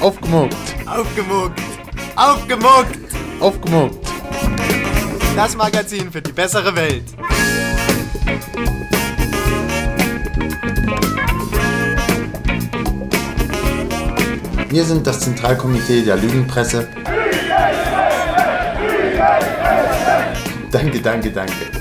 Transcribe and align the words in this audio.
Aufgemuckt, 0.00 0.56
Aufgemuckt. 0.86 1.60
Aufgemuckt. 2.16 2.98
aufgemuckt. 3.40 3.97
Das 5.38 5.54
Magazin 5.54 6.10
für 6.10 6.20
die 6.20 6.32
bessere 6.32 6.74
Welt. 6.74 7.04
Wir 14.68 14.84
sind 14.84 15.06
das 15.06 15.20
Zentralkomitee 15.20 16.02
der 16.02 16.16
Lügenpresse. 16.16 16.88
Danke, 20.72 21.00
danke, 21.00 21.30
danke. 21.30 21.77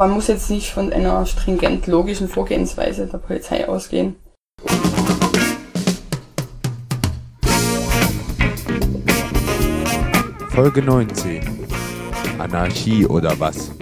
Man 0.00 0.12
muss 0.12 0.28
jetzt 0.28 0.48
nicht 0.48 0.70
von 0.70 0.92
einer 0.92 1.26
stringent 1.26 1.88
logischen 1.88 2.28
Vorgehensweise 2.28 3.08
der 3.08 3.18
Polizei 3.18 3.68
ausgehen. 3.68 4.14
Folge 10.50 10.82
19. 10.82 11.66
Anarchie 12.38 13.06
oder 13.06 13.40
was? 13.40 13.72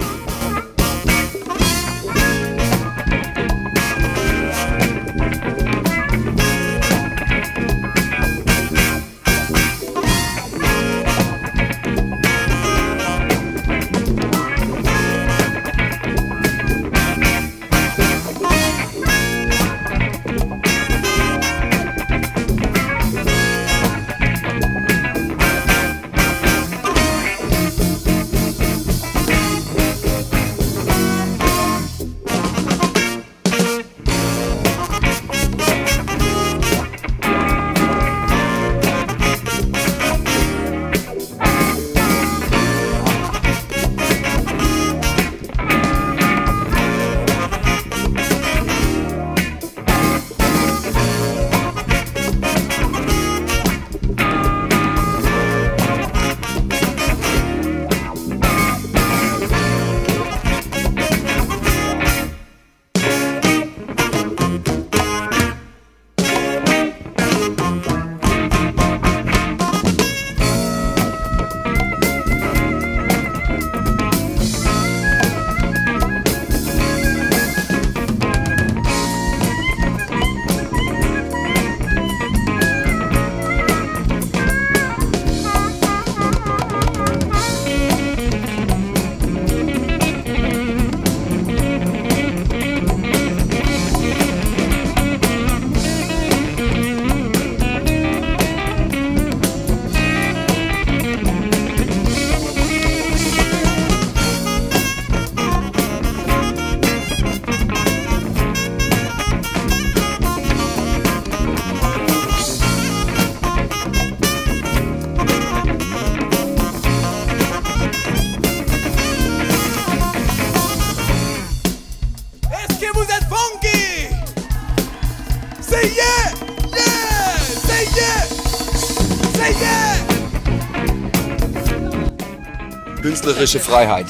Künstlerische 133.26 133.58
Freiheit. 133.58 134.06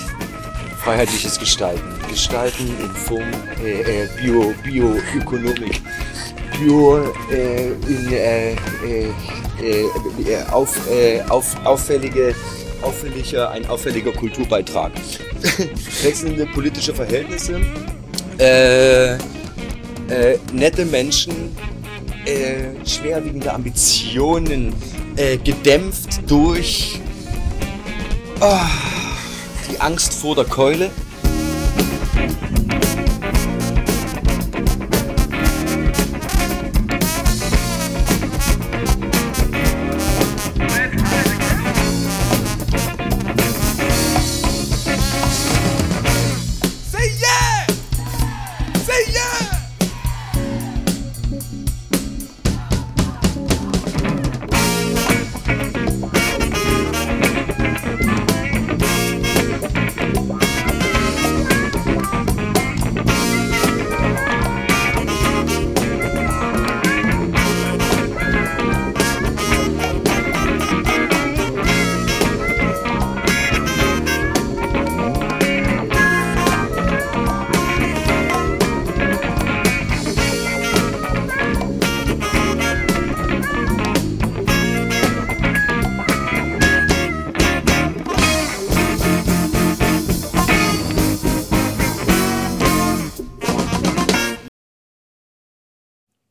Freiheitliches 0.85 1.39
Gestalten. 1.39 1.83
Gestalten 2.11 2.69
in 2.79 2.91
Form 2.91 3.25
äh, 3.65 4.03
äh, 4.03 4.09
Bio, 4.21 4.53
Bioökonomik. 4.63 5.81
Bio 6.59 6.99
äh, 7.33 7.69
in 7.89 8.13
äh, 8.13 8.51
äh, 8.53 8.57
äh, 9.59 9.85
äh, 10.23 10.43
auf, 10.51 10.79
auf, 11.31 11.57
auffällige, 11.65 12.35
auffälliger, 12.83 13.51
ein 13.53 13.67
auffälliger 13.71 14.13
Kulturbeitrag. 14.13 14.93
Wechselnde 16.03 16.45
politische 16.45 16.95
Verhältnisse. 16.95 17.59
Äh, 18.39 19.15
äh, 19.15 19.19
nette 20.53 20.85
Menschen, 20.85 21.57
äh, 22.27 22.87
schwerwiegende 22.87 23.51
Ambitionen, 23.51 24.75
gedämpft 25.43 26.31
durch 26.31 27.01
die 27.01 28.86
Angst 29.87 30.15
vor 30.15 30.35
der 30.35 30.47
Keule. 30.47 30.91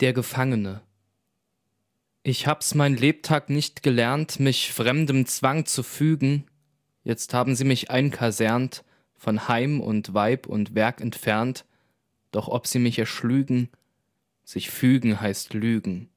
Der 0.05 0.13
Gefangene. 0.13 0.81
Ich 2.21 2.45
hab's 2.45 2.75
mein 2.75 2.95
Lebtag 2.95 3.49
nicht 3.49 3.81
gelernt, 3.81 4.39
mich 4.39 4.71
fremdem 4.71 5.25
Zwang 5.25 5.65
zu 5.65 5.81
fügen. 5.81 6.43
Jetzt 7.03 7.33
haben 7.33 7.55
sie 7.55 7.63
mich 7.63 7.89
einkasernt, 7.89 8.83
von 9.15 9.47
Heim 9.47 9.81
und 9.81 10.13
Weib 10.13 10.45
und 10.45 10.75
Werk 10.75 11.01
entfernt. 11.01 11.65
Doch 12.29 12.47
ob 12.47 12.67
sie 12.67 12.77
mich 12.77 12.99
erschlügen, 12.99 13.69
sich 14.43 14.69
fügen 14.69 15.21
heißt 15.21 15.55
lügen. 15.55 16.09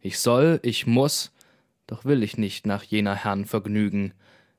Ich 0.00 0.18
soll, 0.18 0.60
ich 0.62 0.86
muss, 0.86 1.32
doch 1.86 2.04
will 2.04 2.22
ich 2.22 2.36
nicht 2.36 2.66
nach 2.66 2.82
jener 2.82 3.14
Herrn 3.14 3.46
vergnügen. 3.46 4.12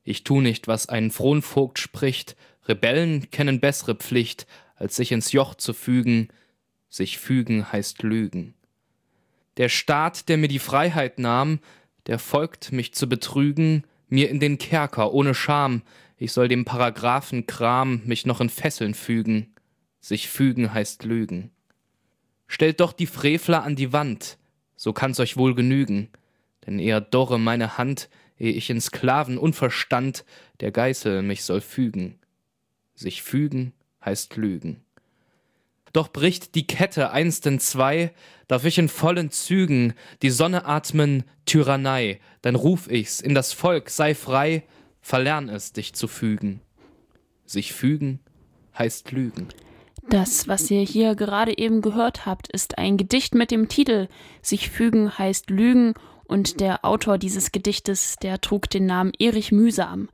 Ich 0.03 0.23
tu 0.23 0.41
nicht, 0.41 0.67
was 0.67 0.89
ein 0.89 1.11
Fronvogt 1.11 1.77
spricht. 1.77 2.35
Rebellen 2.67 3.29
kennen 3.29 3.59
bessere 3.59 3.93
Pflicht, 3.93 4.47
als 4.77 4.95
sich 4.95 5.11
ins 5.11 5.31
Joch 5.31 5.53
zu 5.53 5.73
fügen 5.73 6.29
sich 6.91 7.17
fügen 7.17 7.71
heißt 7.71 8.03
lügen. 8.03 8.53
Der 9.57 9.69
Staat, 9.69 10.29
der 10.29 10.37
mir 10.37 10.49
die 10.49 10.59
Freiheit 10.59 11.17
nahm, 11.17 11.59
der 12.05 12.19
folgt, 12.19 12.71
mich 12.71 12.93
zu 12.93 13.07
betrügen, 13.09 13.85
mir 14.09 14.29
in 14.29 14.39
den 14.39 14.57
Kerker 14.57 15.13
ohne 15.13 15.33
Scham, 15.33 15.81
ich 16.17 16.33
soll 16.33 16.47
dem 16.47 16.65
Paragraphen 16.65 17.47
Kram 17.47 18.01
mich 18.05 18.25
noch 18.25 18.41
in 18.41 18.49
Fesseln 18.49 18.93
fügen. 18.93 19.55
Sich 20.01 20.29
fügen 20.29 20.73
heißt 20.73 21.03
lügen. 21.03 21.51
Stellt 22.47 22.79
doch 22.79 22.91
die 22.91 23.07
Frevler 23.07 23.63
an 23.63 23.75
die 23.75 23.93
Wand, 23.93 24.37
so 24.75 24.93
kann's 24.93 25.19
euch 25.19 25.37
wohl 25.37 25.55
genügen, 25.55 26.09
denn 26.65 26.79
eher 26.79 26.99
dorre 26.99 27.39
meine 27.39 27.77
Hand, 27.77 28.09
ehe 28.37 28.51
ich 28.51 28.69
in 28.69 28.81
Sklaven 28.81 29.37
Unverstand 29.37 30.25
der 30.59 30.71
Geißel 30.71 31.21
mich 31.21 31.43
soll 31.43 31.61
fügen. 31.61 32.19
Sich 32.95 33.21
fügen 33.21 33.73
heißt 34.03 34.35
lügen. 34.35 34.83
Doch 35.93 36.09
bricht 36.09 36.55
die 36.55 36.67
Kette 36.67 37.11
einst 37.11 37.45
in 37.45 37.59
zwei, 37.59 38.13
darf 38.47 38.65
ich 38.65 38.77
in 38.77 38.89
vollen 38.89 39.31
Zügen 39.31 39.93
die 40.21 40.29
Sonne 40.29 40.65
atmen, 40.65 41.23
Tyrannei, 41.45 42.19
dann 42.41 42.55
ruf 42.55 42.89
ich's 42.89 43.19
in 43.19 43.35
das 43.35 43.53
Volk, 43.53 43.89
sei 43.89 44.15
frei, 44.15 44.63
verlern 45.01 45.49
es, 45.49 45.73
dich 45.73 45.93
zu 45.93 46.07
fügen. 46.07 46.61
Sich 47.45 47.73
fügen 47.73 48.19
heißt 48.77 49.11
lügen. 49.11 49.49
Das, 50.09 50.47
was 50.47 50.71
ihr 50.71 50.81
hier 50.81 51.15
gerade 51.15 51.57
eben 51.57 51.81
gehört 51.81 52.25
habt, 52.25 52.51
ist 52.51 52.77
ein 52.77 52.97
Gedicht 52.97 53.35
mit 53.35 53.51
dem 53.51 53.67
Titel 53.67 54.07
Sich 54.41 54.69
fügen 54.69 55.17
heißt 55.17 55.49
lügen 55.49 55.93
und 56.25 56.59
der 56.59 56.85
Autor 56.85 57.17
dieses 57.17 57.51
Gedichtes, 57.51 58.15
der 58.21 58.39
trug 58.41 58.69
den 58.69 58.85
Namen 58.85 59.11
Erich 59.19 59.51
Mühsam. 59.51 60.09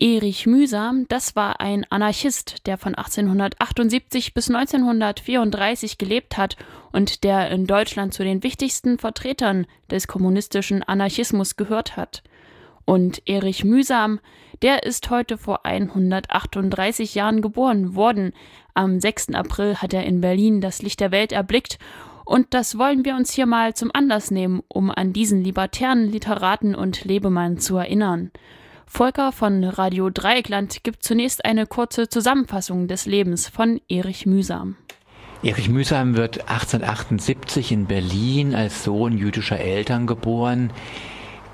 Erich 0.00 0.46
Mühsam, 0.46 1.06
das 1.08 1.34
war 1.34 1.60
ein 1.60 1.84
Anarchist, 1.90 2.66
der 2.66 2.78
von 2.78 2.94
1878 2.94 4.32
bis 4.32 4.48
1934 4.48 5.98
gelebt 5.98 6.36
hat 6.36 6.56
und 6.92 7.24
der 7.24 7.50
in 7.50 7.66
Deutschland 7.66 8.14
zu 8.14 8.22
den 8.22 8.42
wichtigsten 8.42 8.98
Vertretern 8.98 9.66
des 9.90 10.06
kommunistischen 10.06 10.82
Anarchismus 10.82 11.56
gehört 11.56 11.96
hat. 11.96 12.22
Und 12.84 13.22
Erich 13.26 13.64
Mühsam, 13.64 14.20
der 14.62 14.84
ist 14.84 15.10
heute 15.10 15.36
vor 15.36 15.66
138 15.66 17.14
Jahren 17.14 17.42
geboren 17.42 17.94
worden. 17.94 18.32
Am 18.74 19.00
6. 19.00 19.34
April 19.34 19.76
hat 19.76 19.92
er 19.92 20.04
in 20.04 20.20
Berlin 20.20 20.60
das 20.60 20.80
Licht 20.80 21.00
der 21.00 21.10
Welt 21.10 21.32
erblickt 21.32 21.78
und 22.24 22.52
das 22.54 22.78
wollen 22.78 23.04
wir 23.06 23.16
uns 23.16 23.32
hier 23.32 23.46
mal 23.46 23.74
zum 23.74 23.90
Anlass 23.92 24.30
nehmen, 24.30 24.62
um 24.68 24.90
an 24.90 25.12
diesen 25.12 25.42
libertären 25.42 26.10
Literaten 26.10 26.74
und 26.74 27.04
Lebemann 27.04 27.58
zu 27.58 27.78
erinnern. 27.78 28.30
Volker 28.88 29.32
von 29.32 29.62
Radio 29.64 30.10
Dreieckland 30.10 30.82
gibt 30.82 31.04
zunächst 31.04 31.44
eine 31.44 31.66
kurze 31.66 32.08
Zusammenfassung 32.08 32.88
des 32.88 33.06
Lebens 33.06 33.46
von 33.46 33.80
Erich 33.88 34.26
Mühsam. 34.26 34.76
Erich 35.42 35.68
Mühsam 35.68 36.16
wird 36.16 36.48
1878 36.48 37.70
in 37.70 37.86
Berlin 37.86 38.54
als 38.54 38.82
Sohn 38.82 39.16
jüdischer 39.16 39.60
Eltern 39.60 40.06
geboren. 40.06 40.72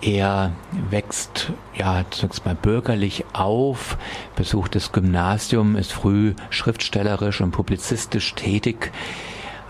Er 0.00 0.52
wächst 0.90 1.52
ja 1.76 2.04
zunächst 2.10 2.46
mal 2.46 2.54
bürgerlich 2.54 3.24
auf, 3.32 3.98
besucht 4.36 4.74
das 4.74 4.92
Gymnasium, 4.92 5.76
ist 5.76 5.92
früh 5.92 6.34
schriftstellerisch 6.50 7.40
und 7.40 7.50
publizistisch 7.50 8.34
tätig 8.34 8.92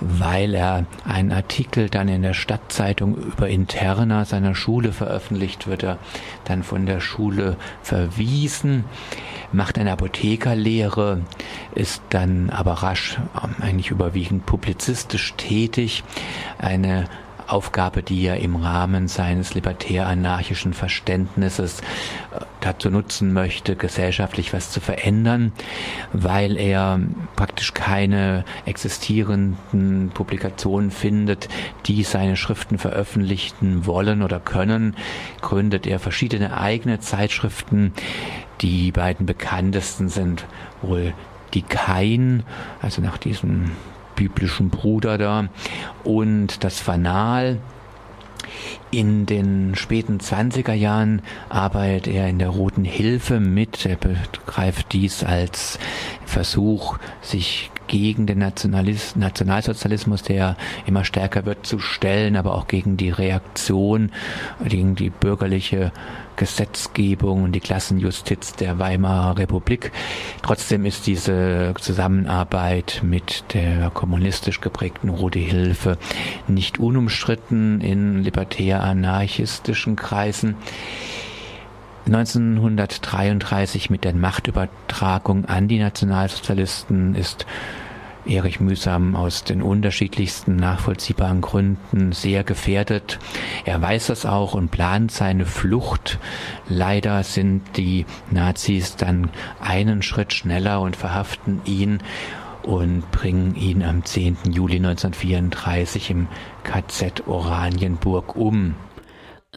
weil 0.06 0.54
er 0.54 0.86
einen 1.04 1.32
Artikel 1.32 1.88
dann 1.88 2.08
in 2.08 2.22
der 2.22 2.34
Stadtzeitung 2.34 3.16
über 3.16 3.48
Interna 3.48 4.24
seiner 4.24 4.54
Schule 4.54 4.92
veröffentlicht, 4.92 5.66
wird 5.66 5.82
er 5.82 5.98
dann 6.44 6.62
von 6.62 6.86
der 6.86 7.00
Schule 7.00 7.56
verwiesen, 7.82 8.84
macht 9.52 9.78
eine 9.78 9.92
Apothekerlehre, 9.92 11.22
ist 11.74 12.02
dann 12.10 12.50
aber 12.50 12.72
rasch 12.74 13.18
ähm, 13.42 13.54
eigentlich 13.60 13.90
überwiegend 13.90 14.46
publizistisch 14.46 15.34
tätig, 15.36 16.04
eine 16.58 17.06
Aufgabe, 17.46 18.02
die 18.02 18.24
er 18.24 18.38
im 18.40 18.56
Rahmen 18.56 19.08
seines 19.08 19.54
libertär-anarchischen 19.54 20.74
Verständnisses 20.74 21.80
äh, 21.80 22.40
dazu 22.60 22.90
nutzen 22.90 23.32
möchte, 23.32 23.76
gesellschaftlich 23.76 24.52
was 24.52 24.70
zu 24.70 24.80
verändern, 24.80 25.52
weil 26.12 26.56
er 26.56 27.00
praktisch 27.36 27.74
keine 27.74 28.44
existierenden 28.64 30.10
Publikationen 30.14 30.90
findet, 30.90 31.48
die 31.86 32.02
seine 32.02 32.36
Schriften 32.36 32.78
veröffentlichen 32.78 33.86
wollen 33.86 34.22
oder 34.22 34.40
können, 34.40 34.96
gründet 35.40 35.86
er 35.86 35.98
verschiedene 35.98 36.58
eigene 36.58 37.00
Zeitschriften. 37.00 37.92
Die 38.60 38.92
beiden 38.92 39.26
bekanntesten 39.26 40.08
sind 40.08 40.46
wohl 40.80 41.12
die 41.52 41.62
Kain, 41.62 42.42
also 42.80 43.00
nach 43.00 43.18
diesem 43.18 43.70
biblischen 44.16 44.70
Bruder 44.70 45.18
da 45.18 45.48
und 46.04 46.64
das 46.64 46.80
Fanal. 46.80 47.58
In 48.90 49.26
den 49.26 49.74
späten 49.74 50.18
20er 50.18 50.72
Jahren 50.72 51.22
arbeitet 51.48 52.06
er 52.06 52.28
in 52.28 52.38
der 52.38 52.50
Roten 52.50 52.84
Hilfe 52.84 53.40
mit. 53.40 53.84
Er 53.86 53.96
begreift 53.96 54.92
dies 54.92 55.24
als 55.24 55.78
Versuch, 56.24 56.98
sich 57.20 57.70
gegen 57.86 58.26
den 58.26 58.38
Nationalis 58.38 59.16
Nationalsozialismus, 59.16 60.22
der 60.22 60.56
immer 60.86 61.04
stärker 61.04 61.44
wird, 61.44 61.66
zu 61.66 61.78
stellen, 61.78 62.36
aber 62.36 62.54
auch 62.54 62.66
gegen 62.66 62.96
die 62.96 63.10
Reaktion, 63.10 64.10
gegen 64.64 64.94
die 64.94 65.10
bürgerliche 65.10 65.92
Gesetzgebung 66.36 67.44
und 67.44 67.52
die 67.52 67.60
Klassenjustiz 67.60 68.54
der 68.54 68.78
Weimarer 68.78 69.38
Republik. 69.38 69.92
Trotzdem 70.42 70.84
ist 70.84 71.06
diese 71.06 71.74
Zusammenarbeit 71.80 73.00
mit 73.02 73.44
der 73.54 73.90
kommunistisch 73.90 74.60
geprägten 74.60 75.08
Rote 75.08 75.38
Hilfe 75.38 75.98
nicht 76.48 76.78
unumstritten 76.78 77.80
in 77.80 78.22
libertär-anarchistischen 78.22 79.96
Kreisen. 79.96 80.56
1933 82.06 83.88
mit 83.88 84.04
der 84.04 84.14
Machtübertragung 84.14 85.46
an 85.46 85.68
die 85.68 85.78
Nationalsozialisten 85.78 87.14
ist 87.14 87.46
Erich 88.26 88.60
Mühsam 88.60 89.16
aus 89.16 89.44
den 89.44 89.62
unterschiedlichsten 89.62 90.56
nachvollziehbaren 90.56 91.40
Gründen 91.40 92.12
sehr 92.12 92.44
gefährdet. 92.44 93.18
Er 93.64 93.80
weiß 93.80 94.06
das 94.06 94.26
auch 94.26 94.54
und 94.54 94.70
plant 94.70 95.10
seine 95.10 95.46
Flucht. 95.46 96.18
Leider 96.68 97.22
sind 97.22 97.76
die 97.76 98.06
Nazis 98.30 98.96
dann 98.96 99.30
einen 99.60 100.02
Schritt 100.02 100.32
schneller 100.32 100.80
und 100.80 100.96
verhaften 100.96 101.60
ihn 101.64 102.00
und 102.62 103.10
bringen 103.10 103.54
ihn 103.56 103.82
am 103.82 104.04
10. 104.04 104.38
Juli 104.50 104.76
1934 104.76 106.10
im 106.10 106.28
KZ 106.62 107.26
Oranienburg 107.26 108.36
um. 108.36 108.74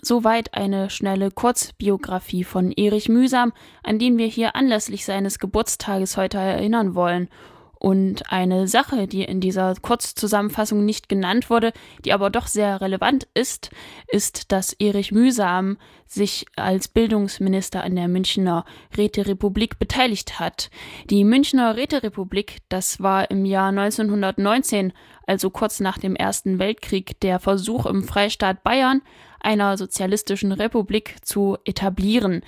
Soweit 0.02 0.54
eine 0.54 0.90
schnelle 0.90 1.32
Kurzbiografie 1.32 2.44
von 2.44 2.72
Erich 2.72 3.10
Mühsam, 3.10 3.54
an 3.84 3.98
den 3.98 4.18
wir 4.18 4.28
hier 4.28 4.56
anlässlich 4.56 5.06
seines 5.06 5.40
Geburtstages 5.40 6.18
heute 6.18 6.38
erinnern 6.38 6.94
wollen. 6.94 7.30
Und 7.80 8.32
eine 8.32 8.68
Sache, 8.68 9.08
die 9.08 9.24
in 9.24 9.40
dieser 9.40 9.76
Kurzzusammenfassung 9.76 10.84
nicht 10.84 11.10
genannt 11.10 11.50
wurde, 11.50 11.74
die 12.04 12.14
aber 12.14 12.30
doch 12.30 12.48
sehr 12.48 12.82
relevant 12.82 13.28
ist, 13.34 13.70
ist, 14.08 14.52
dass 14.52 14.74
Erich 14.74 15.12
Mühsam 15.12 15.78
sich 16.08 16.46
als 16.56 16.88
Bildungsminister 16.88 17.84
an 17.84 17.96
der 17.96 18.08
Münchner 18.08 18.66
Räterepublik 18.96 19.78
beteiligt 19.78 20.40
hat. 20.40 20.70
Die 21.10 21.24
Münchner 21.24 21.76
Räterepublik, 21.76 22.58
das 22.70 23.02
war 23.02 23.30
im 23.30 23.46
Jahr 23.46 23.70
1919, 23.70 24.94
also 25.28 25.50
kurz 25.50 25.80
nach 25.80 25.98
dem 25.98 26.16
Ersten 26.16 26.60
Weltkrieg, 26.60 27.20
der 27.20 27.40
Versuch 27.40 27.86
im 27.86 28.04
Freistaat 28.04 28.64
Bayern, 28.64 29.02
einer 29.40 29.78
sozialistischen 29.78 30.52
Republik 30.52 31.16
zu 31.22 31.58
etablieren. 31.64 32.42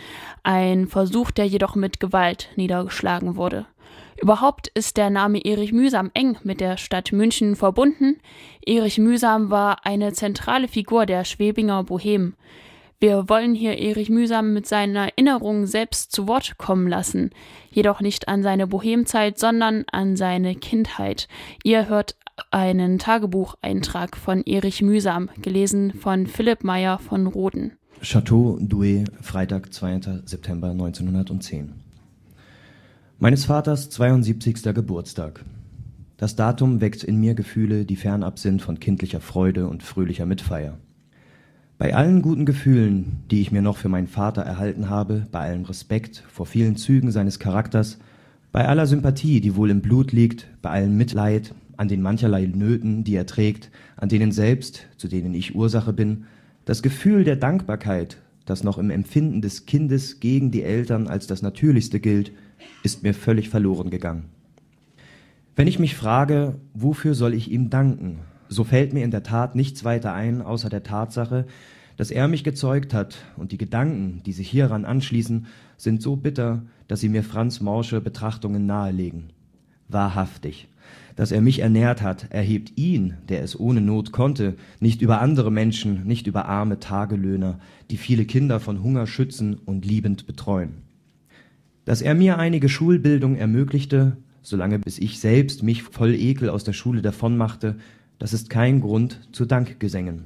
Ein 0.44 0.88
Versuch, 0.88 1.32
der 1.32 1.46
jedoch 1.46 1.76
mit 1.76 2.00
Gewalt 2.00 2.50
niedergeschlagen 2.56 3.36
wurde. 3.36 3.68
Überhaupt 4.22 4.68
ist 4.70 4.98
der 4.98 5.10
Name 5.10 5.40
Erich 5.46 5.72
Mühsam 5.72 6.12
eng 6.14 6.38
mit 6.44 6.60
der 6.60 6.76
Stadt 6.76 7.14
München 7.14 7.56
verbunden. 7.56 8.18
Erich 8.66 8.98
Mühsam 8.98 9.50
war 9.50 9.86
eine 9.86 10.12
zentrale 10.12 10.68
Figur 10.68 11.06
der 11.06 11.24
Schwebinger 11.24 11.84
Bohem. 11.86 12.34
Wir 13.00 13.30
wollen 13.30 13.56
hier 13.56 13.78
Erich 13.78 14.10
Mühsam 14.10 14.54
mit 14.54 14.68
seinen 14.68 14.98
Erinnerungen 14.98 15.68
selbst 15.68 16.12
zu 16.12 16.28
Wort 16.28 16.58
kommen 16.58 16.90
lassen, 16.90 17.30
jedoch 17.72 18.02
nicht 18.02 18.28
an 18.28 18.44
seine 18.44 18.68
Bohemzeit, 18.68 19.40
sondern 19.40 19.86
an 19.90 20.18
seine 20.18 20.54
Kindheit. 20.56 21.30
Ihr 21.64 21.88
hört 21.88 22.18
einen 22.52 23.00
Tagebucheintrag 23.00 24.18
von 24.18 24.44
Erich 24.44 24.82
Mühsam, 24.82 25.30
gelesen 25.42 25.94
von 25.94 26.28
Philipp 26.28 26.66
Meyer 26.66 27.00
von 27.00 27.26
Roden. 27.26 27.78
Chateau 28.02 28.58
Douai, 28.60 29.06
Freitag, 29.22 29.74
2. 29.74 30.24
September 30.26 30.72
1910. 30.72 31.79
Meines 33.22 33.44
Vaters 33.44 33.90
72. 33.90 34.74
Geburtstag. 34.74 35.44
Das 36.16 36.38
Datum 36.38 36.80
weckt 36.80 37.04
in 37.04 37.20
mir 37.20 37.34
Gefühle, 37.34 37.84
die 37.84 37.98
fernab 37.98 38.40
sind 38.40 38.62
von 38.62 38.80
kindlicher 38.80 39.20
Freude 39.20 39.68
und 39.68 39.84
fröhlicher 39.84 40.26
Mitfeier. 40.26 40.78
Bei 41.78 41.94
allen 41.94 42.22
guten 42.22 42.46
Gefühlen, 42.46 43.18
die 43.30 43.42
ich 43.42 43.52
mir 43.52 43.62
noch 43.62 43.76
für 43.76 43.90
meinen 43.90 44.08
Vater 44.08 44.44
erhalten 44.44 44.90
habe, 44.90 45.28
bei 45.34 45.40
allem 45.40 45.66
Respekt 45.66 46.24
vor 46.30 46.46
vielen 46.46 46.78
Zügen 46.78 47.12
seines 47.12 47.40
Charakters, 47.40 48.00
bei 48.54 48.66
aller 48.66 48.88
Sympathie, 48.88 49.42
die 49.42 49.58
wohl 49.58 49.70
im 49.70 49.82
Blut 49.82 50.14
liegt, 50.14 50.48
bei 50.62 50.70
allem 50.70 50.96
Mitleid, 50.96 51.54
an 51.76 51.90
den 51.90 52.02
mancherlei 52.02 52.46
Nöten, 52.46 53.04
die 53.04 53.16
er 53.16 53.26
trägt, 53.26 53.70
an 53.98 54.08
denen 54.08 54.32
selbst, 54.32 54.88
zu 54.96 55.10
denen 55.10 55.34
ich 55.34 55.56
Ursache 55.56 55.92
bin, 55.92 56.24
das 56.64 56.82
Gefühl 56.82 57.26
der 57.26 57.36
Dankbarkeit, 57.36 58.16
das 58.46 58.64
noch 58.64 58.78
im 58.78 58.90
Empfinden 58.90 59.42
des 59.42 59.66
Kindes 59.66 60.22
gegen 60.22 60.52
die 60.52 60.64
Eltern 60.64 61.10
als 61.10 61.28
das 61.28 61.42
Natürlichste 61.42 62.00
gilt, 62.00 62.32
ist 62.84 63.04
mir 63.04 63.14
völlig 63.14 63.50
verloren 63.50 63.90
gegangen. 63.90 64.26
Wenn 65.56 65.68
ich 65.68 65.80
mich 65.80 65.96
frage, 65.96 66.56
wofür 66.74 67.16
soll 67.16 67.34
ich 67.34 67.52
ihm 67.52 67.70
danken, 67.70 68.20
so 68.48 68.64
fällt 68.64 68.94
mir 68.94 69.04
in 69.04 69.12
der 69.12 69.24
Tat 69.24 69.56
nichts 69.56 69.84
weiter 69.84 70.14
ein, 70.14 70.42
außer 70.42 70.70
der 70.70 70.84
Tatsache, 70.84 71.46
dass 71.98 72.12
er 72.12 72.30
mich 72.30 72.46
gezeugt 72.46 72.94
hat, 72.94 73.18
und 73.36 73.52
die 73.52 73.58
Gedanken, 73.58 74.22
die 74.26 74.32
sich 74.32 74.50
hieran 74.50 74.86
anschließen, 74.86 75.48
sind 75.76 76.02
so 76.02 76.16
bitter, 76.16 76.64
dass 76.88 77.02
sie 77.02 77.10
mir 77.10 77.24
Franz 77.24 77.60
Morsche 77.60 78.00
Betrachtungen 78.00 78.66
nahelegen. 78.66 79.32
Wahrhaftig, 79.90 80.70
dass 81.18 81.34
er 81.34 81.42
mich 81.42 81.60
ernährt 81.60 82.02
hat, 82.02 82.32
erhebt 82.32 82.78
ihn, 82.78 83.16
der 83.28 83.44
es 83.44 83.60
ohne 83.60 83.82
Not 83.82 84.14
konnte, 84.14 84.56
nicht 84.80 85.02
über 85.02 85.20
andere 85.20 85.52
Menschen, 85.52 86.08
nicht 86.08 86.26
über 86.26 86.46
arme 86.46 86.80
Tagelöhner, 86.80 87.60
die 87.92 87.98
viele 87.98 88.24
Kinder 88.24 88.62
von 88.62 88.82
Hunger 88.82 89.06
schützen 89.06 89.56
und 89.66 89.86
liebend 89.86 90.26
betreuen. 90.26 90.89
Dass 91.86 92.02
er 92.02 92.16
mir 92.16 92.38
einige 92.38 92.70
Schulbildung 92.70 93.36
ermöglichte, 93.36 94.18
solange 94.42 94.80
bis 94.80 95.00
ich 95.00 95.20
selbst 95.20 95.64
mich 95.64 95.84
voll 95.84 96.16
Ekel 96.16 96.50
aus 96.50 96.64
der 96.64 96.74
Schule 96.74 97.02
davonmachte, 97.02 97.76
das 98.20 98.34
ist 98.34 98.50
kein 98.50 98.82
Grund 98.82 99.22
zu 99.32 99.46
Dankgesängen. 99.46 100.26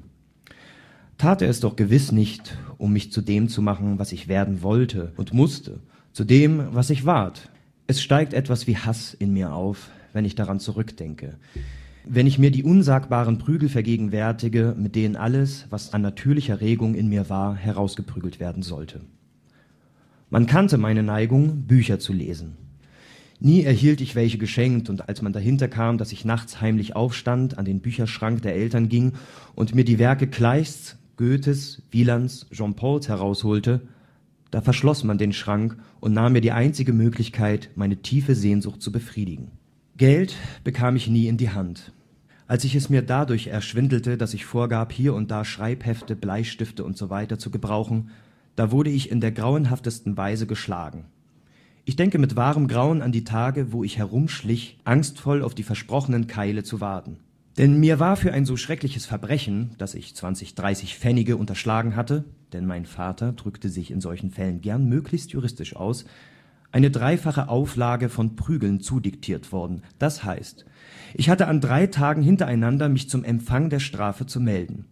Tat 1.17 1.41
er 1.41 1.49
es 1.49 1.59
doch 1.59 1.75
gewiss 1.75 2.11
nicht, 2.11 2.57
um 2.77 2.91
mich 2.91 3.11
zu 3.11 3.21
dem 3.21 3.47
zu 3.47 3.61
machen, 3.61 3.99
was 3.99 4.11
ich 4.11 4.27
werden 4.27 4.63
wollte 4.63 5.13
und 5.15 5.33
musste, 5.33 5.79
zu 6.11 6.23
dem, 6.23 6.73
was 6.73 6.89
ich 6.89 7.05
ward. 7.05 7.49
Es 7.87 8.01
steigt 8.01 8.33
etwas 8.33 8.67
wie 8.67 8.77
Hass 8.77 9.13
in 9.13 9.33
mir 9.33 9.53
auf, 9.53 9.89
wenn 10.11 10.25
ich 10.25 10.35
daran 10.35 10.59
zurückdenke. 10.59 11.37
Wenn 12.05 12.27
ich 12.27 12.39
mir 12.39 12.51
die 12.51 12.63
unsagbaren 12.63 13.37
Prügel 13.37 13.69
vergegenwärtige, 13.69 14.75
mit 14.77 14.95
denen 14.95 15.15
alles, 15.15 15.67
was 15.69 15.93
an 15.93 16.01
natürlicher 16.01 16.59
Regung 16.59 16.95
in 16.95 17.07
mir 17.07 17.29
war, 17.29 17.55
herausgeprügelt 17.55 18.39
werden 18.39 18.63
sollte. 18.63 19.01
Man 20.33 20.47
kannte 20.47 20.79
meine 20.79 21.03
Neigung, 21.03 21.67
Bücher 21.67 21.99
zu 21.99 22.11
lesen. 22.11 22.57
Nie 23.39 23.61
erhielt 23.61 24.01
ich 24.01 24.15
welche 24.15 24.39
geschenkt, 24.39 24.89
und 24.89 25.07
als 25.07 25.21
man 25.21 25.31
dahinter 25.31 25.67
kam, 25.67 25.99
dass 25.99 26.11
ich 26.11 26.25
nachts 26.25 26.59
heimlich 26.59 26.95
aufstand, 26.95 27.59
an 27.59 27.65
den 27.65 27.81
Bücherschrank 27.81 28.41
der 28.41 28.55
Eltern 28.55 28.89
ging 28.89 29.13
und 29.53 29.75
mir 29.75 29.83
die 29.85 29.99
Werke 29.99 30.25
Kleists, 30.25 30.97
Goethes, 31.17 31.83
Wielands, 31.91 32.47
Jean-Pauls 32.51 33.09
herausholte, 33.09 33.81
da 34.49 34.61
verschloss 34.61 35.03
man 35.03 35.19
den 35.19 35.33
Schrank 35.33 35.77
und 35.99 36.13
nahm 36.13 36.33
mir 36.33 36.41
die 36.41 36.51
einzige 36.51 36.93
Möglichkeit, 36.93 37.69
meine 37.75 37.97
tiefe 37.97 38.33
Sehnsucht 38.33 38.81
zu 38.81 38.91
befriedigen. 38.91 39.51
Geld 39.97 40.35
bekam 40.63 40.95
ich 40.95 41.07
nie 41.07 41.27
in 41.27 41.37
die 41.37 41.51
Hand. 41.51 41.93
Als 42.47 42.63
ich 42.63 42.73
es 42.73 42.89
mir 42.89 43.03
dadurch 43.03 43.47
erschwindelte, 43.47 44.17
dass 44.17 44.33
ich 44.33 44.45
vorgab, 44.45 44.91
hier 44.93 45.13
und 45.13 45.29
da 45.29 45.45
Schreibhefte, 45.45 46.15
Bleistifte 46.15 46.83
und 46.83 46.97
so 46.97 47.07
zu 47.37 47.51
gebrauchen, 47.51 48.09
da 48.55 48.71
wurde 48.71 48.89
ich 48.89 49.11
in 49.11 49.21
der 49.21 49.31
grauenhaftesten 49.31 50.17
Weise 50.17 50.47
geschlagen. 50.47 51.05
Ich 51.85 51.95
denke 51.95 52.17
mit 52.17 52.35
wahrem 52.35 52.67
Grauen 52.67 53.01
an 53.01 53.11
die 53.11 53.25
Tage, 53.25 53.73
wo 53.73 53.83
ich 53.83 53.97
herumschlich, 53.97 54.79
angstvoll 54.85 55.41
auf 55.41 55.53
die 55.53 55.63
versprochenen 55.63 56.27
Keile 56.27 56.63
zu 56.63 56.79
warten. 56.79 57.17
Denn 57.57 57.79
mir 57.79 57.99
war 57.99 58.15
für 58.15 58.33
ein 58.33 58.45
so 58.45 58.57
schreckliches 58.57 59.05
Verbrechen, 59.05 59.75
dass 59.77 59.93
ich 59.93 60.15
20, 60.15 60.55
30 60.55 60.97
Pfennige 60.97 61.37
unterschlagen 61.37 61.95
hatte, 61.95 62.23
denn 62.51 62.65
mein 62.65 62.85
Vater 62.85 63.33
drückte 63.33 63.69
sich 63.69 63.91
in 63.91 64.01
solchen 64.01 64.31
Fällen 64.31 64.61
gern 64.61 64.87
möglichst 64.87 65.31
juristisch 65.33 65.75
aus, 65.75 66.05
eine 66.71 66.89
dreifache 66.89 67.49
Auflage 67.49 68.09
von 68.09 68.35
Prügeln 68.35 68.79
zudiktiert 68.79 69.51
worden. 69.51 69.83
Das 69.99 70.23
heißt, 70.23 70.65
ich 71.13 71.29
hatte 71.29 71.47
an 71.47 71.61
drei 71.61 71.85
Tagen 71.85 72.23
hintereinander 72.23 72.89
mich 72.89 73.09
zum 73.09 73.23
Empfang 73.23 73.69
der 73.69 73.79
Strafe 73.79 74.25
zu 74.25 74.39
melden. 74.39 74.85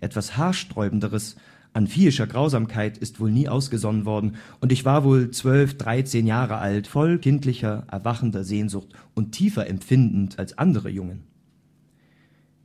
Etwas 0.00 0.38
haarsträubenderes 0.38 1.36
an 1.72 1.86
viehischer 1.86 2.26
Grausamkeit 2.26 2.98
ist 2.98 3.20
wohl 3.20 3.30
nie 3.30 3.48
ausgesonnen 3.48 4.04
worden, 4.04 4.36
und 4.60 4.72
ich 4.72 4.84
war 4.84 5.04
wohl 5.04 5.30
zwölf, 5.30 5.76
dreizehn 5.78 6.26
Jahre 6.26 6.58
alt, 6.58 6.86
voll 6.86 7.18
kindlicher, 7.18 7.84
erwachender 7.90 8.42
Sehnsucht 8.44 8.88
und 9.14 9.32
tiefer 9.32 9.68
empfindend 9.68 10.38
als 10.38 10.58
andere 10.58 10.90
Jungen. 10.90 11.22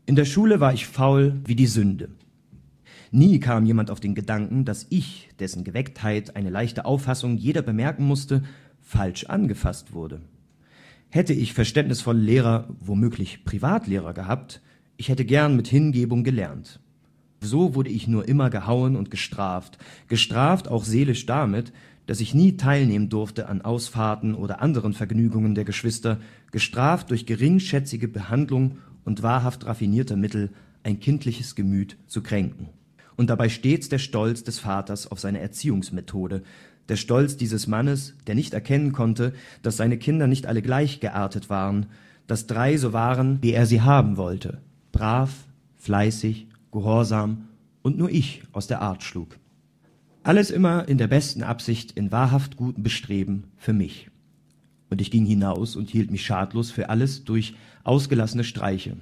In 0.08 0.16
der 0.16 0.26
Schule 0.26 0.60
war 0.60 0.74
ich 0.74 0.88
faul 0.88 1.40
wie 1.46 1.56
die 1.56 1.68
Sünde. 1.68 2.10
Nie 3.12 3.40
kam 3.40 3.66
jemand 3.66 3.92
auf 3.92 4.00
den 4.00 4.16
Gedanken, 4.16 4.66
dass 4.66 4.88
ich, 4.90 5.30
dessen 5.40 5.64
Gewecktheit 5.64 6.36
eine 6.36 6.50
leichte 6.50 6.86
Auffassung 6.86 7.38
jeder 7.38 7.62
bemerken 7.62 8.06
musste, 8.06 8.44
falsch 8.82 9.26
angefasst 9.26 9.94
wurde. 9.94 10.22
Hätte 11.10 11.34
ich 11.34 11.54
verständnisvolle 11.54 12.20
Lehrer, 12.20 12.68
womöglich 12.80 13.46
Privatlehrer 13.46 14.14
gehabt, 14.14 14.62
ich 14.98 15.10
hätte 15.10 15.26
gern 15.26 15.56
mit 15.56 15.68
Hingebung 15.68 16.24
gelernt. 16.24 16.80
So 17.46 17.76
wurde 17.76 17.90
ich 17.90 18.08
nur 18.08 18.28
immer 18.28 18.50
gehauen 18.50 18.96
und 18.96 19.12
gestraft, 19.12 19.78
gestraft 20.08 20.68
auch 20.68 20.84
seelisch 20.84 21.26
damit, 21.26 21.72
dass 22.08 22.20
ich 22.20 22.34
nie 22.34 22.58
teilnehmen 22.58 23.10
durfte 23.10 23.48
an 23.48 23.62
Ausfahrten 23.62 24.36
oder 24.36 24.62
anderen 24.62 24.94
Vergnügungen 24.94 25.56
der 25.56 25.66
Geschwister, 25.66 26.20
gestraft 26.52 27.10
durch 27.10 27.26
geringschätzige 27.26 28.08
Behandlung 28.08 28.78
und 29.04 29.24
wahrhaft 29.24 29.66
raffinierter 29.66 30.16
Mittel, 30.16 30.52
ein 30.84 31.00
kindliches 31.00 31.56
Gemüt 31.56 31.98
zu 32.08 32.22
kränken. 32.22 32.70
Und 33.16 33.30
dabei 33.30 33.50
stets 33.50 33.90
der 33.90 34.00
Stolz 34.00 34.44
des 34.44 34.60
Vaters 34.60 35.10
auf 35.10 35.20
seine 35.20 35.40
Erziehungsmethode, 35.40 36.44
der 36.90 36.96
Stolz 36.98 37.38
dieses 37.38 37.66
Mannes, 37.66 38.14
der 38.28 38.36
nicht 38.36 38.54
erkennen 38.54 38.92
konnte, 38.92 39.34
dass 39.64 39.78
seine 39.78 39.98
Kinder 39.98 40.28
nicht 40.28 40.46
alle 40.46 40.62
gleich 40.62 41.00
geartet 41.00 41.50
waren, 41.50 41.88
dass 42.28 42.46
drei 42.48 42.78
so 42.78 42.94
waren, 42.94 43.40
wie 43.42 43.54
er 43.54 43.66
sie 43.66 43.82
haben 43.82 44.18
wollte, 44.18 44.60
brav, 44.92 45.46
fleißig 45.78 46.48
Gehorsam 46.76 47.48
und 47.84 47.98
nur 47.98 48.12
ich 48.12 48.44
aus 48.52 48.68
der 48.68 48.82
Art 48.82 49.02
schlug. 49.02 49.40
Alles 50.24 50.52
immer 50.52 50.88
in 50.90 50.98
der 50.98 51.08
besten 51.08 51.42
Absicht, 51.42 51.94
in 51.94 52.12
wahrhaft 52.12 52.58
gutem 52.58 52.84
Bestreben 52.84 53.46
für 53.56 53.74
mich. 53.74 54.10
Und 54.90 55.00
ich 55.00 55.10
ging 55.10 55.26
hinaus 55.26 55.76
und 55.76 55.90
hielt 55.90 56.12
mich 56.12 56.26
schadlos 56.26 56.72
für 56.72 56.90
alles 56.90 57.24
durch 57.24 57.56
ausgelassene 57.84 58.44
Streiche, 58.44 58.98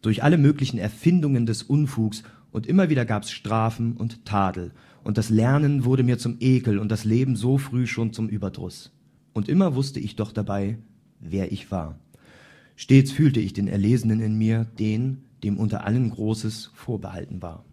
durch 0.00 0.22
alle 0.22 0.38
möglichen 0.38 0.78
Erfindungen 0.78 1.46
des 1.46 1.62
Unfugs, 1.62 2.22
und 2.50 2.66
immer 2.66 2.88
wieder 2.88 3.04
gab's 3.04 3.30
Strafen 3.30 3.92
und 3.98 4.24
Tadel, 4.24 4.72
und 5.04 5.18
das 5.18 5.28
Lernen 5.28 5.84
wurde 5.84 6.02
mir 6.02 6.16
zum 6.16 6.36
Ekel 6.40 6.78
und 6.78 6.90
das 6.90 7.04
Leben 7.04 7.36
so 7.36 7.58
früh 7.58 7.86
schon 7.86 8.14
zum 8.14 8.28
Überdruss. 8.28 8.90
Und 9.34 9.48
immer 9.50 9.74
wusste 9.74 10.00
ich 10.00 10.16
doch 10.16 10.32
dabei, 10.32 10.78
wer 11.20 11.52
ich 11.52 11.70
war. 11.70 11.98
Stets 12.74 13.12
fühlte 13.12 13.40
ich 13.40 13.52
den 13.52 13.68
Erlesenen 13.68 14.20
in 14.20 14.38
mir, 14.38 14.64
den, 14.78 15.24
dem 15.42 15.56
unter 15.58 15.84
allen 15.84 16.10
Großes 16.10 16.70
vorbehalten 16.74 17.42
war. 17.42 17.64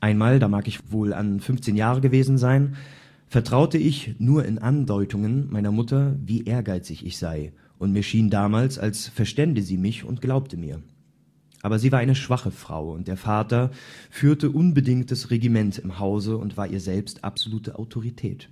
Einmal, 0.00 0.38
da 0.38 0.48
mag 0.48 0.66
ich 0.66 0.90
wohl 0.90 1.12
an 1.12 1.40
15 1.40 1.76
Jahre 1.76 2.00
gewesen 2.00 2.36
sein, 2.36 2.76
vertraute 3.28 3.78
ich 3.78 4.16
nur 4.18 4.44
in 4.44 4.58
Andeutungen 4.58 5.50
meiner 5.50 5.72
Mutter, 5.72 6.16
wie 6.24 6.44
ehrgeizig 6.44 7.06
ich 7.06 7.18
sei, 7.18 7.52
und 7.78 7.92
mir 7.92 8.02
schien 8.02 8.28
damals, 8.28 8.78
als 8.78 9.08
verstände 9.08 9.62
sie 9.62 9.78
mich 9.78 10.04
und 10.04 10.20
glaubte 10.20 10.56
mir. 10.56 10.82
Aber 11.62 11.78
sie 11.78 11.92
war 11.92 12.00
eine 12.00 12.14
schwache 12.14 12.50
Frau, 12.50 12.92
und 12.92 13.08
der 13.08 13.16
Vater 13.16 13.70
führte 14.10 14.50
unbedingtes 14.50 15.30
Regiment 15.30 15.78
im 15.78 15.98
Hause 15.98 16.36
und 16.36 16.56
war 16.56 16.66
ihr 16.66 16.80
selbst 16.80 17.22
absolute 17.24 17.78
Autorität. 17.78 18.50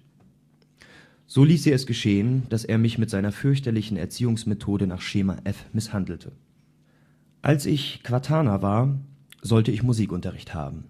So 1.27 1.45
ließ 1.45 1.65
sie 1.65 1.73
es 1.73 1.87
geschehen, 1.87 2.45
dass 2.49 2.65
er 2.65 2.79
mich 2.79 2.97
mit 2.97 3.11
seiner 3.11 3.33
fürchterlichen 3.33 3.97
Erziehungsmethode 3.97 4.87
nach 4.87 5.01
Schema 5.01 5.37
F 5.45 5.67
misshandelte. 5.73 6.33
Als 7.43 7.65
ich 7.65 8.03
Quatana 8.03 8.61
war, 8.61 9.01
sollte 9.41 9.71
ich 9.71 9.83
Musikunterricht 9.83 10.53
haben. 10.53 10.85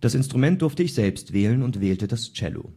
Das 0.00 0.14
Instrument 0.14 0.60
durfte 0.60 0.82
ich 0.82 0.92
selbst 0.92 1.32
wählen 1.32 1.62
und 1.62 1.80
wählte 1.80 2.06
das 2.06 2.32
Cello. 2.34 2.72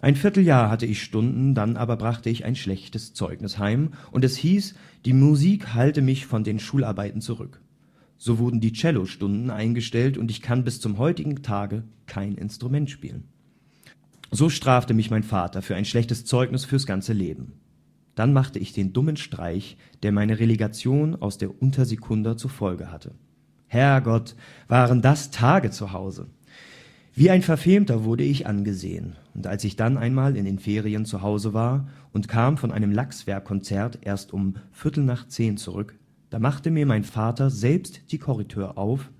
Ein 0.00 0.16
Vierteljahr 0.16 0.68
hatte 0.68 0.86
ich 0.86 1.02
Stunden, 1.02 1.54
dann 1.54 1.76
aber 1.76 1.96
brachte 1.96 2.28
ich 2.28 2.44
ein 2.44 2.56
schlechtes 2.56 3.12
Zeugnis 3.12 3.58
heim, 3.58 3.92
und 4.10 4.24
es 4.24 4.36
hieß, 4.36 4.74
die 5.04 5.12
Musik 5.12 5.74
halte 5.74 6.02
mich 6.02 6.26
von 6.26 6.42
den 6.42 6.58
Schularbeiten 6.58 7.20
zurück. 7.20 7.60
So 8.16 8.38
wurden 8.38 8.60
die 8.60 8.72
Cellostunden 8.72 9.50
eingestellt, 9.50 10.18
und 10.18 10.30
ich 10.30 10.42
kann 10.42 10.64
bis 10.64 10.80
zum 10.80 10.98
heutigen 10.98 11.42
Tage 11.42 11.84
kein 12.06 12.34
Instrument 12.34 12.90
spielen. 12.90 13.28
So 14.32 14.48
strafte 14.48 14.94
mich 14.94 15.10
mein 15.10 15.22
Vater 15.22 15.62
für 15.62 15.76
ein 15.76 15.84
schlechtes 15.84 16.24
Zeugnis 16.24 16.64
fürs 16.64 16.86
ganze 16.86 17.12
Leben. 17.12 17.52
Dann 18.20 18.34
machte 18.34 18.58
ich 18.58 18.74
den 18.74 18.92
dummen 18.92 19.16
Streich, 19.16 19.78
der 20.02 20.12
meine 20.12 20.38
Relegation 20.38 21.16
aus 21.22 21.38
der 21.38 21.62
Untersekunda 21.62 22.36
zur 22.36 22.50
Folge 22.50 22.92
hatte. 22.92 23.14
Herrgott, 23.66 24.36
waren 24.68 25.00
das 25.00 25.30
Tage 25.30 25.70
zu 25.70 25.94
Hause. 25.94 26.26
Wie 27.14 27.30
ein 27.30 27.40
Verfemter 27.40 28.04
wurde 28.04 28.24
ich 28.24 28.46
angesehen, 28.46 29.16
und 29.32 29.46
als 29.46 29.64
ich 29.64 29.76
dann 29.76 29.96
einmal 29.96 30.36
in 30.36 30.44
den 30.44 30.58
Ferien 30.58 31.06
zu 31.06 31.22
Hause 31.22 31.54
war 31.54 31.88
und 32.12 32.28
kam 32.28 32.58
von 32.58 32.72
einem 32.72 32.92
Lachswerkkonzert 32.92 34.00
erst 34.02 34.34
um 34.34 34.56
Viertel 34.70 35.04
nach 35.04 35.26
zehn 35.26 35.56
zurück, 35.56 35.94
da 36.28 36.38
machte 36.38 36.70
mir 36.70 36.84
mein 36.84 37.04
Vater 37.04 37.48
selbst 37.48 38.12
die 38.12 38.18
Korridor 38.18 38.76
auf 38.76 39.10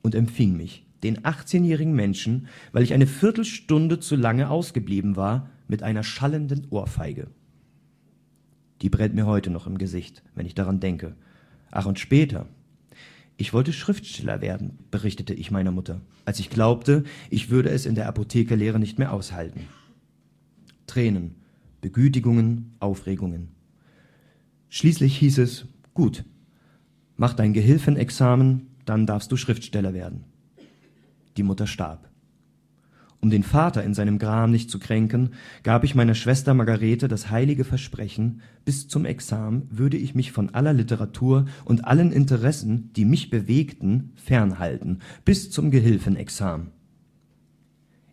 und 0.00 0.14
empfing 0.14 0.56
mich, 0.56 0.86
den 1.02 1.18
18-jährigen 1.18 1.92
Menschen, 1.94 2.46
weil 2.72 2.84
ich 2.84 2.94
eine 2.94 3.06
Viertelstunde 3.06 4.00
zu 4.00 4.16
lange 4.16 4.48
ausgeblieben 4.48 5.14
war, 5.14 5.50
mit 5.68 5.82
einer 5.82 6.02
schallenden 6.02 6.68
Ohrfeige. 6.70 7.28
Die 8.82 8.90
brennt 8.90 9.14
mir 9.14 9.26
heute 9.26 9.50
noch 9.50 9.66
im 9.66 9.78
Gesicht, 9.78 10.22
wenn 10.34 10.46
ich 10.46 10.54
daran 10.54 10.80
denke. 10.80 11.16
Ach, 11.70 11.86
und 11.86 11.98
später. 11.98 12.46
Ich 13.38 13.52
wollte 13.52 13.72
Schriftsteller 13.72 14.40
werden, 14.40 14.78
berichtete 14.90 15.34
ich 15.34 15.50
meiner 15.50 15.70
Mutter, 15.70 16.00
als 16.24 16.40
ich 16.40 16.48
glaubte, 16.48 17.04
ich 17.28 17.50
würde 17.50 17.68
es 17.68 17.84
in 17.84 17.94
der 17.94 18.08
Apothekerlehre 18.08 18.78
nicht 18.78 18.98
mehr 18.98 19.12
aushalten. 19.12 19.68
Tränen, 20.86 21.34
Begütigungen, 21.82 22.74
Aufregungen. 22.80 23.48
Schließlich 24.70 25.18
hieß 25.18 25.38
es, 25.38 25.66
gut, 25.92 26.24
mach 27.16 27.34
dein 27.34 27.52
Gehilfenexamen, 27.52 28.68
dann 28.86 29.06
darfst 29.06 29.30
du 29.30 29.36
Schriftsteller 29.36 29.92
werden. 29.92 30.24
Die 31.36 31.42
Mutter 31.42 31.66
starb. 31.66 32.08
Um 33.20 33.30
den 33.30 33.42
Vater 33.42 33.82
in 33.82 33.94
seinem 33.94 34.18
Gram 34.18 34.50
nicht 34.50 34.70
zu 34.70 34.78
kränken, 34.78 35.30
gab 35.62 35.84
ich 35.84 35.94
meiner 35.94 36.14
Schwester 36.14 36.54
Margarete 36.54 37.08
das 37.08 37.30
heilige 37.30 37.64
Versprechen, 37.64 38.42
bis 38.64 38.88
zum 38.88 39.04
Examen 39.04 39.66
würde 39.70 39.96
ich 39.96 40.14
mich 40.14 40.32
von 40.32 40.54
aller 40.54 40.72
Literatur 40.72 41.46
und 41.64 41.86
allen 41.86 42.12
Interessen, 42.12 42.92
die 42.94 43.04
mich 43.04 43.30
bewegten, 43.30 44.12
fernhalten, 44.16 45.00
bis 45.24 45.50
zum 45.50 45.70
Gehilfenexamen. 45.70 46.68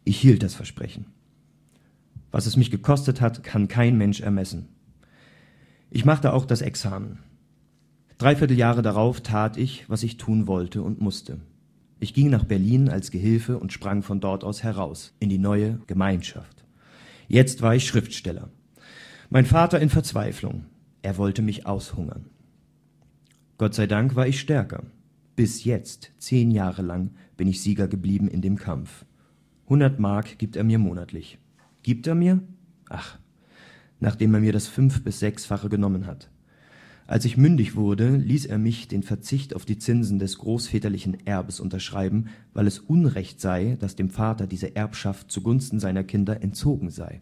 Ich 0.06 0.18
hielt 0.20 0.44
das 0.44 0.56
Versprechen. 0.56 1.06
Was 2.32 2.46
es 2.46 2.58
mich 2.58 2.72
gekostet 2.72 3.22
hat, 3.22 3.44
kann 3.44 3.68
kein 3.68 3.98
Mensch 3.98 4.22
ermessen. 4.22 4.70
Ich 5.92 6.06
machte 6.06 6.34
auch 6.34 6.46
das 6.46 6.62
Examen. 6.62 7.20
Dreiviertel 8.18 8.58
Jahre 8.58 8.82
darauf 8.82 9.22
tat 9.22 9.58
ich, 9.58 9.88
was 9.90 10.02
ich 10.02 10.18
tun 10.18 10.48
wollte 10.48 10.82
und 10.82 11.02
musste. 11.02 11.40
Ich 12.04 12.14
ging 12.14 12.30
nach 12.30 12.44
Berlin 12.44 12.90
als 12.90 13.12
Gehilfe 13.12 13.58
und 13.58 13.72
sprang 13.72 14.04
von 14.04 14.20
dort 14.20 14.44
aus 14.44 14.62
heraus 14.62 15.14
in 15.22 15.30
die 15.30 15.38
neue 15.38 15.80
Gemeinschaft. 15.88 16.66
Jetzt 17.30 17.62
war 17.62 17.76
ich 17.76 17.88
Schriftsteller. 17.88 18.50
Mein 19.30 19.46
Vater 19.46 19.80
in 19.80 19.88
Verzweiflung. 19.88 20.66
Er 21.02 21.18
wollte 21.18 21.42
mich 21.42 21.66
aushungern. 21.66 22.26
Gott 23.58 23.74
sei 23.74 23.88
Dank 23.88 24.18
war 24.18 24.28
ich 24.28 24.42
stärker. 24.42 24.84
Bis 25.38 25.64
jetzt, 25.64 26.12
zehn 26.18 26.52
Jahre 26.52 26.82
lang, 26.82 27.12
bin 27.38 27.48
ich 27.48 27.62
Sieger 27.62 27.88
geblieben 27.88 28.28
in 28.28 28.42
dem 28.42 28.58
Kampf. 28.58 29.06
100 29.68 29.98
Mark 29.98 30.38
gibt 30.38 30.58
er 30.58 30.66
mir 30.66 30.80
monatlich. 30.80 31.38
Gibt 31.84 32.06
er 32.06 32.16
mir? 32.16 32.44
Ach, 32.90 33.18
nachdem 34.02 34.34
er 34.34 34.42
mir 34.42 34.52
das 34.52 34.68
fünf- 34.68 35.06
bis 35.06 35.20
sechsfache 35.20 35.70
genommen 35.70 36.06
hat. 36.06 36.30
Als 37.06 37.26
ich 37.26 37.38
mündig 37.38 37.76
wurde, 37.76 38.16
ließ 38.16 38.46
er 38.46 38.58
mich 38.58 38.88
den 38.88 39.04
Verzicht 39.04 39.56
auf 39.56 39.66
die 39.66 39.78
Zinsen 39.78 40.20
des 40.20 40.38
großväterlichen 40.38 41.26
Erbes 41.26 41.60
unterschreiben, 41.60 42.28
weil 42.54 42.66
es 42.66 42.80
Unrecht 42.80 43.42
sei, 43.42 43.78
dass 43.80 43.96
dem 43.96 44.10
Vater 44.10 44.48
diese 44.48 44.76
Erbschaft 44.76 45.30
zugunsten 45.30 45.80
seiner 45.80 46.04
Kinder 46.04 46.42
entzogen 46.42 46.90
sei. 46.90 47.22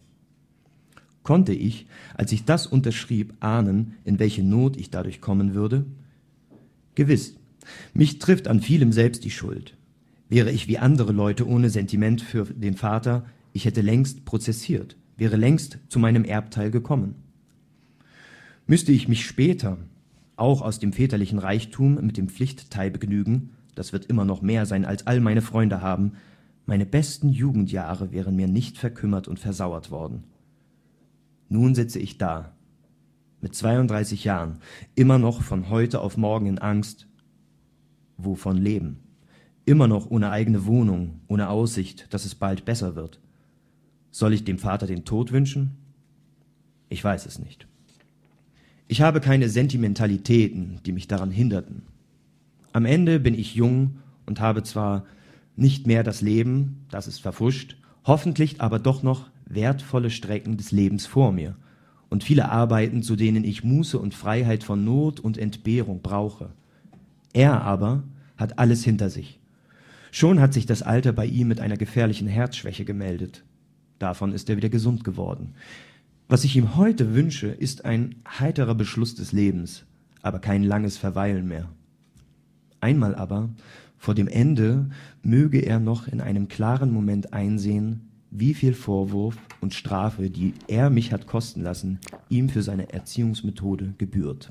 Konnte 1.24 1.52
ich, 1.52 1.86
als 2.14 2.32
ich 2.32 2.44
das 2.44 2.66
unterschrieb, 2.66 3.34
ahnen, 3.40 3.94
in 4.04 4.18
welche 4.18 4.42
Not 4.42 4.76
ich 4.76 4.90
dadurch 4.90 5.20
kommen 5.20 5.54
würde? 5.54 5.86
Gewiss, 6.94 7.36
mich 7.94 8.18
trifft 8.18 8.48
an 8.48 8.60
vielem 8.60 8.92
selbst 8.92 9.24
die 9.24 9.30
Schuld. 9.30 9.76
Wäre 10.28 10.50
ich 10.50 10.68
wie 10.68 10.78
andere 10.78 11.12
Leute 11.12 11.46
ohne 11.46 11.70
Sentiment 11.70 12.22
für 12.22 12.44
den 12.44 12.74
Vater, 12.74 13.24
ich 13.52 13.64
hätte 13.64 13.82
längst 13.82 14.24
prozessiert, 14.24 14.96
wäre 15.16 15.36
längst 15.36 15.78
zu 15.88 15.98
meinem 15.98 16.24
Erbteil 16.24 16.70
gekommen. 16.70 17.21
Müsste 18.66 18.92
ich 18.92 19.08
mich 19.08 19.26
später 19.26 19.78
auch 20.36 20.62
aus 20.62 20.78
dem 20.78 20.92
väterlichen 20.92 21.38
Reichtum 21.38 21.94
mit 22.04 22.16
dem 22.16 22.28
Pflichtteil 22.28 22.90
begnügen, 22.90 23.50
das 23.74 23.92
wird 23.92 24.06
immer 24.06 24.24
noch 24.24 24.42
mehr 24.42 24.66
sein, 24.66 24.84
als 24.84 25.06
all 25.06 25.20
meine 25.20 25.42
Freunde 25.42 25.80
haben, 25.80 26.12
meine 26.66 26.86
besten 26.86 27.30
Jugendjahre 27.30 28.12
wären 28.12 28.36
mir 28.36 28.48
nicht 28.48 28.78
verkümmert 28.78 29.28
und 29.28 29.38
versauert 29.38 29.90
worden. 29.90 30.24
Nun 31.48 31.74
sitze 31.74 31.98
ich 31.98 32.18
da, 32.18 32.52
mit 33.40 33.54
32 33.54 34.24
Jahren, 34.24 34.58
immer 34.94 35.18
noch 35.18 35.42
von 35.42 35.68
heute 35.68 36.00
auf 36.00 36.16
morgen 36.16 36.46
in 36.46 36.58
Angst. 36.58 37.08
Wovon 38.16 38.56
leben? 38.56 39.00
Immer 39.64 39.88
noch 39.88 40.10
ohne 40.10 40.30
eigene 40.30 40.64
Wohnung, 40.64 41.20
ohne 41.26 41.48
Aussicht, 41.48 42.12
dass 42.14 42.24
es 42.24 42.36
bald 42.36 42.64
besser 42.64 42.94
wird. 42.94 43.20
Soll 44.10 44.32
ich 44.32 44.44
dem 44.44 44.58
Vater 44.58 44.86
den 44.86 45.04
Tod 45.04 45.32
wünschen? 45.32 45.76
Ich 46.88 47.02
weiß 47.02 47.26
es 47.26 47.38
nicht. 47.38 47.66
Ich 48.92 49.00
habe 49.00 49.20
keine 49.20 49.48
Sentimentalitäten, 49.48 50.78
die 50.84 50.92
mich 50.92 51.08
daran 51.08 51.30
hinderten. 51.30 51.80
Am 52.74 52.84
Ende 52.84 53.20
bin 53.20 53.32
ich 53.32 53.54
jung 53.54 54.00
und 54.26 54.38
habe 54.38 54.64
zwar 54.64 55.06
nicht 55.56 55.86
mehr 55.86 56.02
das 56.02 56.20
Leben, 56.20 56.84
das 56.90 57.06
ist 57.08 57.18
verfuscht, 57.18 57.78
hoffentlich 58.04 58.60
aber 58.60 58.78
doch 58.78 59.02
noch 59.02 59.30
wertvolle 59.46 60.10
Strecken 60.10 60.58
des 60.58 60.72
Lebens 60.72 61.06
vor 61.06 61.32
mir 61.32 61.56
und 62.10 62.22
viele 62.22 62.50
Arbeiten, 62.50 63.02
zu 63.02 63.16
denen 63.16 63.44
ich 63.44 63.64
Muße 63.64 63.98
und 63.98 64.12
Freiheit 64.12 64.62
von 64.62 64.84
Not 64.84 65.20
und 65.20 65.38
Entbehrung 65.38 66.02
brauche. 66.02 66.50
Er 67.32 67.62
aber 67.62 68.02
hat 68.36 68.58
alles 68.58 68.84
hinter 68.84 69.08
sich. 69.08 69.40
Schon 70.10 70.38
hat 70.38 70.52
sich 70.52 70.66
das 70.66 70.82
Alter 70.82 71.14
bei 71.14 71.24
ihm 71.24 71.48
mit 71.48 71.60
einer 71.60 71.78
gefährlichen 71.78 72.28
Herzschwäche 72.28 72.84
gemeldet. 72.84 73.42
Davon 73.98 74.34
ist 74.34 74.50
er 74.50 74.58
wieder 74.58 74.68
gesund 74.68 75.02
geworden. 75.02 75.54
Was 76.28 76.44
ich 76.44 76.56
ihm 76.56 76.76
heute 76.76 77.14
wünsche, 77.14 77.48
ist 77.48 77.84
ein 77.84 78.16
heiterer 78.26 78.74
Beschluss 78.74 79.14
des 79.14 79.32
Lebens, 79.32 79.84
aber 80.22 80.38
kein 80.38 80.62
langes 80.62 80.96
Verweilen 80.96 81.46
mehr. 81.46 81.68
Einmal 82.80 83.14
aber, 83.14 83.50
vor 83.98 84.14
dem 84.14 84.28
Ende, 84.28 84.90
möge 85.22 85.60
er 85.60 85.78
noch 85.78 86.08
in 86.08 86.20
einem 86.20 86.48
klaren 86.48 86.92
Moment 86.92 87.32
einsehen, 87.32 88.08
wie 88.30 88.54
viel 88.54 88.72
Vorwurf 88.72 89.36
und 89.60 89.74
Strafe, 89.74 90.30
die 90.30 90.54
er 90.66 90.90
mich 90.90 91.12
hat 91.12 91.26
kosten 91.26 91.62
lassen, 91.62 92.00
ihm 92.28 92.48
für 92.48 92.62
seine 92.62 92.92
Erziehungsmethode 92.92 93.94
gebührt. 93.98 94.50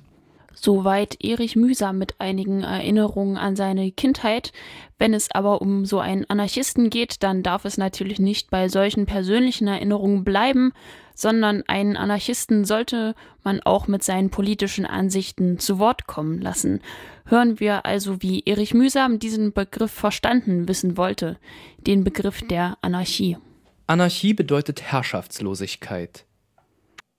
Soweit 0.54 1.24
Erich 1.24 1.56
Mühsam 1.56 1.98
mit 1.98 2.16
einigen 2.20 2.64
Erinnerungen 2.64 3.38
an 3.38 3.56
seine 3.56 3.92
Kindheit. 3.92 4.52
Wenn 5.00 5.14
es 5.14 5.32
aber 5.32 5.62
um 5.62 5.86
so 5.86 6.00
einen 6.00 6.30
Anarchisten 6.30 6.90
geht, 6.90 7.24
dann 7.24 7.42
darf 7.42 7.66
es 7.66 7.78
natürlich 7.78 8.20
nicht 8.20 8.50
bei 8.50 8.70
solchen 8.70 9.06
persönlichen 9.06 9.68
Erinnerungen 9.68 10.24
bleiben, 10.24 10.74
sondern 11.22 11.62
einen 11.68 11.98
Anarchisten 11.98 12.66
sollte 12.66 13.14
man 13.44 13.62
auch 13.62 13.88
mit 13.88 14.02
seinen 14.02 14.32
politischen 14.32 14.88
Ansichten 14.88 15.60
zu 15.60 15.78
Wort 15.78 16.08
kommen 16.08 16.42
lassen. 16.42 16.80
Hören 17.26 17.60
wir 17.60 17.86
also, 17.86 18.24
wie 18.24 18.42
Erich 18.48 18.74
Mühsam 18.74 19.20
diesen 19.20 19.54
Begriff 19.54 19.92
verstanden 19.92 20.68
wissen 20.68 20.98
wollte, 20.98 21.38
den 21.86 22.04
Begriff 22.04 22.42
der 22.48 22.76
Anarchie. 22.82 23.38
Anarchie 23.86 24.34
bedeutet 24.34 24.82
Herrschaftslosigkeit. 24.82 26.26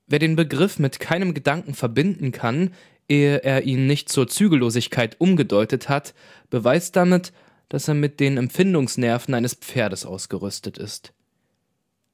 Wer 0.08 0.18
den 0.18 0.34
Begriff 0.34 0.80
mit 0.80 0.98
keinem 0.98 1.32
Gedanken 1.32 1.74
verbinden 1.74 2.32
kann, 2.32 2.72
ehe 3.08 3.44
er 3.44 3.62
ihn 3.62 3.86
nicht 3.86 4.08
zur 4.08 4.26
Zügellosigkeit 4.26 5.14
umgedeutet 5.20 5.88
hat, 5.88 6.12
beweist 6.50 6.96
damit, 6.96 7.32
dass 7.68 7.86
er 7.86 7.94
mit 7.94 8.18
den 8.18 8.36
Empfindungsnerven 8.36 9.32
eines 9.32 9.54
Pferdes 9.54 10.04
ausgerüstet 10.04 10.76
ist. 10.76 11.12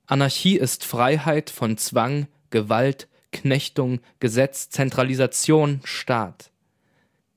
Anarchie 0.08 0.56
ist 0.56 0.86
Freiheit 0.86 1.50
von 1.50 1.76
Zwang, 1.76 2.28
Gewalt, 2.48 3.08
Knechtung, 3.30 4.00
Gesetz, 4.20 4.70
Zentralisation, 4.70 5.82
Staat. 5.84 6.50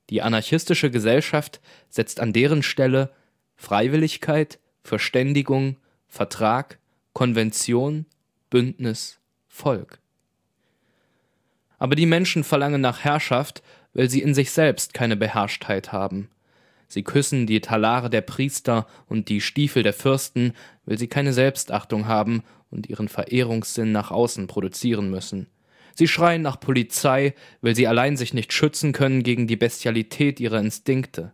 Die 0.08 0.22
anarchistische 0.22 0.90
Gesellschaft 0.90 1.60
setzt 1.90 2.18
an 2.18 2.32
deren 2.32 2.62
Stelle 2.62 3.10
Freiwilligkeit, 3.56 4.58
Verständigung, 4.82 5.76
Vertrag, 6.08 6.78
Konvention, 7.12 8.06
Bündnis, 8.48 9.18
Volk. 9.48 9.98
Aber 11.78 11.94
die 11.94 12.06
Menschen 12.06 12.42
verlangen 12.42 12.80
nach 12.80 13.00
Herrschaft, 13.04 13.62
weil 13.92 14.08
sie 14.08 14.22
in 14.22 14.32
sich 14.32 14.50
selbst 14.50 14.94
keine 14.94 15.16
Beherrschtheit 15.16 15.92
haben. 15.92 16.30
Sie 16.88 17.02
küssen 17.02 17.46
die 17.46 17.60
Talare 17.60 18.08
der 18.10 18.20
Priester 18.20 18.86
und 19.08 19.28
die 19.28 19.40
Stiefel 19.40 19.82
der 19.82 19.94
Fürsten, 19.94 20.54
weil 20.84 20.98
sie 20.98 21.06
keine 21.08 21.32
Selbstachtung 21.32 22.06
haben 22.06 22.42
und 22.72 22.88
ihren 22.88 23.08
Verehrungssinn 23.08 23.92
nach 23.92 24.10
außen 24.10 24.48
produzieren 24.48 25.10
müssen. 25.10 25.46
Sie 25.94 26.08
schreien 26.08 26.42
nach 26.42 26.58
Polizei, 26.58 27.34
weil 27.60 27.76
sie 27.76 27.86
allein 27.86 28.16
sich 28.16 28.34
nicht 28.34 28.52
schützen 28.52 28.92
können 28.92 29.22
gegen 29.22 29.46
die 29.46 29.56
Bestialität 29.56 30.40
ihrer 30.40 30.58
Instinkte. 30.58 31.32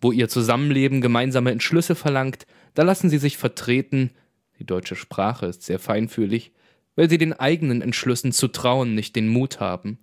Wo 0.00 0.12
ihr 0.12 0.28
Zusammenleben 0.28 1.00
gemeinsame 1.00 1.50
Entschlüsse 1.50 1.94
verlangt, 1.94 2.46
da 2.74 2.82
lassen 2.82 3.08
sie 3.08 3.18
sich 3.18 3.38
vertreten, 3.38 4.10
die 4.58 4.66
deutsche 4.66 4.96
Sprache 4.96 5.46
ist 5.46 5.62
sehr 5.62 5.78
feinfühlig, 5.78 6.52
weil 6.96 7.08
sie 7.08 7.18
den 7.18 7.32
eigenen 7.32 7.80
Entschlüssen 7.80 8.32
zu 8.32 8.48
trauen 8.48 8.94
nicht 8.94 9.16
den 9.16 9.28
Mut 9.28 9.60
haben. 9.60 9.98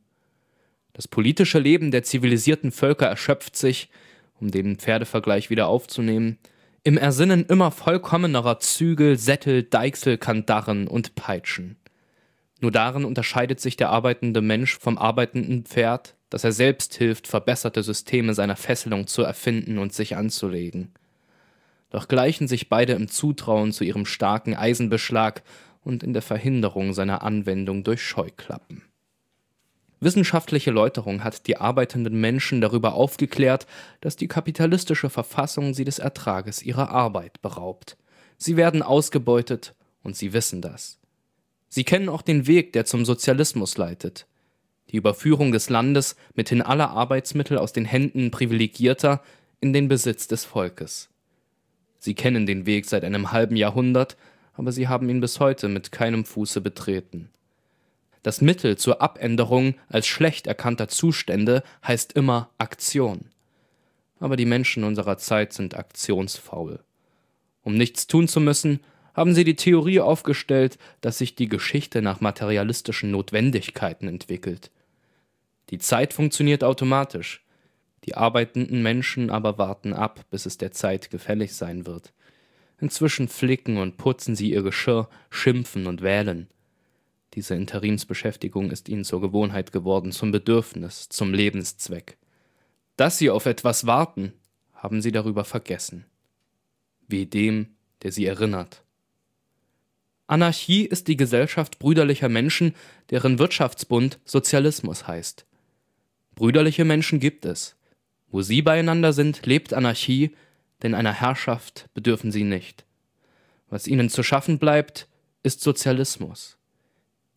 Das 0.93 1.07
politische 1.07 1.59
Leben 1.59 1.91
der 1.91 2.03
zivilisierten 2.03 2.71
Völker 2.71 3.05
erschöpft 3.05 3.55
sich, 3.55 3.89
um 4.39 4.51
den 4.51 4.77
Pferdevergleich 4.77 5.49
wieder 5.49 5.67
aufzunehmen, 5.67 6.39
im 6.83 6.97
Ersinnen 6.97 7.45
immer 7.45 7.71
vollkommenerer 7.71 8.59
Zügel, 8.59 9.17
Sättel, 9.17 9.63
Deichsel, 9.63 10.17
Kandaren 10.17 10.87
und 10.87 11.15
Peitschen. 11.15 11.77
Nur 12.61 12.71
darin 12.71 13.05
unterscheidet 13.05 13.59
sich 13.59 13.77
der 13.77 13.89
arbeitende 13.89 14.41
Mensch 14.41 14.77
vom 14.77 14.97
arbeitenden 14.97 15.63
Pferd, 15.65 16.15
dass 16.29 16.43
er 16.43 16.51
selbst 16.51 16.95
hilft, 16.95 17.27
verbesserte 17.27 17.83
Systeme 17.83 18.33
seiner 18.33 18.55
Fesselung 18.55 19.07
zu 19.07 19.23
erfinden 19.23 19.77
und 19.77 19.93
sich 19.93 20.15
anzulegen. 20.15 20.93
Doch 21.89 22.07
gleichen 22.07 22.47
sich 22.47 22.69
beide 22.69 22.93
im 22.93 23.07
Zutrauen 23.07 23.71
zu 23.71 23.83
ihrem 23.83 24.05
starken 24.05 24.55
Eisenbeschlag 24.55 25.41
und 25.81 26.03
in 26.03 26.13
der 26.13 26.21
Verhinderung 26.21 26.93
seiner 26.93 27.23
Anwendung 27.23 27.83
durch 27.83 28.03
Scheuklappen. 28.03 28.83
Wissenschaftliche 30.01 30.71
Läuterung 30.71 31.23
hat 31.23 31.47
die 31.47 31.57
arbeitenden 31.57 32.19
Menschen 32.19 32.61
darüber 32.61 32.93
aufgeklärt, 32.93 33.67
dass 34.01 34.15
die 34.15 34.27
kapitalistische 34.27 35.09
Verfassung 35.09 35.73
sie 35.73 35.83
des 35.83 35.99
Ertrages 35.99 36.63
ihrer 36.63 36.89
Arbeit 36.89 37.41
beraubt. 37.41 37.97
Sie 38.37 38.55
werden 38.55 38.81
ausgebeutet 38.81 39.75
und 40.01 40.15
sie 40.15 40.31
wissen 40.31 40.61
das. 40.61 40.99
Sie 41.67 41.83
kennen 41.83 42.09
auch 42.09 42.21
den 42.21 42.47
Weg, 42.47 42.73
der 42.73 42.85
zum 42.85 43.03
Sozialismus 43.03 43.77
leitet. 43.77 44.25
Die 44.89 44.97
Überführung 44.97 45.51
des 45.51 45.69
Landes 45.69 46.15
mithin 46.33 46.61
aller 46.61 46.89
Arbeitsmittel 46.89 47.57
aus 47.57 47.73
den 47.73 47.85
Händen 47.85 48.31
Privilegierter 48.31 49.21
in 49.59 49.73
den 49.73 49.87
Besitz 49.87 50.27
des 50.27 50.45
Volkes. 50.45 51.09
Sie 51.99 52.15
kennen 52.15 52.45
den 52.45 52.65
Weg 52.65 52.85
seit 52.85 53.03
einem 53.03 53.31
halben 53.31 53.57
Jahrhundert, 53.57 54.17
aber 54.53 54.71
sie 54.71 54.87
haben 54.87 55.09
ihn 55.09 55.19
bis 55.19 55.39
heute 55.39 55.67
mit 55.67 55.91
keinem 55.91 56.25
Fuße 56.25 56.61
betreten. 56.61 57.29
Das 58.21 58.41
Mittel 58.41 58.77
zur 58.77 59.01
Abänderung 59.01 59.75
als 59.87 60.07
schlecht 60.07 60.47
erkannter 60.47 60.87
Zustände 60.87 61.63
heißt 61.85 62.13
immer 62.13 62.49
Aktion. 62.57 63.29
Aber 64.19 64.35
die 64.35 64.45
Menschen 64.45 64.83
unserer 64.83 65.17
Zeit 65.17 65.53
sind 65.53 65.77
aktionsfaul. 65.77 66.79
Um 67.63 67.75
nichts 67.75 68.07
tun 68.07 68.27
zu 68.27 68.41
müssen, 68.41 68.81
haben 69.13 69.33
sie 69.33 69.43
die 69.43 69.55
Theorie 69.55 70.01
aufgestellt, 70.01 70.77
dass 71.01 71.17
sich 71.17 71.35
die 71.35 71.49
Geschichte 71.49 72.01
nach 72.01 72.21
materialistischen 72.21 73.11
Notwendigkeiten 73.11 74.07
entwickelt. 74.07 74.71
Die 75.69 75.77
Zeit 75.77 76.13
funktioniert 76.13 76.63
automatisch, 76.63 77.43
die 78.05 78.15
arbeitenden 78.15 78.81
Menschen 78.81 79.29
aber 79.29 79.57
warten 79.57 79.93
ab, 79.93 80.25
bis 80.31 80.45
es 80.45 80.57
der 80.57 80.71
Zeit 80.71 81.09
gefällig 81.09 81.53
sein 81.53 81.85
wird. 81.85 82.13
Inzwischen 82.79 83.27
flicken 83.27 83.77
und 83.77 83.97
putzen 83.97 84.35
sie 84.35 84.51
ihr 84.51 84.63
Geschirr, 84.63 85.09
schimpfen 85.29 85.85
und 85.85 86.01
wählen. 86.01 86.47
Diese 87.33 87.55
Interimsbeschäftigung 87.55 88.71
ist 88.71 88.89
ihnen 88.89 89.03
zur 89.03 89.21
Gewohnheit 89.21 89.71
geworden, 89.71 90.11
zum 90.11 90.31
Bedürfnis, 90.31 91.09
zum 91.09 91.33
Lebenszweck. 91.33 92.17
Dass 92.97 93.17
sie 93.17 93.29
auf 93.29 93.45
etwas 93.45 93.85
warten, 93.85 94.33
haben 94.73 95.01
sie 95.01 95.11
darüber 95.11 95.45
vergessen. 95.45 96.05
Wie 97.07 97.25
dem, 97.25 97.67
der 98.03 98.11
sie 98.11 98.25
erinnert. 98.25 98.83
Anarchie 100.27 100.85
ist 100.85 101.07
die 101.07 101.17
Gesellschaft 101.17 101.79
brüderlicher 101.79 102.29
Menschen, 102.29 102.75
deren 103.09 103.39
Wirtschaftsbund 103.39 104.19
Sozialismus 104.25 105.07
heißt. 105.07 105.45
Brüderliche 106.35 106.85
Menschen 106.85 107.19
gibt 107.19 107.45
es. 107.45 107.75
Wo 108.27 108.43
sie 108.43 108.61
beieinander 108.61 109.11
sind, 109.11 109.45
lebt 109.47 109.73
Anarchie, 109.73 110.35
denn 110.83 110.93
einer 110.93 111.13
Herrschaft 111.13 111.89
bedürfen 111.95 112.31
sie 112.31 112.43
nicht. 112.43 112.85
Was 113.69 113.87
ihnen 113.87 114.09
zu 114.09 114.21
schaffen 114.21 114.59
bleibt, 114.59 115.07
ist 115.41 115.61
Sozialismus. 115.61 116.58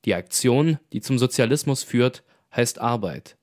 Die 0.05 0.15
Aktion, 0.15 0.79
die 0.93 1.01
zum 1.01 1.19
Sozialismus 1.19 1.83
führt, 1.83 2.23
heißt 2.55 2.81
Arbeit. 2.81 3.37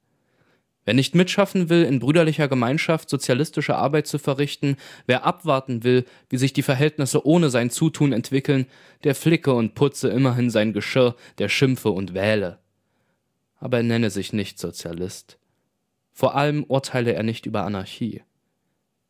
Wer 0.85 0.95
nicht 0.95 1.13
mitschaffen 1.13 1.69
will, 1.69 1.83
in 1.83 1.99
brüderlicher 1.99 2.47
Gemeinschaft 2.47 3.09
sozialistische 3.09 3.75
Arbeit 3.75 4.07
zu 4.07 4.17
verrichten, 4.17 4.75
wer 5.05 5.23
abwarten 5.23 5.83
will, 5.83 6.05
wie 6.29 6.37
sich 6.37 6.51
die 6.51 6.63
Verhältnisse 6.63 7.25
ohne 7.27 7.49
sein 7.49 7.69
Zutun 7.69 8.11
entwickeln, 8.11 8.65
der 9.03 9.13
flicke 9.13 9.53
und 9.53 9.75
putze 9.75 10.09
immerhin 10.09 10.49
sein 10.49 10.73
Geschirr, 10.73 11.15
der 11.37 11.47
schimpfe 11.47 11.91
und 11.91 12.13
wähle. 12.13 12.57
Aber 13.57 13.77
er 13.77 13.83
nenne 13.83 14.09
sich 14.09 14.33
nicht 14.33 14.57
Sozialist. 14.57 15.37
Vor 16.11 16.35
allem 16.35 16.63
urteile 16.63 17.13
er 17.13 17.23
nicht 17.23 17.45
über 17.45 17.65
Anarchie, 17.65 18.23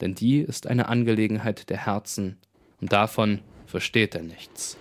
denn 0.01 0.15
die 0.15 0.39
ist 0.39 0.67
eine 0.67 0.89
Angelegenheit 0.89 1.69
der 1.69 1.85
Herzen, 1.85 2.37
und 2.81 2.91
davon 2.91 3.39
versteht 3.65 4.15
er 4.15 4.23
nichts. 4.23 4.77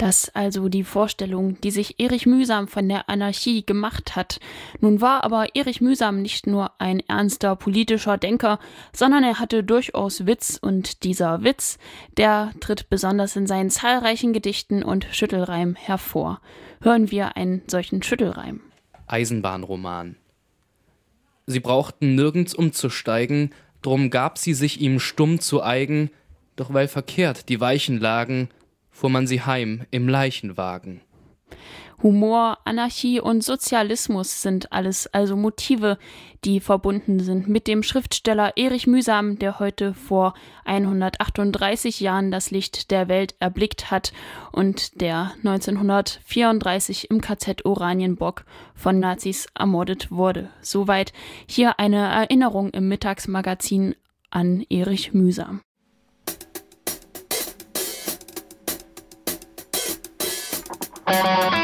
Das 0.00 0.30
also 0.30 0.70
die 0.70 0.82
Vorstellung, 0.82 1.60
die 1.60 1.70
sich 1.70 2.00
Erich 2.00 2.24
Mühsam 2.24 2.68
von 2.68 2.88
der 2.88 3.10
Anarchie 3.10 3.66
gemacht 3.66 4.16
hat. 4.16 4.40
Nun 4.80 5.02
war 5.02 5.24
aber 5.24 5.54
Erich 5.54 5.82
Mühsam 5.82 6.22
nicht 6.22 6.46
nur 6.46 6.70
ein 6.80 7.00
ernster 7.00 7.54
politischer 7.54 8.16
Denker, 8.16 8.58
sondern 8.94 9.24
er 9.24 9.38
hatte 9.38 9.62
durchaus 9.62 10.24
Witz 10.24 10.58
und 10.58 11.04
dieser 11.04 11.44
Witz, 11.44 11.76
der 12.16 12.52
tritt 12.60 12.88
besonders 12.88 13.36
in 13.36 13.46
seinen 13.46 13.68
zahlreichen 13.68 14.32
Gedichten 14.32 14.82
und 14.82 15.06
Schüttelreim 15.10 15.74
hervor. 15.74 16.40
Hören 16.80 17.10
wir 17.10 17.36
einen 17.36 17.60
solchen 17.66 18.02
Schüttelreim. 18.02 18.62
Eisenbahnroman. 19.06 20.16
Sie 21.44 21.60
brauchten 21.60 22.14
nirgends 22.14 22.54
umzusteigen, 22.54 23.52
drum 23.82 24.08
gab 24.08 24.38
sie 24.38 24.54
sich 24.54 24.80
ihm 24.80 24.98
stumm 24.98 25.40
zu 25.40 25.62
eigen, 25.62 26.08
doch 26.56 26.72
weil 26.72 26.88
verkehrt 26.88 27.50
die 27.50 27.60
Weichen 27.60 28.00
lagen, 28.00 28.48
fuhr 28.90 29.10
man 29.10 29.26
sie 29.26 29.42
heim 29.42 29.86
im 29.90 30.08
Leichenwagen. 30.08 31.02
Humor, 32.02 32.58
Anarchie 32.64 33.20
und 33.20 33.44
Sozialismus 33.44 34.40
sind 34.40 34.72
alles 34.72 35.06
also 35.08 35.36
Motive, 35.36 35.98
die 36.44 36.60
verbunden 36.60 37.20
sind 37.20 37.46
mit 37.46 37.66
dem 37.66 37.82
Schriftsteller 37.82 38.56
Erich 38.56 38.86
Mühsam, 38.86 39.38
der 39.38 39.58
heute 39.58 39.92
vor 39.92 40.32
138 40.64 42.00
Jahren 42.00 42.30
das 42.30 42.50
Licht 42.50 42.90
der 42.90 43.08
Welt 43.08 43.34
erblickt 43.38 43.90
hat 43.90 44.14
und 44.50 45.02
der 45.02 45.32
1934 45.44 47.10
im 47.10 47.20
KZ 47.20 47.66
Oranienburg 47.66 48.46
von 48.74 48.98
Nazis 48.98 49.48
ermordet 49.54 50.10
wurde. 50.10 50.48
Soweit 50.62 51.12
hier 51.46 51.78
eine 51.78 51.98
Erinnerung 51.98 52.70
im 52.70 52.88
Mittagsmagazin 52.88 53.94
an 54.30 54.64
Erich 54.70 55.12
Mühsam. 55.12 55.60
Música 61.10 61.59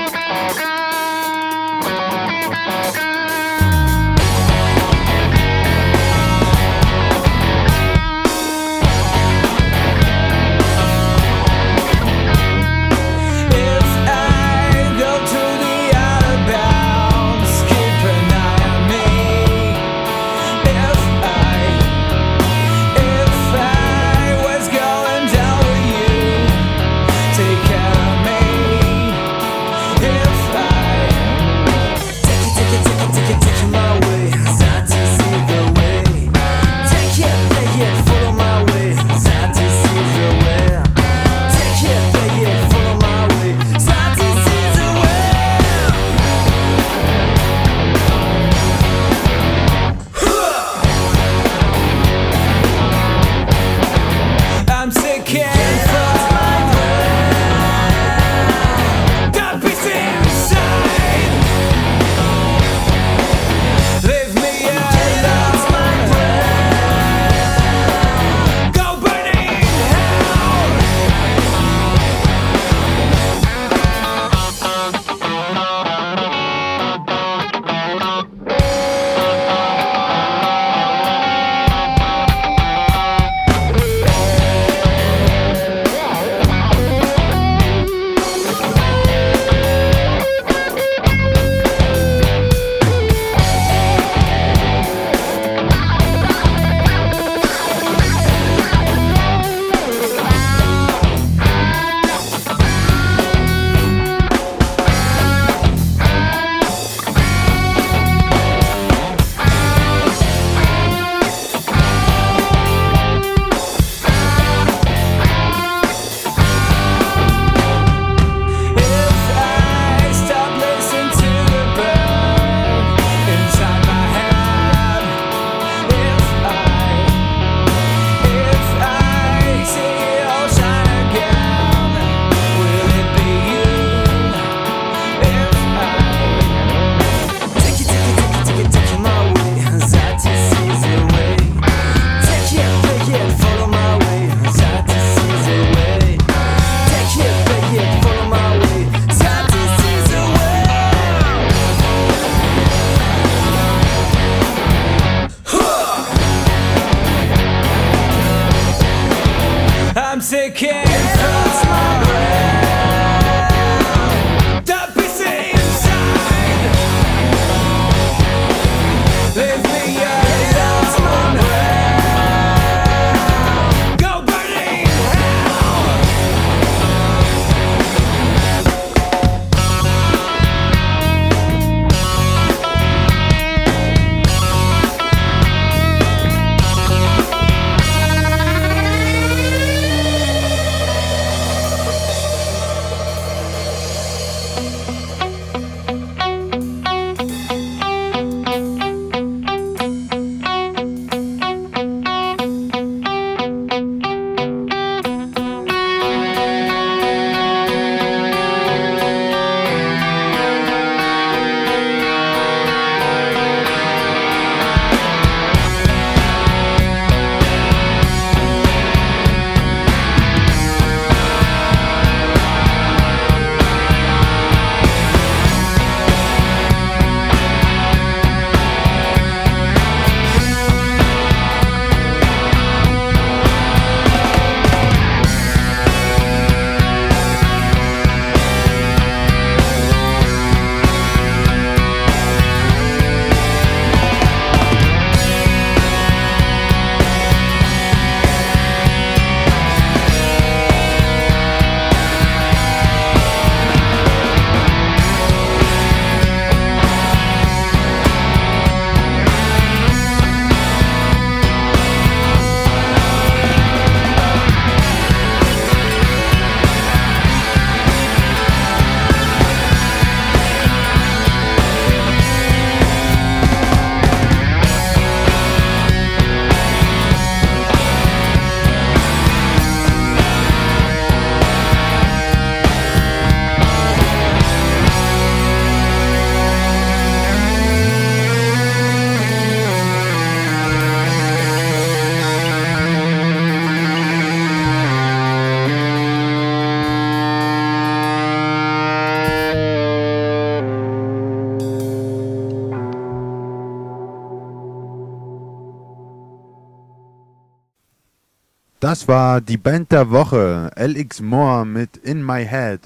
Das 308.88 309.09
war 309.09 309.40
die 309.40 309.57
Band 309.57 309.90
der 309.90 310.12
Woche, 310.12 310.70
LX 310.77 311.20
Moore 311.20 311.66
mit 311.66 311.96
In 311.96 312.25
My 312.25 312.46
Head. 312.46 312.83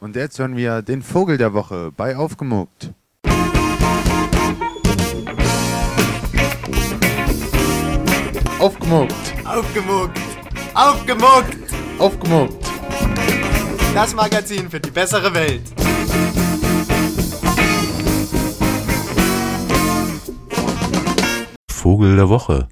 Und 0.00 0.16
jetzt 0.16 0.38
hören 0.38 0.56
wir 0.56 0.80
den 0.80 1.02
Vogel 1.02 1.36
der 1.36 1.52
Woche 1.52 1.92
bei 1.94 2.16
Aufgemuckt. 2.16 2.94
Aufgemuckt. 8.58 9.14
Aufgemuckt. 9.44 10.18
Aufgemuckt. 10.72 11.56
Aufgemuckt. 11.98 12.66
Das 13.92 14.14
Magazin 14.14 14.70
für 14.70 14.80
die 14.80 14.90
bessere 14.90 15.34
Welt. 15.34 15.60
Vogel 21.70 22.16
der 22.16 22.30
Woche. 22.30 22.66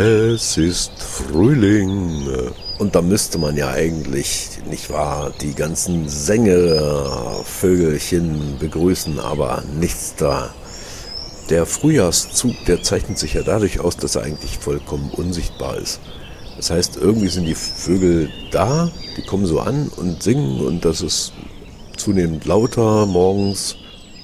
Es 0.00 0.56
ist 0.56 0.92
Frühling. 1.02 2.28
Und 2.78 2.94
da 2.94 3.02
müsste 3.02 3.36
man 3.36 3.56
ja 3.56 3.70
eigentlich, 3.70 4.50
nicht 4.70 4.90
wahr, 4.90 5.32
die 5.40 5.54
ganzen 5.54 6.08
Sängervögelchen 6.08 8.58
begrüßen, 8.60 9.18
aber 9.18 9.64
nichts 9.80 10.14
da. 10.16 10.54
Der 11.50 11.66
Frühjahrszug, 11.66 12.54
der 12.68 12.84
zeichnet 12.84 13.18
sich 13.18 13.34
ja 13.34 13.42
dadurch 13.42 13.80
aus, 13.80 13.96
dass 13.96 14.14
er 14.14 14.22
eigentlich 14.22 14.58
vollkommen 14.58 15.10
unsichtbar 15.10 15.78
ist. 15.78 15.98
Das 16.56 16.70
heißt, 16.70 16.98
irgendwie 16.98 17.26
sind 17.26 17.46
die 17.46 17.56
Vögel 17.56 18.30
da, 18.52 18.92
die 19.16 19.22
kommen 19.22 19.46
so 19.46 19.58
an 19.58 19.90
und 19.96 20.22
singen 20.22 20.60
und 20.60 20.84
das 20.84 21.00
ist 21.00 21.32
zunehmend 21.96 22.44
lauter 22.44 23.04
morgens, 23.04 23.74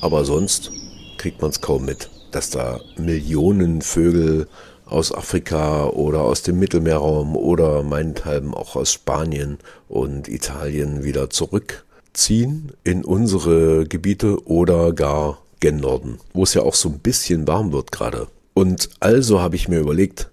aber 0.00 0.24
sonst 0.24 0.70
kriegt 1.18 1.42
man 1.42 1.50
es 1.50 1.60
kaum 1.60 1.84
mit, 1.84 2.10
dass 2.30 2.50
da 2.50 2.78
Millionen 2.96 3.82
Vögel 3.82 4.46
aus 4.86 5.12
Afrika 5.12 5.86
oder 5.86 6.20
aus 6.20 6.42
dem 6.42 6.58
Mittelmeerraum 6.58 7.36
oder 7.36 7.82
meinethalben 7.82 8.54
auch 8.54 8.76
aus 8.76 8.92
Spanien 8.92 9.58
und 9.88 10.28
Italien 10.28 11.04
wieder 11.04 11.30
zurückziehen 11.30 12.72
in 12.84 13.04
unsere 13.04 13.86
Gebiete 13.86 14.46
oder 14.46 14.92
gar 14.92 15.38
gen 15.60 15.78
Norden, 15.78 16.18
wo 16.32 16.42
es 16.42 16.54
ja 16.54 16.62
auch 16.62 16.74
so 16.74 16.90
ein 16.90 16.98
bisschen 16.98 17.46
warm 17.46 17.72
wird 17.72 17.92
gerade. 17.92 18.28
Und 18.52 18.90
also 19.00 19.40
habe 19.40 19.56
ich 19.56 19.68
mir 19.68 19.80
überlegt, 19.80 20.30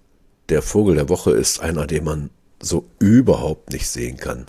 der 0.50 0.62
Vogel 0.62 0.96
der 0.96 1.10
Woche 1.10 1.32
ist 1.32 1.62
einer, 1.62 1.88
den 1.88 2.04
man 2.04 2.30
so 2.62 2.86
überhaupt 3.00 3.72
nicht 3.72 3.88
sehen 3.88 4.18
kann. 4.18 4.46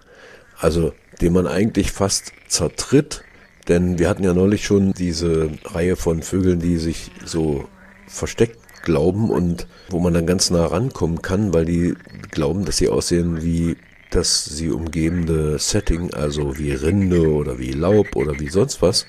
Also 0.58 0.92
den 1.20 1.32
man 1.32 1.46
eigentlich 1.46 1.92
fast 1.92 2.32
zertritt, 2.48 3.22
denn 3.68 3.98
wir 3.98 4.08
hatten 4.08 4.24
ja 4.24 4.34
neulich 4.34 4.64
schon 4.64 4.92
diese 4.92 5.50
Reihe 5.64 5.96
von 5.96 6.22
Vögeln, 6.22 6.58
die 6.58 6.78
sich 6.78 7.10
so 7.24 7.64
versteckt 8.08 8.61
glauben 8.82 9.30
und 9.30 9.66
wo 9.88 9.98
man 9.98 10.14
dann 10.14 10.26
ganz 10.26 10.50
nah 10.50 10.66
rankommen 10.66 11.22
kann, 11.22 11.54
weil 11.54 11.64
die 11.64 11.94
glauben, 12.30 12.64
dass 12.64 12.76
sie 12.76 12.88
aussehen 12.88 13.42
wie 13.42 13.76
das 14.10 14.44
sie 14.44 14.70
umgebende 14.70 15.58
Setting, 15.58 16.12
also 16.12 16.58
wie 16.58 16.72
Rinde 16.72 17.28
oder 17.28 17.58
wie 17.58 17.72
Laub 17.72 18.14
oder 18.14 18.38
wie 18.38 18.48
sonst 18.48 18.82
was. 18.82 19.06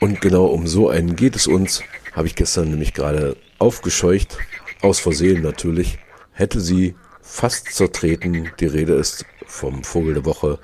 Und 0.00 0.20
genau 0.20 0.46
um 0.46 0.66
so 0.66 0.88
einen 0.88 1.16
geht 1.16 1.36
es 1.36 1.46
uns, 1.46 1.82
habe 2.12 2.26
ich 2.26 2.34
gestern 2.34 2.70
nämlich 2.70 2.92
gerade 2.92 3.36
aufgescheucht, 3.58 4.36
aus 4.82 5.00
Versehen 5.00 5.42
natürlich, 5.42 5.98
hätte 6.32 6.60
sie 6.60 6.94
fast 7.22 7.72
zertreten. 7.72 8.50
Die 8.60 8.66
Rede 8.66 8.94
ist 8.94 9.24
vom 9.46 9.84
Vogel 9.84 10.14
der 10.14 10.24
Woche, 10.24 10.58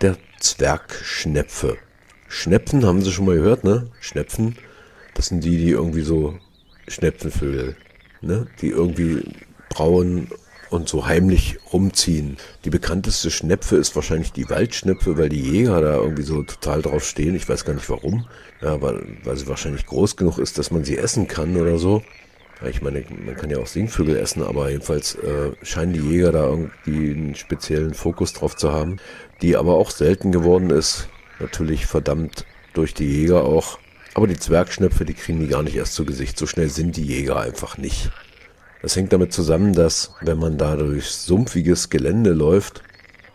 der 0.00 0.16
Zwergschnepfe. 0.40 1.76
Schnepfen 2.28 2.84
haben 2.84 3.02
Sie 3.02 3.12
schon 3.12 3.26
mal 3.26 3.36
gehört, 3.36 3.64
ne? 3.64 3.90
Schnepfen, 4.00 4.56
das 5.14 5.26
sind 5.26 5.44
die, 5.44 5.58
die 5.58 5.70
irgendwie 5.70 6.02
so 6.02 6.38
Schnepfenvögel 6.88 7.76
ne, 8.20 8.46
die 8.60 8.68
irgendwie 8.68 9.24
brauen 9.68 10.28
und 10.70 10.88
so 10.88 11.06
heimlich 11.06 11.58
rumziehen. 11.72 12.36
Die 12.64 12.70
bekannteste 12.70 13.30
Schnepfe 13.30 13.76
ist 13.76 13.96
wahrscheinlich 13.96 14.32
die 14.32 14.50
Waldschnepfe, 14.50 15.16
weil 15.16 15.28
die 15.28 15.40
Jäger 15.40 15.80
da 15.80 15.96
irgendwie 15.96 16.22
so 16.22 16.42
total 16.42 16.82
drauf 16.82 17.04
stehen. 17.04 17.34
Ich 17.34 17.48
weiß 17.48 17.64
gar 17.64 17.74
nicht 17.74 17.88
warum. 17.88 18.26
Ja, 18.60 18.80
weil, 18.82 19.02
weil 19.24 19.36
sie 19.36 19.46
wahrscheinlich 19.46 19.86
groß 19.86 20.16
genug 20.16 20.38
ist, 20.38 20.58
dass 20.58 20.70
man 20.70 20.84
sie 20.84 20.98
essen 20.98 21.28
kann 21.28 21.56
oder 21.56 21.78
so. 21.78 22.02
Ich 22.68 22.82
meine, 22.82 23.04
man 23.24 23.36
kann 23.36 23.50
ja 23.50 23.58
auch 23.58 23.68
Singvögel 23.68 24.16
essen, 24.16 24.42
aber 24.42 24.68
jedenfalls 24.70 25.14
äh, 25.14 25.52
scheinen 25.62 25.92
die 25.92 26.00
Jäger 26.00 26.32
da 26.32 26.48
irgendwie 26.48 27.12
einen 27.12 27.34
speziellen 27.36 27.94
Fokus 27.94 28.32
drauf 28.32 28.56
zu 28.56 28.72
haben, 28.72 28.96
die 29.42 29.56
aber 29.56 29.74
auch 29.74 29.92
selten 29.92 30.32
geworden 30.32 30.70
ist. 30.70 31.08
Natürlich 31.38 31.86
verdammt 31.86 32.46
durch 32.74 32.94
die 32.94 33.06
Jäger 33.06 33.44
auch. 33.44 33.78
Aber 34.14 34.26
die 34.26 34.38
Zwergschnepfe, 34.38 35.04
die 35.04 35.14
kriegen 35.14 35.40
die 35.40 35.48
gar 35.48 35.62
nicht 35.62 35.76
erst 35.76 35.94
zu 35.94 36.04
Gesicht. 36.04 36.38
So 36.38 36.46
schnell 36.46 36.68
sind 36.68 36.96
die 36.96 37.04
Jäger 37.04 37.38
einfach 37.38 37.78
nicht. 37.78 38.10
Das 38.82 38.96
hängt 38.96 39.12
damit 39.12 39.32
zusammen, 39.32 39.74
dass 39.74 40.12
wenn 40.20 40.38
man 40.38 40.56
da 40.56 40.76
durch 40.76 41.06
sumpfiges 41.10 41.90
Gelände 41.90 42.32
läuft, 42.32 42.82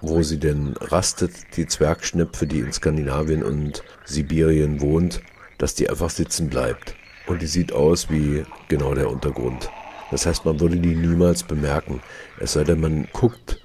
wo 0.01 0.21
sie 0.21 0.37
denn 0.37 0.75
rastet, 0.79 1.31
die 1.55 1.67
Zwergschnepfe, 1.67 2.47
die 2.47 2.59
in 2.59 2.73
Skandinavien 2.73 3.43
und 3.43 3.83
Sibirien 4.05 4.81
wohnt, 4.81 5.21
dass 5.57 5.75
die 5.75 5.89
einfach 5.89 6.09
sitzen 6.09 6.49
bleibt. 6.49 6.95
Und 7.27 7.41
die 7.41 7.47
sieht 7.47 7.71
aus 7.71 8.09
wie 8.09 8.43
genau 8.67 8.93
der 8.95 9.09
Untergrund. 9.09 9.69
Das 10.11 10.25
heißt, 10.25 10.45
man 10.45 10.59
würde 10.59 10.77
die 10.77 10.95
niemals 10.95 11.43
bemerken. 11.43 12.01
Es 12.39 12.53
sei 12.53 12.63
denn, 12.63 12.81
man 12.81 13.07
guckt 13.13 13.61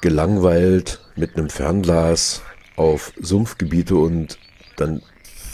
gelangweilt 0.00 1.00
mit 1.16 1.36
einem 1.36 1.50
Fernglas 1.50 2.42
auf 2.76 3.12
Sumpfgebiete 3.20 3.94
und 3.94 4.38
dann 4.76 5.02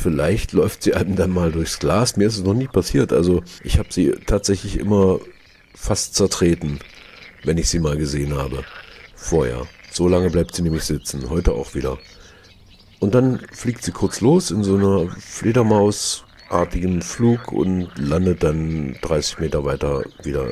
vielleicht 0.01 0.53
läuft 0.53 0.83
sie 0.83 0.95
einem 0.95 1.17
dann 1.17 1.31
mal 1.31 1.53
durchs 1.53 1.79
Glas. 1.79 2.17
Mir 2.17 2.27
ist 2.27 2.39
es 2.39 2.45
noch 2.45 2.55
nie 2.55 2.69
passiert. 2.69 3.13
Also 3.13 3.43
ich 3.63 3.79
habe 3.79 3.93
sie 3.93 4.13
tatsächlich 4.27 4.79
immer 4.79 5.21
fast 5.75 6.15
zertreten, 6.15 6.81
wenn 7.45 7.59
ich 7.59 7.69
sie 7.69 7.79
mal 7.79 7.97
gesehen 7.97 8.37
habe. 8.37 8.65
Vorher. 9.15 9.67
So 9.93 10.09
lange 10.09 10.31
bleibt 10.31 10.55
sie 10.55 10.63
nämlich 10.63 10.85
sitzen. 10.85 11.29
Heute 11.29 11.53
auch 11.53 11.75
wieder. 11.75 11.99
Und 13.01 13.15
dann 13.15 13.41
fliegt 13.53 13.83
sie 13.83 13.93
kurz 13.93 14.21
los 14.21 14.51
in 14.51 14.63
so 14.63 14.77
einer 14.77 15.11
Fledermausartigen 15.19 17.03
Flug 17.03 17.53
und 17.53 17.91
landet 17.97 18.43
dann 18.43 18.97
30 19.03 19.39
Meter 19.39 19.65
weiter 19.65 20.05
wieder 20.23 20.49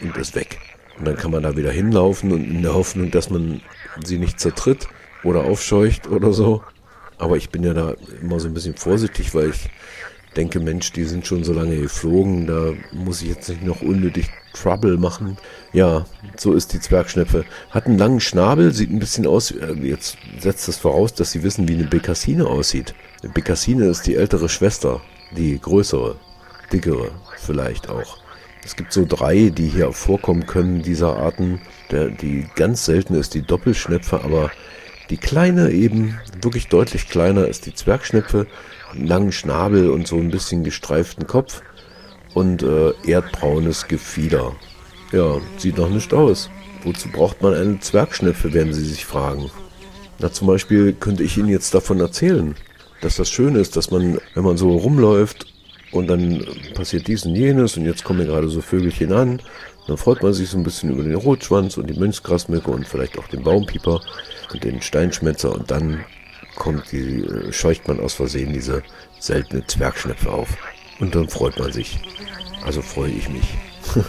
und 0.00 0.16
ist 0.16 0.34
weg. 0.34 0.58
Und 0.98 1.06
dann 1.06 1.16
kann 1.16 1.30
man 1.30 1.42
da 1.42 1.56
wieder 1.56 1.70
hinlaufen 1.70 2.32
und 2.32 2.44
in 2.44 2.62
der 2.62 2.74
Hoffnung, 2.74 3.10
dass 3.10 3.30
man 3.30 3.60
sie 4.04 4.18
nicht 4.18 4.38
zertritt 4.40 4.88
oder 5.24 5.44
aufscheucht 5.44 6.08
oder 6.08 6.32
so, 6.32 6.62
aber 7.18 7.36
ich 7.36 7.50
bin 7.50 7.62
ja 7.64 7.74
da 7.74 7.94
immer 8.22 8.40
so 8.40 8.48
ein 8.48 8.54
bisschen 8.54 8.76
vorsichtig, 8.76 9.34
weil 9.34 9.50
ich 9.50 9.70
denke, 10.36 10.60
Mensch, 10.60 10.92
die 10.92 11.04
sind 11.04 11.26
schon 11.26 11.44
so 11.44 11.52
lange 11.52 11.76
geflogen, 11.76 12.46
da 12.46 12.72
muss 12.92 13.22
ich 13.22 13.28
jetzt 13.28 13.48
nicht 13.48 13.64
noch 13.64 13.82
unnötig 13.82 14.28
Trouble 14.52 14.96
machen. 14.96 15.36
Ja, 15.72 16.06
so 16.36 16.52
ist 16.52 16.72
die 16.72 16.80
Zwergschnepfe. 16.80 17.44
Hat 17.70 17.86
einen 17.86 17.98
langen 17.98 18.20
Schnabel, 18.20 18.72
sieht 18.72 18.90
ein 18.90 18.98
bisschen 18.98 19.26
aus, 19.26 19.50
äh, 19.50 19.72
jetzt 19.82 20.16
setzt 20.38 20.68
das 20.68 20.76
voraus, 20.76 21.14
dass 21.14 21.32
sie 21.32 21.42
wissen, 21.42 21.68
wie 21.68 21.74
eine 21.74 21.84
Bekassine 21.84 22.46
aussieht. 22.46 22.94
Eine 23.22 23.32
Bekassine 23.32 23.86
ist 23.86 24.06
die 24.06 24.16
ältere 24.16 24.48
Schwester, 24.48 25.00
die 25.36 25.58
größere, 25.58 26.16
dickere 26.72 27.10
vielleicht 27.38 27.88
auch. 27.88 28.18
Es 28.64 28.76
gibt 28.76 28.92
so 28.92 29.06
drei, 29.08 29.50
die 29.50 29.68
hier 29.68 29.92
vorkommen 29.92 30.46
können, 30.46 30.82
dieser 30.82 31.16
Arten. 31.16 31.60
Der, 31.90 32.10
die 32.10 32.46
ganz 32.54 32.84
selten 32.84 33.14
ist 33.14 33.34
die 33.34 33.42
Doppelschnepfe, 33.42 34.22
aber 34.22 34.50
die 35.10 35.16
kleine 35.16 35.70
eben, 35.70 36.18
wirklich 36.42 36.68
deutlich 36.68 37.08
kleiner 37.08 37.46
ist 37.46 37.66
die 37.66 37.74
Zwergschnepfe, 37.74 38.46
langen 38.94 39.32
Schnabel 39.32 39.90
und 39.90 40.06
so 40.06 40.16
ein 40.16 40.30
bisschen 40.30 40.64
gestreiften 40.64 41.26
Kopf 41.26 41.62
und 42.34 42.62
äh, 42.62 42.92
erdbraunes 43.04 43.88
Gefieder. 43.88 44.54
Ja, 45.12 45.38
sieht 45.56 45.78
noch 45.78 45.90
nicht 45.90 46.12
aus. 46.12 46.50
Wozu 46.84 47.08
braucht 47.08 47.42
man 47.42 47.54
eine 47.54 47.80
Zwergschnepfe, 47.80 48.52
werden 48.52 48.72
Sie 48.72 48.84
sich 48.84 49.04
fragen. 49.04 49.50
Na, 50.18 50.30
zum 50.30 50.46
Beispiel 50.46 50.92
könnte 50.92 51.22
ich 51.22 51.36
Ihnen 51.36 51.48
jetzt 51.48 51.74
davon 51.74 52.00
erzählen, 52.00 52.54
dass 53.00 53.16
das 53.16 53.30
Schöne 53.30 53.58
ist, 53.58 53.76
dass 53.76 53.90
man, 53.90 54.18
wenn 54.34 54.44
man 54.44 54.56
so 54.56 54.76
rumläuft 54.76 55.46
und 55.92 56.08
dann 56.08 56.44
passiert 56.74 57.08
dies 57.08 57.24
und 57.24 57.34
jenes 57.34 57.76
und 57.76 57.84
jetzt 57.84 58.04
kommen 58.04 58.20
ja 58.20 58.26
gerade 58.26 58.48
so 58.48 58.60
Vögelchen 58.60 59.12
an, 59.12 59.40
dann 59.86 59.96
freut 59.96 60.22
man 60.22 60.34
sich 60.34 60.50
so 60.50 60.58
ein 60.58 60.64
bisschen 60.64 60.90
über 60.90 61.02
den 61.02 61.14
Rotschwanz 61.14 61.78
und 61.78 61.88
die 61.88 61.98
Münzgrasmücke 61.98 62.70
und 62.70 62.86
vielleicht 62.86 63.18
auch 63.18 63.26
den 63.28 63.42
Baumpieper 63.42 64.00
den 64.54 64.82
Steinschmetzer 64.82 65.52
und 65.52 65.70
dann 65.70 66.04
kommt 66.56 66.90
die, 66.92 67.22
äh, 67.24 67.52
scheucht 67.52 67.86
man 67.88 68.00
aus 68.00 68.14
Versehen 68.14 68.52
diese 68.52 68.82
seltene 69.18 69.66
Zwergschnepfe 69.66 70.30
auf. 70.30 70.48
Und 71.00 71.14
dann 71.14 71.28
freut 71.28 71.58
man 71.58 71.72
sich. 71.72 71.98
Also 72.64 72.82
freue 72.82 73.12
ich 73.12 73.28
mich. 73.28 73.56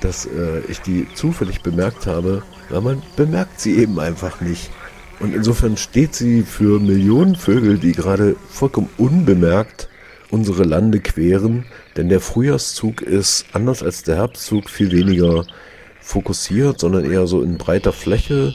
dass 0.00 0.26
äh, 0.26 0.60
ich 0.68 0.80
die 0.80 1.06
zufällig 1.14 1.62
bemerkt 1.62 2.06
habe, 2.06 2.42
weil 2.68 2.80
man 2.80 3.02
bemerkt 3.16 3.60
sie 3.60 3.78
eben 3.78 3.98
einfach 4.00 4.40
nicht. 4.40 4.70
Und 5.20 5.34
insofern 5.34 5.76
steht 5.76 6.14
sie 6.14 6.42
für 6.42 6.80
Millionen 6.80 7.36
Vögel, 7.36 7.78
die 7.78 7.92
gerade 7.92 8.36
vollkommen 8.50 8.90
unbemerkt 8.98 9.88
unsere 10.30 10.64
Lande 10.64 10.98
queren, 11.00 11.66
denn 11.96 12.08
der 12.08 12.20
Frühjahrszug 12.20 13.02
ist 13.02 13.44
anders 13.52 13.82
als 13.82 14.02
der 14.02 14.16
Herbstzug 14.16 14.70
viel 14.70 14.90
weniger 14.90 15.44
fokussiert, 16.00 16.80
sondern 16.80 17.10
eher 17.10 17.26
so 17.26 17.42
in 17.42 17.58
breiter 17.58 17.92
Fläche 17.92 18.54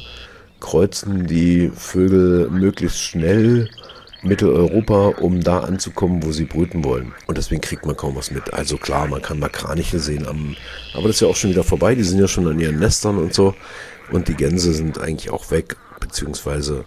kreuzen 0.60 1.28
die 1.28 1.72
Vögel 1.76 2.50
möglichst 2.50 3.00
schnell 3.00 3.70
Mitteleuropa, 4.24 5.10
um 5.20 5.42
da 5.42 5.60
anzukommen, 5.60 6.24
wo 6.24 6.32
sie 6.32 6.46
brüten 6.46 6.84
wollen. 6.84 7.14
Und 7.28 7.38
deswegen 7.38 7.62
kriegt 7.62 7.86
man 7.86 7.96
kaum 7.96 8.16
was 8.16 8.32
mit. 8.32 8.54
Also 8.54 8.78
klar, 8.78 9.08
man 9.08 9.22
kann 9.22 9.40
mal 9.40 9.50
Kraniche 9.50 10.00
sehen, 10.00 10.28
am, 10.28 10.56
aber 10.94 11.08
das 11.08 11.18
ist 11.18 11.22
ja 11.22 11.28
auch 11.28 11.36
schon 11.36 11.52
wieder 11.52 11.64
vorbei. 11.64 11.96
Die 11.96 12.04
sind 12.04 12.20
ja 12.20 12.28
schon 12.28 12.48
an 12.48 12.60
ihren 12.60 12.80
Nestern 12.80 13.18
und 13.18 13.34
so. 13.34 13.54
Und 14.12 14.28
die 14.28 14.36
Gänse 14.36 14.74
sind 14.74 15.00
eigentlich 15.00 15.30
auch 15.30 15.52
weg, 15.52 15.76
beziehungsweise 16.00 16.86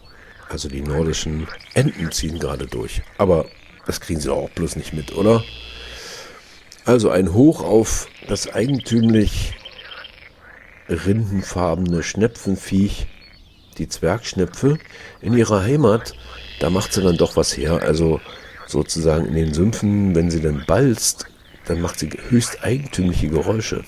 also 0.48 0.68
die 0.68 0.82
nordischen 0.82 1.46
Enten 1.74 2.10
ziehen 2.10 2.38
gerade 2.38 2.66
durch. 2.66 3.02
Aber 3.18 3.46
das 3.86 4.00
kriegen 4.00 4.20
sie 4.20 4.32
auch 4.32 4.50
bloß 4.50 4.76
nicht 4.76 4.92
mit, 4.92 5.14
oder? 5.14 5.44
Also 6.84 7.10
ein 7.10 7.32
Hoch 7.32 7.62
auf 7.62 8.08
das 8.26 8.52
eigentümlich 8.52 9.54
rindenfarbene 10.88 12.02
Schnepfenviech, 12.02 13.06
die 13.78 13.88
Zwergschnepfe, 13.88 14.78
in 15.20 15.36
ihrer 15.36 15.62
Heimat, 15.62 16.14
da 16.60 16.70
macht 16.70 16.92
sie 16.92 17.02
dann 17.02 17.16
doch 17.16 17.36
was 17.36 17.56
her. 17.56 17.80
Also 17.82 18.20
sozusagen 18.66 19.26
in 19.26 19.34
den 19.34 19.54
Sümpfen, 19.54 20.14
wenn 20.14 20.30
sie 20.30 20.40
dann 20.40 20.64
balzt, 20.66 21.26
dann 21.66 21.80
macht 21.80 21.98
sie 21.98 22.10
höchst 22.28 22.62
eigentümliche 22.62 23.28
Geräusche. 23.28 23.84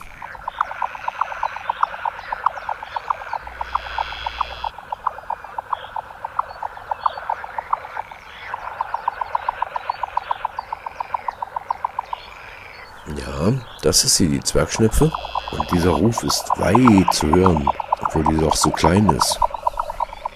Ja, 13.17 13.53
das 13.83 14.05
ist 14.05 14.17
sie, 14.17 14.29
die 14.29 14.41
Zwergschnepfe. 14.41 15.11
Und 15.51 15.71
dieser 15.71 15.91
Ruf 15.91 16.23
ist 16.23 16.49
weit 16.57 17.13
zu 17.13 17.27
hören, 17.27 17.69
obwohl 18.01 18.25
die 18.25 18.39
doch 18.39 18.57
so 18.57 18.71
klein 18.71 19.09
ist. 19.11 19.39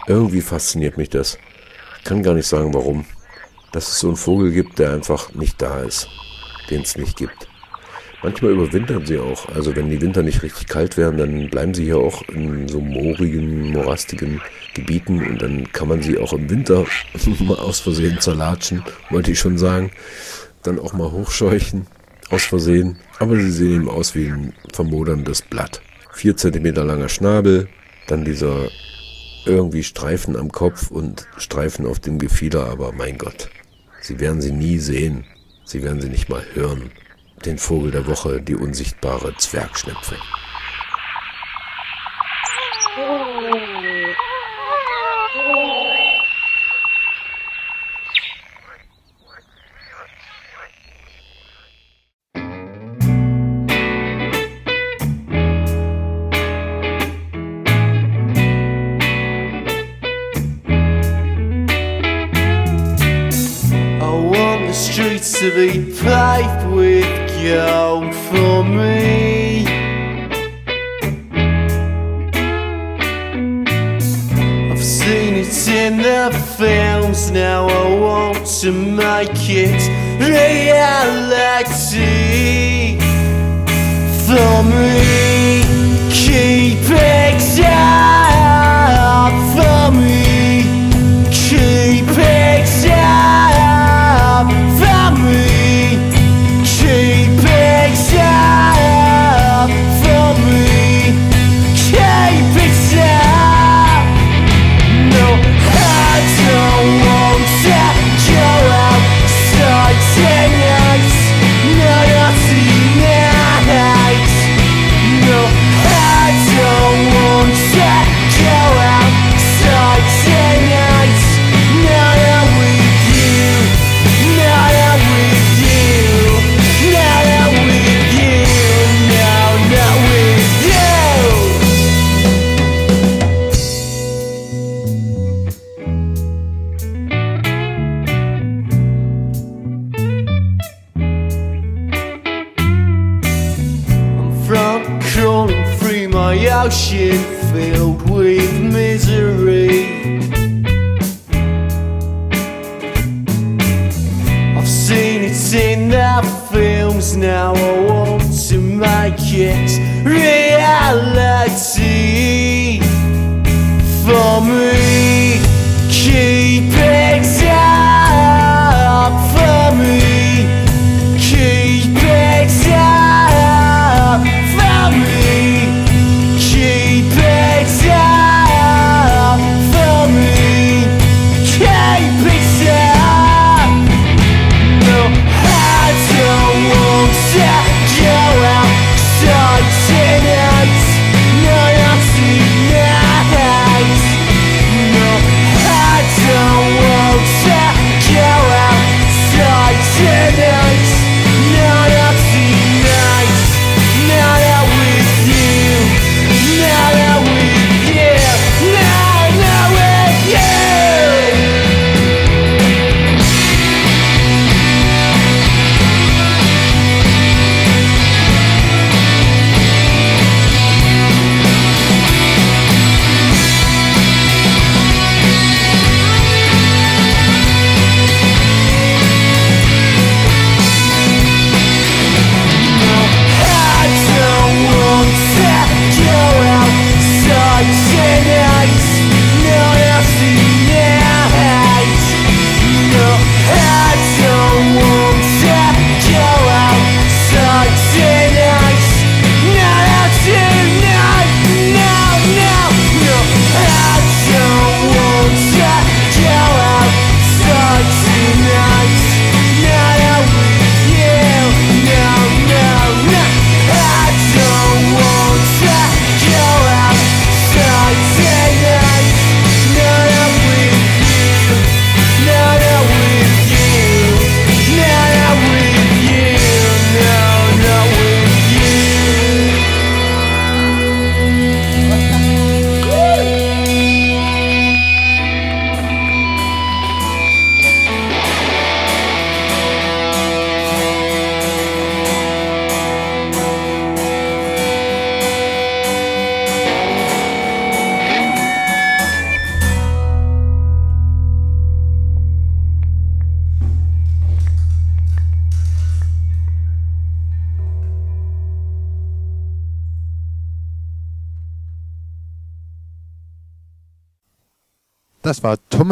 Irgendwie 0.07 0.41
fasziniert 0.41 0.97
mich 0.97 1.11
das. 1.11 1.39
Ich 1.99 2.05
kann 2.05 2.23
gar 2.23 2.35
nicht 2.35 2.47
sagen, 2.47 2.73
warum. 2.75 3.05
Dass 3.73 3.89
es 3.89 3.99
so 3.99 4.09
einen 4.09 4.17
Vogel 4.17 4.53
gibt, 4.53 4.79
der 4.79 4.93
einfach 4.93 5.35
nicht 5.35 5.61
da 5.61 5.81
ist. 5.81 6.09
Den 6.71 6.83
es 6.83 6.97
nicht 6.97 7.17
gibt. 7.17 7.49
Manchmal 8.23 8.53
überwintern 8.53 9.05
sie 9.05 9.19
auch. 9.19 9.49
Also 9.55 9.75
wenn 9.77 9.91
die 9.91 10.01
Winter 10.01 10.23
nicht 10.23 10.43
richtig 10.43 10.69
kalt 10.69 10.97
werden, 10.97 11.19
dann 11.19 11.51
bleiben 11.51 11.75
sie 11.75 11.85
hier 11.85 11.99
auch 11.99 12.23
in 12.29 12.67
so 12.69 12.81
moorigen, 12.81 13.73
morastigen 13.73 14.41
Gebieten 14.75 15.25
und 15.25 15.43
dann 15.43 15.71
kann 15.73 15.89
man 15.89 16.03
sie 16.03 16.19
auch 16.19 16.33
im 16.33 16.49
Winter 16.49 16.87
mal 17.41 17.59
aus 17.59 17.81
Versehen 17.81 18.19
zerlatschen, 18.21 18.83
wollte 19.11 19.33
ich 19.33 19.39
schon 19.39 19.59
sagen. 19.59 19.91
Dann 20.63 20.79
auch 20.79 20.93
mal 20.93 21.11
hochscheuchen 21.11 21.87
aus 22.31 22.45
Versehen, 22.45 22.99
aber 23.19 23.37
sie 23.37 23.51
sehen 23.51 23.75
eben 23.75 23.91
aus 23.91 24.15
wie 24.15 24.29
ein 24.29 24.55
vermoderndes 24.73 25.43
Blatt. 25.43 25.81
Vier 26.13 26.37
Zentimeter 26.37 26.85
langer 26.85 27.09
Schnabel, 27.09 27.69
dann 28.09 28.25
dieser 28.25 28.69
irgendwie 29.47 29.82
Streifen 29.82 30.36
am 30.36 30.51
Kopf 30.51 30.90
und 30.90 31.26
Streifen 31.36 31.86
auf 31.86 32.01
dem 32.01 32.18
Gefieder, 32.18 32.66
aber 32.66 32.92
mein 32.92 33.16
Gott, 33.16 33.49
sie 34.01 34.20
werden 34.20 34.42
sie 34.42 34.53
nie 34.53 34.78
sehen, 34.78 35.24
sie 35.64 35.82
werden 35.82 36.01
sie 36.01 36.09
nicht 36.09 36.28
mal 36.28 36.44
hören. 36.55 36.90
Den 37.44 37.59
Vogel 37.59 37.90
der 37.90 38.07
Woche, 38.07 38.40
die 38.40 38.57
unsichtbare 38.57 39.34
Zwergschnepfe. 39.36 40.16
Paved 66.37 66.66
with 66.70 67.07
gold 67.43 68.14
for 68.14 68.62
me. 68.64 69.66
I've 74.70 74.84
seen 74.84 75.34
it 75.34 75.68
in 75.68 75.97
the 75.99 76.30
films, 76.59 77.30
now 77.30 77.68
I 77.68 77.99
want 77.99 78.47
to 78.61 78.70
make 78.70 79.49
it 79.49 79.95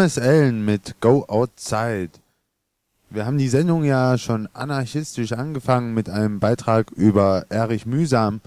Thomas 0.04 0.18
Allen 0.18 0.66
mit 0.66 1.00
Go 1.00 1.24
Outside. 1.28 2.10
Wir 3.08 3.24
haben 3.24 3.38
die 3.38 3.48
Sendung 3.48 3.84
ja 3.84 4.18
schon 4.18 4.50
anarchistisch 4.52 5.32
angefangen 5.32 5.94
mit 5.94 6.10
einem 6.10 6.40
Beitrag 6.40 6.90
über 6.90 7.46
Erich 7.48 7.86
Mühsam 7.86 8.42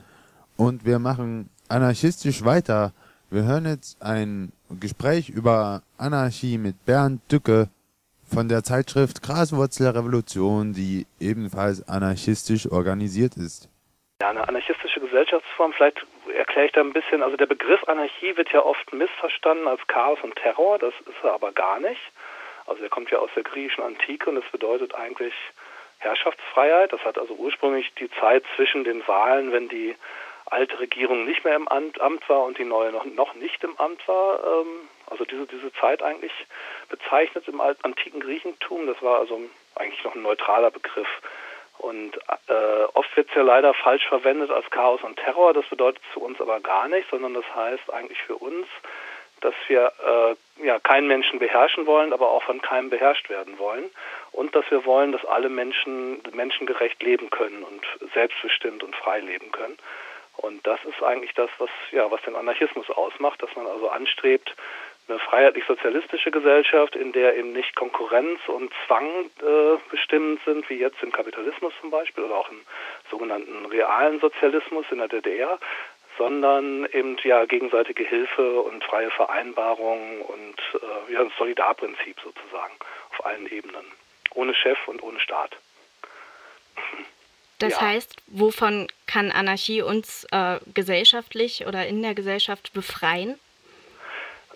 und 0.56 0.86
wir 0.86 1.00
machen 1.00 1.50
anarchistisch 1.68 2.46
weiter. 2.46 2.94
Wir 3.32 3.46
hören 3.46 3.66
jetzt 3.66 4.00
ein 4.04 4.52
Gespräch 4.80 5.30
über 5.30 5.82
Anarchie 5.98 6.60
mit 6.60 6.86
Bernd 6.86 7.22
Dücke 7.32 7.70
von 8.32 8.50
der 8.50 8.62
Zeitschrift 8.62 9.24
Graswurzel 9.24 9.88
Revolution, 9.88 10.74
die 10.74 11.08
ebenfalls 11.20 11.90
anarchistisch 11.90 12.72
organisiert 12.72 13.36
ist. 13.36 13.68
Ja, 14.22 14.30
eine 14.30 14.48
anarchistische 14.48 15.00
Gesellschaftsform, 15.00 15.74
vielleicht 15.76 16.06
erkläre 16.30 16.68
ich 16.68 16.72
da 16.74 16.82
ein 16.82 16.94
bisschen, 16.94 17.24
also 17.24 17.38
der 17.38 17.46
Begriff 17.46 17.84
Anarchie 17.88 18.36
wird 18.38 18.52
ja 18.52 18.64
oft 18.64 18.94
missverstanden 18.94 19.68
als 19.68 19.86
Chaos 19.88 20.20
und 20.22 20.36
Terror, 20.36 20.80
das 20.80 20.94
ist 21.02 21.24
er 21.24 21.34
aber 21.34 21.52
gar 21.52 21.80
nicht. 21.80 22.02
Also 22.66 22.84
er 22.84 22.90
kommt 22.90 23.10
ja 23.12 23.20
aus 23.20 23.30
der 23.36 23.44
griechischen 23.44 23.84
Antike 23.84 24.30
und 24.30 24.36
das 24.36 24.52
bedeutet 24.52 24.94
eigentlich 24.94 25.34
Herrschaftsfreiheit. 26.00 26.92
Das 26.92 27.04
hat 27.06 27.18
also 27.18 27.34
ursprünglich 27.34 27.94
die 27.96 28.12
Zeit 28.12 28.44
zwischen 28.56 28.84
den 28.84 29.08
Wahlen, 29.08 29.52
wenn 29.52 29.70
die 29.70 29.96
alte 30.46 30.80
Regierung 30.80 31.26
nicht 31.26 31.44
mehr 31.44 31.56
im 31.56 31.68
Amt, 31.68 32.00
Amt 32.00 32.28
war 32.30 32.44
und 32.44 32.58
die 32.58 32.66
neue 32.66 32.92
noch, 32.92 33.06
noch 33.06 33.34
nicht 33.36 33.64
im 33.64 33.78
Amt 33.78 34.08
war. 34.08 34.40
Ähm, 34.44 34.90
also 35.08 35.26
diese, 35.26 35.46
diese 35.48 35.72
Zeit 35.74 36.02
eigentlich 36.02 36.32
bezeichnet 36.90 37.48
im 37.48 37.62
antiken 37.62 38.20
Griechentum. 38.20 38.88
Das 38.88 39.02
war 39.02 39.20
also 39.20 39.42
eigentlich 39.76 40.04
noch 40.04 40.16
ein 40.16 40.22
neutraler 40.22 40.72
Begriff. 40.72 41.08
Und 41.80 42.18
äh, 42.48 42.84
oft 42.94 43.16
wird 43.16 43.30
es 43.30 43.36
ja 43.36 43.44
leider 43.44 43.74
falsch 43.74 44.08
verwendet 44.08 44.52
als 44.52 44.70
Chaos 44.72 45.02
und 45.04 45.18
Terror. 45.18 45.54
Das 45.54 45.66
bedeutet 45.68 46.02
zu 46.14 46.22
uns 46.22 46.40
aber 46.42 46.60
gar 46.60 46.88
nicht, 46.88 47.10
sondern 47.10 47.34
das 47.34 47.46
heißt 47.56 47.94
eigentlich 47.94 48.22
für 48.24 48.36
uns, 48.36 48.68
dass 49.42 49.54
wir 49.68 49.92
äh, 50.04 50.66
ja 50.66 50.80
keinen 50.80 51.08
Menschen 51.08 51.40
beherrschen 51.40 51.86
wollen, 51.86 52.14
aber 52.14 52.30
auch 52.32 52.44
von 52.44 52.62
keinem 52.62 52.90
beherrscht 52.90 53.30
werden 53.30 53.60
wollen 53.60 53.86
und 54.32 54.56
dass 54.56 54.70
wir 54.72 54.86
wollen, 54.86 55.12
dass 55.12 55.24
alle 55.26 55.50
Menschen 55.50 56.22
menschengerecht 56.34 57.02
leben 57.04 57.30
können 57.30 57.64
und 57.64 57.84
selbstbestimmt 58.14 58.84
und 58.84 58.96
frei 58.96 59.20
leben 59.20 59.52
können. 59.52 59.78
Und 60.38 60.66
das 60.68 60.80
ist 60.86 61.02
eigentlich 61.04 61.34
das, 61.34 61.50
was 61.58 61.70
ja 61.92 62.10
was 62.12 62.22
den 62.22 62.36
Anarchismus 62.36 62.90
ausmacht, 62.92 63.42
dass 63.42 63.56
man 63.56 63.68
also 63.68 63.90
anstrebt, 63.90 64.56
eine 65.08 65.20
freiheitlich-sozialistische 65.20 66.32
Gesellschaft, 66.32 66.96
in 66.96 67.12
der 67.14 67.36
eben 67.38 67.54
nicht 67.54 67.76
Konkurrenz 67.76 68.40
und 68.48 68.72
Zwang 68.86 69.08
äh, 69.42 69.78
bestimmend 69.90 70.42
sind, 70.46 70.70
wie 70.70 70.76
jetzt 70.76 71.02
im 71.02 71.12
Kapitalismus 71.12 71.74
zum 71.82 71.92
Beispiel 71.92 72.26
oder 72.26 72.36
auch 72.36 72.50
im 72.50 72.62
sogenannten 73.10 73.66
realen 73.68 74.20
Sozialismus 74.20 74.86
in 74.92 74.98
der 74.98 75.08
DDR, 75.08 75.60
sondern 76.18 76.86
eben 76.92 77.18
ja 77.24 77.46
gegenseitige 77.46 78.04
Hilfe 78.04 78.62
und 78.62 78.84
freie 78.84 79.12
Vereinbarung 79.12 80.22
und 80.22 80.60
äh, 80.74 81.14
ja, 81.14 81.22
ein 81.22 81.32
Solidarprinzip 81.38 82.20
sozusagen 82.24 82.74
auf 83.12 83.26
allen 83.26 83.48
Ebenen. 83.48 83.86
Ohne 84.34 84.54
Chef 84.54 84.78
und 84.88 85.02
ohne 85.04 85.20
Staat. 85.20 85.56
Das 87.60 87.74
ja. 87.74 87.82
heißt, 87.82 88.18
wovon 88.28 88.88
kann 89.08 89.32
Anarchie 89.32 89.82
uns 89.82 90.28
äh, 90.32 90.60
gesellschaftlich 90.74 91.66
oder 91.66 91.88
in 91.88 92.04
der 92.04 92.14
Gesellschaft 92.14 92.74
befreien? 92.74 93.40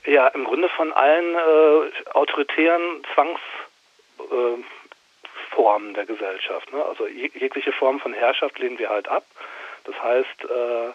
Ja, 0.05 0.27
im 0.29 0.45
Grunde 0.45 0.69
von 0.69 0.93
allen 0.93 1.35
äh, 1.35 1.91
autoritären 2.13 3.03
Zwangsformen 3.13 5.91
äh, 5.91 5.93
der 5.93 6.05
Gesellschaft. 6.05 6.73
Ne? 6.73 6.83
Also 6.83 7.05
jeg 7.07 7.35
jegliche 7.35 7.73
Form 7.73 7.99
von 7.99 8.13
Herrschaft 8.13 8.57
lehnen 8.57 8.79
wir 8.79 8.89
halt 8.89 9.07
ab. 9.07 9.25
Das 9.83 10.01
heißt, 10.01 10.45
äh, 10.45 10.93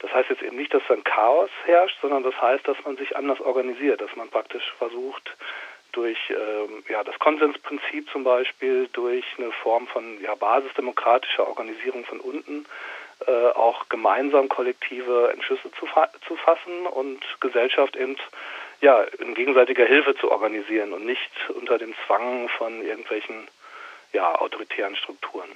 das 0.00 0.12
heißt 0.12 0.30
jetzt 0.30 0.42
eben 0.42 0.56
nicht, 0.56 0.74
dass 0.74 0.82
dann 0.88 1.04
Chaos 1.04 1.50
herrscht, 1.64 1.98
sondern 2.00 2.22
das 2.22 2.40
heißt, 2.40 2.66
dass 2.66 2.76
man 2.84 2.96
sich 2.96 3.16
anders 3.16 3.40
organisiert, 3.40 4.00
dass 4.00 4.14
man 4.16 4.28
praktisch 4.28 4.72
versucht, 4.78 5.36
durch 5.92 6.18
ähm, 6.30 6.84
ja, 6.88 7.02
das 7.02 7.18
Konsensprinzip 7.18 8.08
zum 8.10 8.22
Beispiel, 8.22 8.88
durch 8.92 9.24
eine 9.38 9.50
Form 9.52 9.86
von 9.88 10.20
ja, 10.20 10.34
basisdemokratischer 10.34 11.48
Organisierung 11.48 12.04
von 12.04 12.20
unten, 12.20 12.66
äh, 13.26 13.48
auch 13.54 13.88
gemeinsam 13.88 14.48
kollektive 14.48 15.30
Entschlüsse 15.32 15.70
zu, 15.78 15.86
fa 15.86 16.08
zu 16.26 16.36
fassen 16.36 16.86
und 16.86 17.20
Gesellschaft 17.40 17.96
eben 17.96 18.16
ja, 18.80 19.02
in 19.18 19.34
gegenseitiger 19.34 19.84
Hilfe 19.84 20.14
zu 20.16 20.30
organisieren 20.30 20.92
und 20.92 21.04
nicht 21.04 21.30
unter 21.54 21.78
dem 21.78 21.94
Zwang 22.06 22.48
von 22.50 22.82
irgendwelchen 22.82 23.48
ja, 24.12 24.34
autoritären 24.36 24.94
Strukturen. 24.96 25.48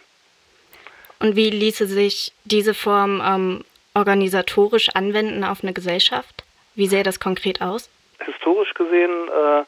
Und 1.20 1.36
wie 1.36 1.50
ließe 1.50 1.86
sich 1.86 2.32
diese 2.44 2.74
Form 2.74 3.22
ähm, 3.24 3.64
organisatorisch 3.94 4.88
anwenden 4.90 5.44
auf 5.44 5.62
eine 5.62 5.72
Gesellschaft? 5.72 6.42
Wie 6.74 6.88
sähe 6.88 7.04
das 7.04 7.20
konkret 7.20 7.62
aus? 7.62 7.88
Historisch 8.24 8.74
gesehen, 8.74 9.28
äh, 9.28 9.64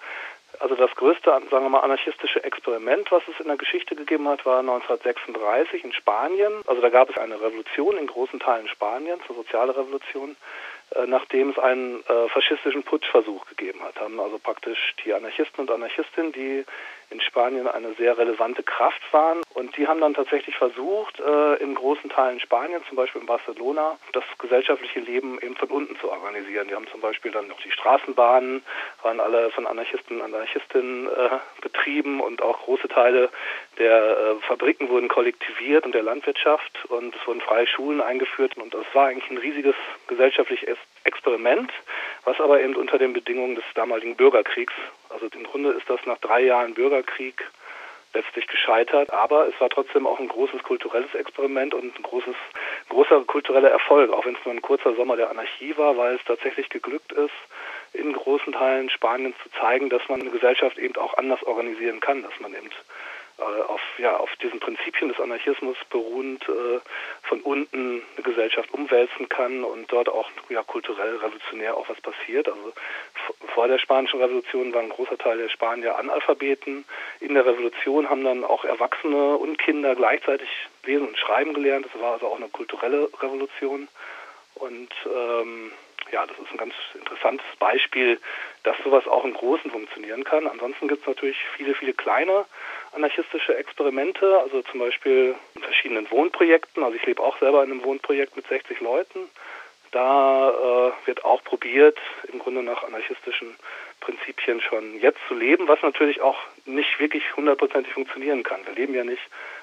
also 0.61 0.75
das 0.75 0.91
größte, 0.95 1.31
sagen 1.31 1.51
wir 1.51 1.69
mal, 1.69 1.81
anarchistische 1.81 2.43
Experiment, 2.45 3.11
was 3.11 3.23
es 3.29 3.41
in 3.41 3.49
der 3.49 3.57
Geschichte 3.57 3.95
gegeben 3.95 4.29
hat, 4.29 4.45
war 4.47 4.61
1936 4.61 5.85
in 5.85 5.93
Spanien. 5.93 6.53
Also 6.67 6.81
da 6.81 6.89
gab 6.89 7.11
es 7.11 7.19
eine 7.19 7.41
Revolution 7.41 7.97
in 7.97 8.07
großen 8.07 8.41
Teilen 8.41 8.69
Spaniens, 8.69 9.23
eine 9.29 9.37
soziale 9.37 9.77
Revolution, 9.77 10.37
äh, 10.95 11.07
nachdem 11.07 11.51
es 11.51 11.59
einen 11.59 12.05
äh, 12.07 12.29
faschistischen 12.29 12.83
Putschversuch 12.83 13.47
gegeben 13.47 13.83
hat. 13.83 14.01
Haben 14.01 14.21
also 14.21 14.39
praktisch 14.39 14.95
die 15.05 15.13
Anarchisten 15.13 15.61
und 15.63 15.71
Anarchistinnen, 15.71 16.33
die 16.33 16.65
in 17.15 17.21
Spanien 17.21 17.69
eine 17.69 17.95
sehr 17.95 18.19
relevante 18.19 18.63
Kraft 18.63 19.01
waren. 19.13 19.41
Und 19.55 19.77
die 19.77 19.87
haben 19.87 20.01
dann 20.01 20.15
tatsächlich 20.15 20.57
versucht, 20.57 21.21
äh, 21.21 21.55
in 21.63 21.75
großen 21.75 22.11
Teilen 22.11 22.41
Spaniens, 22.41 22.85
zum 22.89 22.97
Beispiel 22.97 23.21
in 23.21 23.27
Barcelona, 23.27 23.97
das 24.13 24.25
gesellschaftliche 24.39 25.01
Leben 25.01 25.39
eben 25.41 25.57
von 25.57 25.69
unten 25.71 25.97
zu 26.01 26.11
organisieren. 26.11 26.69
Die 26.69 26.75
haben 26.75 26.89
zum 26.89 27.01
Beispiel 27.01 27.31
dann 27.31 27.51
auch 27.51 27.61
die 27.61 27.71
Straßenbahnen, 27.71 28.63
waren 29.03 29.21
alle 29.21 29.51
von 29.51 29.67
Anarchisten 29.67 30.21
und 30.21 30.35
Anarchistinnen 30.35 31.07
äh, 31.07 31.39
betrieben 31.63 32.21
und 32.21 32.43
auch 32.43 32.61
große 32.65 32.89
Teile 32.89 33.31
der 33.79 33.95
äh, 33.95 34.35
Fabriken 34.47 34.89
wurden 34.89 35.09
kollektiviert 35.09 35.87
und 35.87 35.95
der 35.95 36.03
Landwirtschaft 36.03 36.85
und 36.89 37.15
es 37.15 37.27
wurden 37.27 37.41
freie 37.41 37.67
Schulen 37.67 38.01
eingeführt 38.01 38.57
und 38.57 38.75
das 38.75 38.87
war 38.93 39.07
eigentlich 39.07 39.31
ein 39.31 39.39
riesiges 39.39 39.77
gesellschaftliches 40.09 40.79
Experiment, 41.05 41.71
was 42.25 42.41
aber 42.41 42.61
eben 42.61 42.77
unter 42.77 42.99
den 42.99 43.13
Bedingungen 43.13 43.55
des 43.55 43.65
damaligen 43.75 44.17
Bürgerkriegs, 44.17 44.75
also 45.11 45.27
im 45.35 45.45
Grunde 45.45 45.71
ist 45.71 45.89
das 45.89 46.01
nach 46.07 46.19
drei 46.19 46.43
Jahren 46.43 46.75
Bürgerkrieg 46.75 47.45
letztlich 48.15 48.47
gescheitert, 48.47 49.13
aber 49.13 49.49
es 49.49 49.61
war 49.61 49.69
trotzdem 49.69 50.07
auch 50.07 50.19
ein 50.21 50.29
großes 50.29 50.63
kulturelles 50.63 51.15
Experiment 51.15 51.75
und 51.75 51.99
ein 51.99 52.03
großes, 52.03 52.37
großer 52.89 53.25
kultureller 53.25 53.71
Erfolg, 53.71 54.13
auch 54.13 54.25
wenn 54.25 54.37
es 54.37 54.45
nur 54.45 54.55
ein 54.55 54.63
kurzer 54.63 54.95
Sommer 54.95 55.17
der 55.17 55.31
Anarchie 55.31 55.77
war, 55.77 55.97
weil 55.97 56.15
es 56.15 56.25
tatsächlich 56.25 56.69
geglückt 56.71 57.13
ist, 57.13 57.35
in 57.93 58.13
großen 58.13 58.53
Teilen 58.53 58.89
Spaniens 58.91 59.37
zu 59.43 59.51
zeigen, 59.61 59.91
dass 59.91 60.09
man 60.09 60.21
eine 60.21 60.31
Gesellschaft 60.31 60.79
eben 60.79 60.97
auch 60.97 61.17
anders 61.19 61.43
organisieren 61.43 62.01
kann, 62.01 62.23
dass 62.23 62.39
man 62.41 62.55
eben 62.55 62.71
auf, 63.43 63.81
ja, 63.99 64.17
auf 64.17 64.31
diesen 64.37 64.61
Prinzipien 64.61 65.09
des 65.09 65.21
Anarchismus 65.21 65.77
beruhend 65.91 66.49
äh, 66.49 66.81
von 67.23 67.41
unten 67.41 68.03
eine 68.15 68.23
Gesellschaft 68.23 68.73
umwälzen 68.73 69.29
kann 69.29 69.65
und 69.65 69.91
dort 69.91 70.09
auch 70.09 70.31
ja, 70.49 70.63
kulturell 70.63 71.17
revolutionär 71.17 71.77
auch 71.77 71.89
was 71.89 72.01
passiert. 72.01 72.49
Also 72.49 72.73
vor 73.55 73.67
der 73.67 73.79
Spanischen 73.79 74.21
Revolution 74.21 74.73
war 74.73 74.83
ein 74.83 74.89
großer 74.89 75.19
Teil 75.19 75.39
der 75.39 75.49
Spanier 75.49 75.99
Analphabeten. 75.99 76.85
In 77.21 77.35
der 77.35 77.45
Revolution 77.45 78.09
haben 78.09 78.25
dann 78.25 78.45
auch 78.45 78.65
Erwachsene 78.65 79.37
und 79.37 79.59
Kinder 79.59 79.97
gleichzeitig 79.97 80.49
lesen 80.85 81.09
und 81.09 81.19
schreiben 81.19 81.55
gelernt. 81.55 81.87
Das 81.87 82.01
war 82.01 82.15
also 82.15 82.29
auch 82.29 82.37
eine 82.37 82.49
kulturelle 82.49 83.11
Revolution. 83.21 83.89
Und 84.55 84.93
ähm, 85.07 85.73
ja, 86.13 86.27
das 86.27 86.39
ist 86.39 86.51
ein 86.53 86.59
ganz 86.59 86.75
interessantes 86.95 87.47
Beispiel, 87.59 88.21
dass 88.63 88.77
sowas 88.85 89.07
auch 89.07 89.25
im 89.25 89.35
Großen 89.35 89.71
funktionieren 89.71 90.25
kann. 90.25 90.47
Ansonsten 90.47 90.89
gibt 90.89 91.03
es 91.03 91.09
natürlich 91.09 91.37
viele, 91.57 91.75
viele 91.75 91.93
kleine 91.93 92.45
anarchistische 92.95 93.57
Experimente, 93.57 94.39
also 94.41 94.63
zum 94.63 94.81
Beispiel 94.81 95.35
in 95.55 95.63
verschiedenen 95.63 96.11
Wohnprojekten. 96.11 96.83
Also 96.83 96.97
ich 96.97 97.07
lebe 97.07 97.23
auch 97.23 97.39
selber 97.39 97.63
in 97.65 97.71
einem 97.71 97.85
Wohnprojekt 97.85 98.37
mit 98.37 98.47
60 98.47 98.81
Leuten. 98.81 99.29
Da 99.91 100.51
äh, 100.51 101.07
wird 101.07 101.25
auch 101.25 101.43
probiert, 101.45 101.99
im 102.33 102.41
Grunde 102.41 102.63
nach 102.63 102.83
anarchistischen 102.83 103.55
Prinzipien 104.01 104.61
schon 104.61 104.99
jetzt 105.01 105.21
zu 105.29 105.35
leben, 105.35 105.69
was 105.69 105.81
natürlich 105.83 106.21
auch 106.21 106.39
nicht 106.67 106.99
wirklich 106.99 107.37
hundertprozentig 107.37 107.93
funktionieren 107.93 108.43
kann. 108.43 108.67
Wir 108.67 108.75
leben 108.75 108.95
ja 108.95 109.05
nicht 109.05 109.23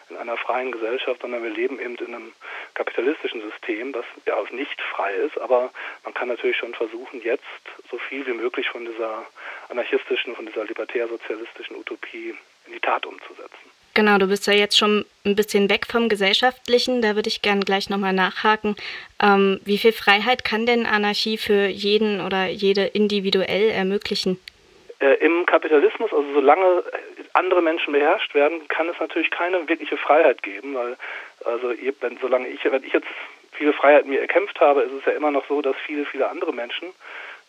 in 0.09 0.17
einer 0.17 0.37
freien 0.37 0.71
Gesellschaft, 0.71 1.21
sondern 1.21 1.43
wir 1.43 1.49
leben 1.49 1.79
eben 1.79 1.95
in 1.95 2.15
einem 2.15 2.33
kapitalistischen 2.73 3.41
System, 3.41 3.93
das 3.93 4.05
ja 4.25 4.35
auch 4.35 4.49
nicht 4.51 4.81
frei 4.81 5.13
ist. 5.13 5.37
Aber 5.37 5.71
man 6.03 6.13
kann 6.13 6.27
natürlich 6.27 6.57
schon 6.57 6.73
versuchen, 6.73 7.21
jetzt 7.21 7.43
so 7.89 7.97
viel 7.97 8.25
wie 8.25 8.33
möglich 8.33 8.69
von 8.69 8.85
dieser 8.85 9.25
anarchistischen, 9.69 10.35
von 10.35 10.45
dieser 10.45 10.65
libertär-sozialistischen 10.65 11.75
Utopie 11.75 12.35
in 12.65 12.73
die 12.73 12.79
Tat 12.79 13.05
umzusetzen. 13.05 13.71
Genau, 13.93 14.17
du 14.17 14.27
bist 14.27 14.47
ja 14.47 14.53
jetzt 14.53 14.77
schon 14.77 15.05
ein 15.25 15.35
bisschen 15.35 15.69
weg 15.69 15.85
vom 15.85 16.07
Gesellschaftlichen. 16.07 17.01
Da 17.01 17.15
würde 17.15 17.27
ich 17.27 17.41
gerne 17.41 17.61
gleich 17.61 17.89
nochmal 17.89 18.13
nachhaken. 18.13 18.77
Ähm, 19.21 19.59
wie 19.65 19.77
viel 19.77 19.91
Freiheit 19.91 20.45
kann 20.45 20.65
denn 20.65 20.85
Anarchie 20.85 21.37
für 21.37 21.65
jeden 21.67 22.21
oder 22.21 22.47
jede 22.47 22.85
individuell 22.85 23.69
ermöglichen? 23.69 24.39
Äh, 24.99 25.15
Im 25.15 25.45
Kapitalismus, 25.45 26.13
also 26.13 26.33
solange 26.33 26.83
andere 27.33 27.61
Menschen 27.61 27.91
beherrscht 27.91 28.33
werden, 28.33 28.65
kann 28.69 28.87
es 28.87 28.99
natürlich 28.99 29.29
keine 29.29 29.67
wirkliche 29.67 29.97
Freiheit 29.97 30.41
geben, 30.41 30.75
weil 30.75 30.95
also 31.43 31.73
wenn, 31.99 32.17
solange 32.21 32.47
ich, 32.47 32.63
wenn 32.63 32.83
ich 32.83 32.93
jetzt 32.93 33.07
viele 33.53 33.73
Freiheiten 33.73 34.09
mir 34.09 34.21
erkämpft 34.21 34.59
habe, 34.59 34.81
ist 34.81 34.93
es 34.93 35.05
ja 35.05 35.11
immer 35.13 35.31
noch 35.31 35.45
so, 35.47 35.61
dass 35.61 35.75
viele, 35.85 36.05
viele 36.05 36.29
andere 36.29 36.53
Menschen 36.53 36.89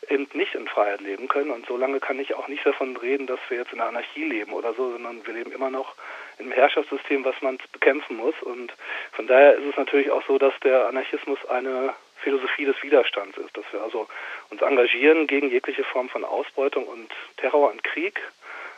eben 0.09 0.29
nicht 0.35 0.55
in 0.55 0.67
Freiheit 0.67 1.01
leben 1.01 1.29
können. 1.29 1.51
Und 1.51 1.67
solange 1.67 2.01
kann 2.01 2.19
ich 2.19 2.35
auch 2.35 2.49
nicht 2.49 2.65
davon 2.67 2.97
reden, 2.97 3.27
dass 3.27 3.41
wir 3.49 3.59
jetzt 3.59 3.73
in 3.73 3.79
der 3.79 3.89
Anarchie 3.89 4.25
leben 4.25 4.53
oder 4.53 4.75
so, 4.75 4.91
sondern 4.93 5.25
wir 5.27 5.35
leben 5.35 5.53
immer 5.53 5.71
noch 5.71 5.95
in 6.39 6.47
einem 6.47 6.55
Herrschaftssystem, 6.55 7.25
was 7.25 7.41
man 7.41 7.59
bekämpfen 7.73 8.17
muss. 8.17 8.35
Und 8.43 8.73
von 9.13 9.27
daher 9.27 9.55
ist 9.55 9.67
es 9.71 9.77
natürlich 9.77 10.11
auch 10.11 10.23
so, 10.27 10.39
dass 10.39 10.55
der 10.61 10.87
Anarchismus 10.87 11.39
eine 11.49 11.95
Philosophie 12.23 12.65
des 12.65 12.81
Widerstands 12.83 13.37
ist, 13.37 13.57
dass 13.57 13.65
wir 13.73 13.83
also 13.83 14.07
uns 14.51 14.63
engagieren 14.63 15.27
gegen 15.27 15.51
jegliche 15.51 15.85
Form 15.85 16.09
von 16.09 16.25
Ausbeutung 16.25 16.87
und 16.87 17.11
Terror 17.37 17.71
und 17.71 17.83
Krieg, 17.85 18.21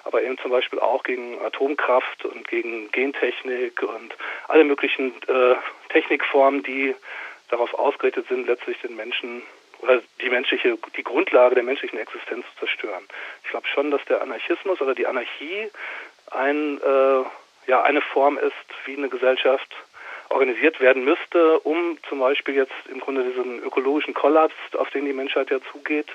aber 0.05 0.22
eben 0.22 0.39
zum 0.39 0.51
Beispiel 0.51 0.81
auch 0.81 1.03
gegen 1.03 1.41
Atomkraft 1.41 2.25
und 2.25 2.49
gegen 2.49 2.91
Gentechnik 2.91 3.83
und 3.83 4.14
alle 4.49 4.64
möglichen 4.64 5.12
äh, 5.29 5.57
Technikformen, 5.91 6.62
die 6.62 6.95
darauf 7.49 7.75
ausgerichtet 7.75 8.27
sind, 8.29 8.47
letztlich 8.47 8.81
den 8.81 8.97
Menschen 8.97 9.43
oder 9.85 10.03
die 10.20 10.30
menschliche, 10.30 10.78
die 10.97 11.05
Grundlage 11.05 11.55
der 11.55 11.64
menschlichen 11.64 11.99
Existenz 11.99 12.45
zu 12.55 12.66
zerstören. 12.66 13.05
Ich 13.45 13.51
glaube 13.51 13.66
schon, 13.68 13.91
dass 13.91 14.05
der 14.07 14.22
Anarchismus 14.22 14.80
oder 14.80 14.95
die 14.95 15.07
Anarchie 15.07 15.70
ein, 16.30 16.80
äh, 16.80 17.70
ja, 17.70 17.82
eine 17.82 18.01
Form 18.01 18.39
ist, 18.39 18.55
wie 18.87 18.97
eine 18.97 19.09
Gesellschaft 19.09 19.70
organisiert 20.30 20.80
werden 20.80 21.05
müsste, 21.05 21.61
um 21.61 21.99
zum 22.09 22.18
Beispiel 22.18 22.55
jetzt 22.55 22.72
im 22.91 23.01
Grunde 23.01 23.24
diesen 23.24 23.62
ökologischen 23.62 24.14
Kollaps, 24.14 24.55
auf 24.76 24.91
den 24.91 25.05
die 25.05 25.12
Menschheit 25.12 25.51
ja 25.51 25.59
zugeht, 25.70 26.09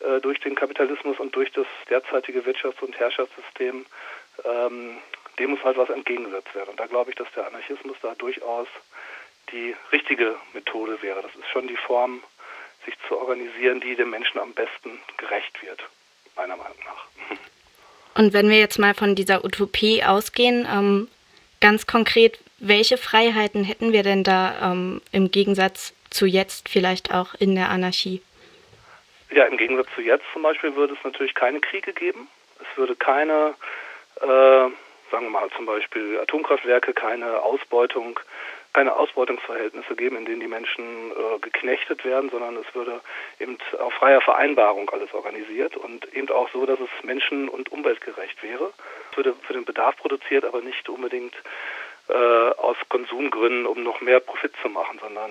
äh, 0.00 0.20
durch 0.20 0.40
den 0.40 0.54
Kapitalismus 0.54 1.18
und 1.20 1.36
durch 1.36 1.52
das 1.52 1.66
derzeitige 1.90 2.40
Wirtschafts- 2.40 2.82
und 2.82 2.98
Herrschaftssystem, 2.98 3.84
ähm, 4.44 4.98
dem 5.38 5.50
muss 5.50 5.62
halt 5.62 5.76
was 5.76 5.90
entgegengesetzt 5.90 6.54
werden. 6.54 6.70
Und 6.70 6.80
da 6.80 6.86
glaube 6.86 7.10
ich, 7.10 7.16
dass 7.16 7.30
der 7.32 7.46
Anarchismus 7.46 7.96
da 8.00 8.14
durchaus 8.14 8.68
die 9.52 9.76
richtige 9.92 10.36
Methode 10.54 11.00
wäre. 11.02 11.22
Das 11.22 11.34
ist 11.34 11.48
schon 11.52 11.68
die 11.68 11.76
Form, 11.76 12.22
sich 12.86 12.94
zu 13.06 13.18
organisieren, 13.18 13.80
die 13.80 13.94
dem 13.94 14.10
Menschen 14.10 14.38
am 14.38 14.52
besten 14.54 14.98
gerecht 15.18 15.62
wird, 15.62 15.80
meiner 16.36 16.56
Meinung 16.56 16.78
nach. 16.84 17.38
Und 18.14 18.32
wenn 18.32 18.48
wir 18.48 18.58
jetzt 18.58 18.78
mal 18.78 18.94
von 18.94 19.14
dieser 19.14 19.44
Utopie 19.44 20.02
ausgehen, 20.02 20.66
ähm, 20.72 21.08
ganz 21.60 21.86
konkret, 21.86 22.38
welche 22.58 22.96
Freiheiten 22.96 23.64
hätten 23.64 23.92
wir 23.92 24.02
denn 24.02 24.24
da 24.24 24.72
ähm, 24.72 25.02
im 25.12 25.30
Gegensatz 25.30 25.92
zu 26.08 26.24
jetzt 26.24 26.70
vielleicht 26.70 27.12
auch 27.12 27.34
in 27.34 27.54
der 27.54 27.68
Anarchie? 27.68 28.22
Ja, 29.30 29.44
im 29.44 29.58
Gegensatz 29.58 29.88
zu 29.94 30.00
jetzt 30.00 30.24
zum 30.32 30.42
Beispiel 30.42 30.74
würde 30.76 30.94
es 30.94 31.04
natürlich 31.04 31.34
keine 31.34 31.60
Kriege 31.60 31.92
geben. 31.92 32.28
Es 32.60 32.78
würde 32.78 32.96
keine, 32.96 33.54
äh, 34.20 34.26
sagen 34.26 35.26
wir 35.26 35.30
mal 35.30 35.50
zum 35.56 35.66
Beispiel 35.66 36.18
Atomkraftwerke, 36.20 36.94
keine 36.94 37.42
Ausbeutung 37.42 38.18
keine 38.76 38.94
Ausbeutungsverhältnisse 38.94 39.96
geben, 39.96 40.18
in 40.18 40.26
denen 40.26 40.40
die 40.40 40.48
Menschen 40.48 40.84
äh, 41.10 41.38
geknechtet 41.40 42.04
werden, 42.04 42.28
sondern 42.28 42.56
es 42.56 42.74
würde 42.74 43.00
eben 43.40 43.56
auf 43.78 43.94
freier 43.94 44.20
Vereinbarung 44.20 44.90
alles 44.90 45.14
organisiert 45.14 45.78
und 45.78 46.04
eben 46.12 46.28
auch 46.28 46.50
so, 46.52 46.66
dass 46.66 46.78
es 46.78 46.90
menschen- 47.02 47.48
und 47.48 47.72
umweltgerecht 47.72 48.42
wäre. 48.42 48.74
Es 49.10 49.16
würde 49.16 49.34
für 49.46 49.54
den 49.54 49.64
Bedarf 49.64 49.96
produziert, 49.96 50.44
aber 50.44 50.60
nicht 50.60 50.86
unbedingt 50.90 51.34
äh, 52.08 52.12
aus 52.12 52.76
Konsumgründen, 52.90 53.64
um 53.64 53.82
noch 53.82 54.02
mehr 54.02 54.20
Profit 54.20 54.52
zu 54.60 54.68
machen, 54.68 54.98
sondern 55.00 55.30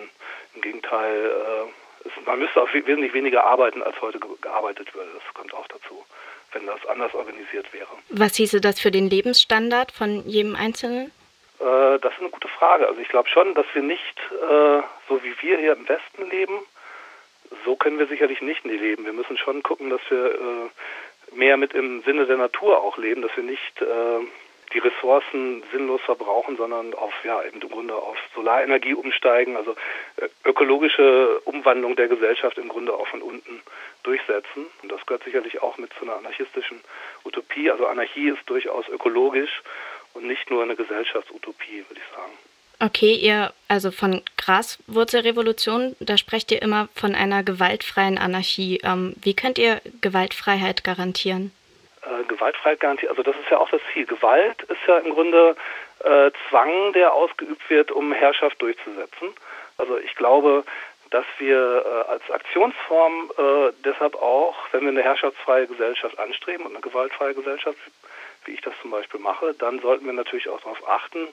im 0.55 0.61
Gegenteil, 0.61 1.25
äh, 1.25 2.07
es, 2.07 2.25
man 2.25 2.39
müsste 2.39 2.59
auch 2.59 2.73
wesentlich 2.73 3.13
weniger 3.13 3.43
arbeiten, 3.43 3.83
als 3.83 4.01
heute 4.01 4.17
gearbeitet 4.41 4.91
würde. 4.95 5.11
Das 5.13 5.33
kommt 5.35 5.53
auch 5.53 5.67
dazu, 5.67 6.03
wenn 6.53 6.65
das 6.65 6.83
anders 6.87 7.13
organisiert 7.13 7.71
wäre. 7.73 7.89
Was 8.09 8.37
hieße 8.37 8.59
das 8.59 8.79
für 8.79 8.89
den 8.89 9.07
Lebensstandard 9.07 9.91
von 9.91 10.27
jedem 10.27 10.55
Einzelnen? 10.55 11.11
Äh, 11.59 11.99
das 11.99 12.13
ist 12.13 12.19
eine 12.19 12.29
gute 12.29 12.47
Frage. 12.47 12.87
Also 12.87 12.99
ich 13.01 13.09
glaube 13.09 13.29
schon, 13.29 13.53
dass 13.53 13.65
wir 13.73 13.81
nicht, 13.81 14.19
äh, 14.31 14.81
so 15.07 15.23
wie 15.23 15.35
wir 15.41 15.57
hier 15.57 15.73
im 15.73 15.87
Westen 15.87 16.29
leben, 16.29 16.59
so 17.63 17.75
können 17.75 17.99
wir 17.99 18.07
sicherlich 18.07 18.41
nicht 18.41 18.63
leben. 18.63 19.05
Wir 19.05 19.13
müssen 19.13 19.37
schon 19.37 19.63
gucken, 19.63 19.89
dass 19.89 20.01
wir 20.09 20.25
äh, 20.25 21.35
mehr 21.35 21.57
mit 21.57 21.73
im 21.73 22.01
Sinne 22.03 22.25
der 22.25 22.37
Natur 22.37 22.81
auch 22.81 22.97
leben, 22.97 23.21
dass 23.21 23.35
wir 23.35 23.43
nicht 23.43 23.81
äh, 23.81 24.19
die 24.73 24.79
Ressourcen 24.79 25.63
sinnlos 25.71 26.01
verbrauchen, 26.01 26.57
sondern 26.57 26.93
auf 26.93 27.13
ja 27.23 27.41
im 27.41 27.59
Grunde 27.59 27.95
auf 27.95 28.17
Solarenergie 28.33 28.93
umsteigen, 28.93 29.55
also 29.55 29.75
äh, 30.17 30.27
ökologische 30.43 31.39
Umwandlung 31.45 31.95
der 31.95 32.07
Gesellschaft 32.07 32.57
im 32.57 32.67
Grunde 32.67 32.93
auch 32.93 33.07
von 33.07 33.21
unten 33.21 33.61
durchsetzen. 34.03 34.67
Und 34.81 34.91
das 34.91 35.05
gehört 35.05 35.23
sicherlich 35.23 35.61
auch 35.61 35.77
mit 35.77 35.93
zu 35.93 36.03
einer 36.03 36.17
anarchistischen 36.17 36.81
Utopie. 37.23 37.69
Also 37.71 37.87
Anarchie 37.87 38.29
ist 38.29 38.49
durchaus 38.49 38.87
ökologisch 38.89 39.61
und 40.15 40.25
nicht 40.25 40.49
nur 40.49 40.63
eine 40.63 40.75
Gesellschaftsutopie, 40.75 41.85
würde 41.87 42.01
ich 42.01 42.15
sagen. 42.15 42.31
Okay, 42.79 43.13
ihr, 43.13 43.53
also 43.69 43.91
von 43.91 44.21
Graswurzelrevolution, 44.37 45.95
da 45.99 46.17
sprecht 46.17 46.51
ihr 46.51 46.61
immer 46.61 46.89
von 46.93 47.15
einer 47.15 47.43
gewaltfreien 47.43 48.17
Anarchie. 48.17 48.81
Ähm, 48.83 49.13
wie 49.21 49.35
könnt 49.35 49.57
ihr 49.57 49.81
Gewaltfreiheit 50.01 50.83
garantieren? 50.83 51.51
Äh, 52.01 52.25
Gewaltfreiheit 52.25 52.81
garantieren, 52.81 53.11
also 53.11 53.23
das 53.23 53.35
ist 53.41 53.49
ja 53.49 53.59
auch 53.59 53.69
das 53.69 53.81
Ziel. 53.93 54.05
Gewalt 54.05 54.61
ist 54.63 54.81
ja 54.87 54.97
im 54.97 55.13
Grunde 55.13 55.55
äh, 56.03 56.31
Zwang, 56.49 56.91
der 56.93 57.13
ausgeübt 57.13 57.69
wird, 57.69 57.91
um 57.91 58.11
Herrschaft 58.11 58.61
durchzusetzen. 58.61 59.29
Also 59.77 59.97
ich 59.97 60.13
glaube, 60.15 60.65
dass 61.11 61.25
wir 61.37 61.85
äh, 61.85 62.11
als 62.11 62.29
Aktionsform 62.29 63.31
äh, 63.37 63.71
deshalb 63.85 64.15
auch, 64.15 64.55
wenn 64.71 64.81
wir 64.81 64.89
eine 64.89 65.01
herrschaftsfreie 65.01 65.67
Gesellschaft 65.67 66.19
anstreben 66.19 66.65
und 66.65 66.73
eine 66.73 66.81
gewaltfreie 66.81 67.33
Gesellschaft, 67.33 67.77
wie 68.45 68.51
ich 68.51 68.61
das 68.61 68.73
zum 68.81 68.91
Beispiel 68.91 69.19
mache, 69.19 69.53
dann 69.53 69.79
sollten 69.79 70.05
wir 70.05 70.13
natürlich 70.13 70.49
auch 70.49 70.59
darauf 70.61 70.87
achten, 70.87 71.27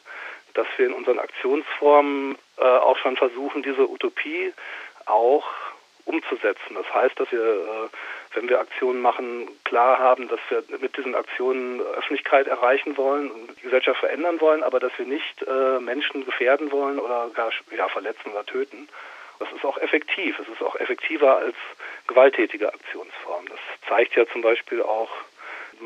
dass 0.54 0.66
wir 0.76 0.86
in 0.86 0.92
unseren 0.92 1.18
Aktionsformen 1.18 2.36
äh, 2.58 2.62
auch 2.62 2.98
schon 2.98 3.16
versuchen, 3.16 3.62
diese 3.62 3.88
Utopie 3.88 4.52
auch 5.06 5.44
umzusetzen. 6.04 6.74
Das 6.74 6.92
heißt, 6.92 7.18
dass 7.18 7.30
wir, 7.30 7.40
äh, 7.40 7.88
wenn 8.34 8.48
wir 8.48 8.60
Aktionen 8.60 9.00
machen, 9.00 9.48
klar 9.64 9.98
haben, 9.98 10.28
dass 10.28 10.40
wir 10.48 10.64
mit 10.78 10.96
diesen 10.96 11.14
Aktionen 11.14 11.80
Öffentlichkeit 11.80 12.48
erreichen 12.48 12.96
wollen 12.96 13.30
und 13.30 13.56
die 13.56 13.62
Gesellschaft 13.62 14.00
verändern 14.00 14.40
wollen, 14.40 14.62
aber 14.62 14.80
dass 14.80 14.92
wir 14.98 15.06
nicht 15.06 15.42
äh, 15.42 15.78
Menschen 15.80 16.24
gefährden 16.24 16.72
wollen 16.72 16.98
oder 16.98 17.30
gar 17.34 17.50
ja, 17.76 17.88
verletzen 17.88 18.32
oder 18.32 18.44
töten. 18.44 18.88
Das 19.38 19.50
ist 19.52 19.64
auch 19.64 19.78
effektiv. 19.78 20.38
Es 20.38 20.48
ist 20.48 20.62
auch 20.62 20.76
effektiver 20.76 21.38
als 21.38 21.56
gewalttätige 22.06 22.72
Aktionsformen. 22.72 23.48
Das 23.48 23.58
zeigt 23.88 24.14
ja 24.14 24.26
zum 24.26 24.42
Beispiel 24.42 24.82
auch 24.82 25.10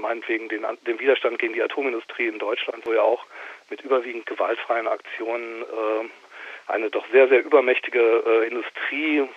meinetwegen 0.00 0.48
den, 0.48 0.66
den 0.86 0.98
Widerstand 0.98 1.38
gegen 1.38 1.54
die 1.54 1.62
Atomindustrie 1.62 2.26
in 2.26 2.38
Deutschland, 2.38 2.86
wo 2.86 2.92
ja 2.92 3.02
auch 3.02 3.24
mit 3.70 3.80
überwiegend 3.80 4.26
gewaltfreien 4.26 4.86
Aktionen 4.86 5.62
äh, 5.62 6.72
eine 6.72 6.90
doch 6.90 7.04
sehr, 7.10 7.28
sehr 7.28 7.44
übermächtige 7.44 8.00
äh, 8.00 8.46
Industrie 8.46 9.28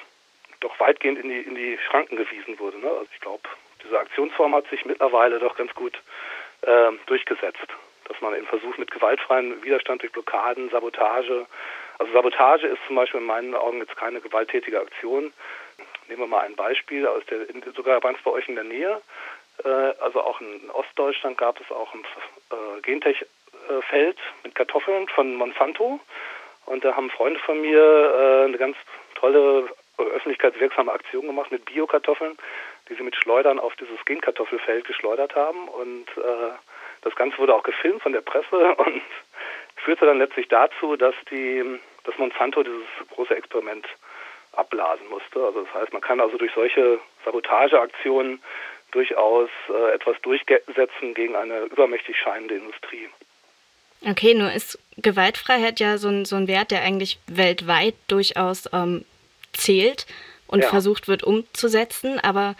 doch 0.59 0.79
weitgehend 0.79 1.19
in 1.19 1.29
die, 1.29 1.39
in 1.39 1.55
die 1.55 1.77
Schranken 1.87 2.17
gewiesen 2.17 2.59
wurde. 2.59 2.79
Ne? 2.79 2.89
Also 2.89 3.07
ich 3.13 3.21
glaube, 3.21 3.43
diese 3.83 3.97
Aktionsform 3.97 4.53
hat 4.55 4.67
sich 4.69 4.85
mittlerweile 4.85 5.39
doch 5.39 5.55
ganz 5.55 5.73
gut 5.73 5.97
äh, 6.61 6.91
durchgesetzt. 7.05 7.67
Dass 8.05 8.19
man 8.21 8.35
eben 8.35 8.47
versucht, 8.47 8.79
mit 8.79 8.91
gewaltfreien 8.91 9.63
Widerstand 9.63 10.01
durch 10.01 10.11
Blockaden, 10.11 10.69
Sabotage, 10.69 11.45
also 11.99 12.13
Sabotage 12.13 12.65
ist 12.65 12.79
zum 12.87 12.95
Beispiel 12.95 13.19
in 13.19 13.25
meinen 13.25 13.53
Augen 13.53 13.79
jetzt 13.79 13.95
keine 13.97 14.21
gewalttätige 14.21 14.79
Aktion. 14.79 15.33
Nehmen 16.07 16.21
wir 16.21 16.27
mal 16.27 16.45
ein 16.45 16.55
Beispiel 16.55 17.05
aus 17.05 17.23
der, 17.25 17.45
sogar 17.75 17.99
ganz 17.99 18.17
bei 18.23 18.31
euch 18.31 18.47
in 18.47 18.55
der 18.55 18.63
Nähe. 18.63 19.01
Äh, 19.63 19.93
also 19.99 20.21
auch 20.21 20.39
in 20.41 20.69
Ostdeutschland 20.71 21.37
gab 21.37 21.59
es 21.59 21.71
auch 21.71 21.93
ein 21.93 22.03
äh, 22.51 22.81
Gentech-Feld 22.81 24.17
mit 24.43 24.55
Kartoffeln 24.55 25.07
von 25.09 25.35
Monsanto. 25.35 25.99
Und 26.65 26.83
da 26.83 26.95
haben 26.95 27.09
Freunde 27.09 27.39
von 27.39 27.61
mir 27.61 27.79
äh, 27.79 28.45
eine 28.45 28.57
ganz 28.57 28.77
tolle 29.15 29.67
öffentlichkeitswirksame 29.97 30.91
Aktion 30.91 31.27
gemacht 31.27 31.51
mit 31.51 31.65
Biokartoffeln, 31.65 32.37
die 32.87 32.95
sie 32.95 33.03
mit 33.03 33.17
Schleudern 33.17 33.59
auf 33.59 33.75
dieses 33.75 34.03
Genkartoffelfeld 34.05 34.85
geschleudert 34.85 35.35
haben. 35.35 35.67
Und 35.67 36.05
das 37.01 37.13
Ganze 37.15 37.37
wurde 37.37 37.53
auch 37.53 37.63
gefilmt 37.63 38.01
von 38.01 38.13
der 38.13 38.21
Presse 38.21 38.75
und 38.77 39.01
führte 39.75 40.05
dann 40.05 40.19
letztlich 40.19 40.47
dazu, 40.47 40.95
dass 40.95 41.15
die, 41.29 41.81
dass 42.05 42.17
Monsanto 42.17 42.63
dieses 42.63 42.87
große 43.13 43.35
Experiment 43.35 43.85
abblasen 44.53 45.07
musste. 45.09 45.43
Also 45.43 45.63
das 45.63 45.73
heißt, 45.73 45.93
man 45.93 46.01
kann 46.01 46.19
also 46.19 46.37
durch 46.37 46.53
solche 46.53 46.99
Sabotageaktionen 47.25 48.41
durchaus 48.91 49.49
äh, 49.69 49.95
etwas 49.95 50.15
durchsetzen 50.21 51.13
gegen 51.13 51.35
eine 51.35 51.63
übermächtig 51.63 52.17
scheinende 52.17 52.55
Industrie. 52.55 53.07
Okay, 54.05 54.33
nur 54.33 54.51
ist 54.51 54.79
Gewaltfreiheit 54.97 55.79
ja 55.79 55.97
so 55.97 56.07
ein, 56.07 56.25
so 56.25 56.35
ein 56.35 56.47
Wert, 56.47 56.71
der 56.71 56.81
eigentlich 56.83 57.19
weltweit 57.27 57.95
durchaus 58.07 58.69
ähm, 58.71 59.03
zählt 59.53 60.05
und 60.47 60.63
ja. 60.63 60.69
versucht 60.69 61.07
wird 61.07 61.23
umzusetzen, 61.23 62.19
aber 62.19 62.55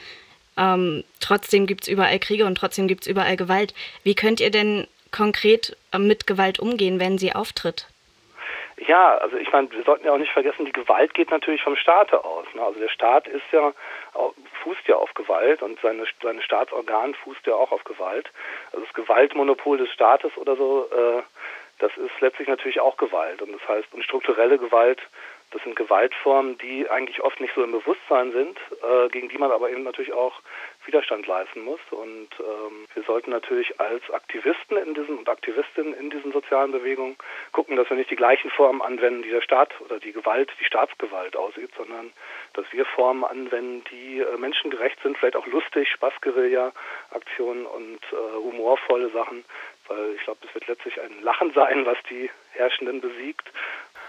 ähm, 0.57 1.03
trotzdem 1.21 1.65
gibt 1.65 1.83
es 1.83 1.87
überall 1.87 2.19
Kriege 2.19 2.45
und 2.45 2.55
trotzdem 2.55 2.87
gibt 2.87 3.03
es 3.03 3.07
überall 3.07 3.37
Gewalt. 3.37 3.73
Wie 4.03 4.15
könnt 4.15 4.41
ihr 4.41 4.51
denn 4.51 4.87
konkret 5.11 5.77
äh, 5.93 5.97
mit 5.97 6.27
Gewalt 6.27 6.59
umgehen, 6.59 6.99
wenn 6.99 7.17
sie 7.17 7.33
auftritt? 7.33 7.87
Ja, 8.87 9.17
also 9.17 9.35
ich 9.35 9.51
meine, 9.51 9.69
wir 9.71 9.83
sollten 9.83 10.05
ja 10.05 10.13
auch 10.13 10.17
nicht 10.17 10.31
vergessen, 10.31 10.65
die 10.65 10.71
Gewalt 10.71 11.13
geht 11.13 11.31
natürlich 11.31 11.61
vom 11.61 11.75
Staate 11.75 12.23
aus. 12.23 12.45
Ne? 12.53 12.61
Also 12.61 12.79
der 12.79 12.89
Staat 12.89 13.27
ist 13.27 13.43
ja 13.51 13.73
fußt 14.63 14.87
ja 14.87 14.95
auf 14.95 15.13
Gewalt 15.13 15.61
und 15.61 15.79
seine 15.81 16.05
seine 16.21 16.41
Staatsorgan 16.41 17.13
fußt 17.15 17.45
ja 17.45 17.55
auch 17.55 17.71
auf 17.71 17.83
Gewalt. 17.83 18.31
Also 18.71 18.85
das 18.85 18.93
Gewaltmonopol 18.93 19.77
des 19.77 19.91
Staates 19.91 20.35
oder 20.37 20.55
so, 20.55 20.87
äh, 20.91 21.21
das 21.79 21.95
ist 21.97 22.19
letztlich 22.21 22.47
natürlich 22.47 22.79
auch 22.79 22.97
Gewalt 22.97 23.41
und 23.41 23.51
das 23.53 23.67
heißt 23.67 23.93
und 23.93 24.03
strukturelle 24.03 24.57
Gewalt 24.57 25.01
Das 25.51 25.63
sind 25.63 25.75
Gewaltformen, 25.75 26.57
die 26.59 26.87
eigentlich 26.89 27.21
oft 27.21 27.39
nicht 27.39 27.55
so 27.55 27.63
im 27.63 27.71
Bewusstsein 27.71 28.31
sind, 28.31 28.57
äh, 28.83 29.09
gegen 29.09 29.29
die 29.29 29.37
man 29.37 29.51
aber 29.51 29.69
eben 29.71 29.83
natürlich 29.83 30.13
auch 30.13 30.39
Widerstand 30.89 31.27
leisten 31.27 31.61
muss. 31.61 31.79
Und 31.91 32.29
ähm, 32.39 32.87
wir 32.95 33.03
sollten 33.03 33.29
natürlich 33.29 33.79
als 33.79 34.01
Aktivisten 34.09 34.75
in 34.77 34.95
diesen 34.95 35.19
und 35.19 35.29
Aktivistinnen 35.29 35.93
in 35.93 36.09
diesen 36.09 36.31
sozialen 36.31 36.71
Bewegungen 36.71 37.15
gucken, 37.51 37.75
dass 37.75 37.89
wir 37.89 37.97
nicht 37.97 38.09
die 38.09 38.15
gleichen 38.15 38.49
Formen 38.49 38.81
anwenden, 38.81 39.21
die 39.21 39.29
der 39.29 39.41
Staat 39.41 39.69
oder 39.81 39.99
die 39.99 40.11
Gewalt, 40.11 40.49
die 40.59 40.65
Staatsgewalt 40.65 41.37
ausübt, 41.37 41.75
sondern 41.77 42.11
dass 42.53 42.65
wir 42.71 42.85
Formen 42.85 43.23
anwenden, 43.23 43.83
die 43.91 44.19
äh, 44.19 44.37
menschengerecht 44.37 44.97
sind, 45.03 45.17
vielleicht 45.17 45.35
auch 45.35 45.45
lustig, 45.45 45.87
Spaßguerilla-Aktionen 45.91 47.67
und 47.67 47.99
äh, 48.11 48.35
humorvolle 48.35 49.09
Sachen, 49.11 49.45
weil 49.87 50.15
ich 50.15 50.23
glaube, 50.23 50.39
es 50.47 50.53
wird 50.55 50.67
letztlich 50.67 50.99
ein 50.99 51.21
Lachen 51.21 51.53
sein, 51.53 51.85
was 51.85 51.97
die 52.09 52.31
Herrschenden 52.53 53.01
besiegt. 53.01 53.47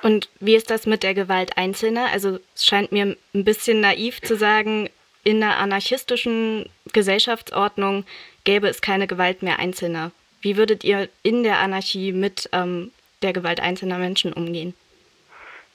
Und 0.03 0.31
wie 0.41 0.57
ist 0.57 0.71
das 0.71 0.87
mit 0.87 1.03
der 1.03 1.13
Gewalt 1.13 1.57
Einzelner? 1.57 2.07
Also 2.13 2.39
es 2.55 2.65
scheint 2.65 2.91
mir 2.91 3.17
ein 3.35 3.45
bisschen 3.45 3.81
naiv 3.81 4.23
zu 4.23 4.35
sagen, 4.35 4.89
in 5.25 5.43
einer 5.43 5.59
anarchistischen 5.59 6.71
Gesellschaftsordnung 6.93 8.05
gäbe 8.45 8.69
es 8.69 8.81
keine 8.81 9.07
Gewalt 9.07 9.43
mehr 9.43 9.59
Einzelner. 9.59 10.13
Wie 10.41 10.57
würdet 10.57 10.85
ihr 10.85 11.09
in 11.23 11.43
der 11.43 11.59
Anarchie 11.59 12.13
mit 12.13 12.49
ähm, 12.53 12.93
der 13.23 13.33
Gewalt 13.33 13.61
einzelner 13.61 13.99
Menschen 13.99 14.33
umgehen? 14.33 14.75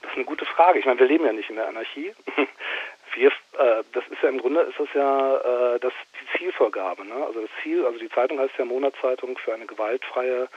Das 0.01 0.11
ist 0.11 0.17
eine 0.17 0.25
gute 0.25 0.45
Frage. 0.45 0.79
Ich 0.79 0.85
meine, 0.85 0.99
wir 0.99 1.07
leben 1.07 1.25
ja 1.25 1.33
nicht 1.33 1.49
in 1.49 1.55
der 1.55 1.67
Anarchie. 1.67 2.13
Wir, 3.15 3.29
äh, 3.29 3.83
das 3.93 4.03
ist 4.09 4.21
ja 4.21 4.27
im 4.27 4.39
Grunde 4.39 4.59
ist 4.61 4.77
das 4.77 4.89
ja 4.93 5.75
äh, 5.75 5.79
das 5.79 5.93
die 6.19 6.37
Zielvorgabe. 6.37 7.05
Ne? 7.05 7.15
Also 7.25 7.39
das 7.39 7.49
Ziel, 7.63 7.85
also 7.85 7.97
die 7.97 8.09
Zeitung 8.09 8.39
heißt 8.39 8.55
ja 8.57 8.65
Monatszeitung 8.65 9.37
für 9.37 9.53
eine 9.53 9.65
gewaltfreie, 9.65 10.49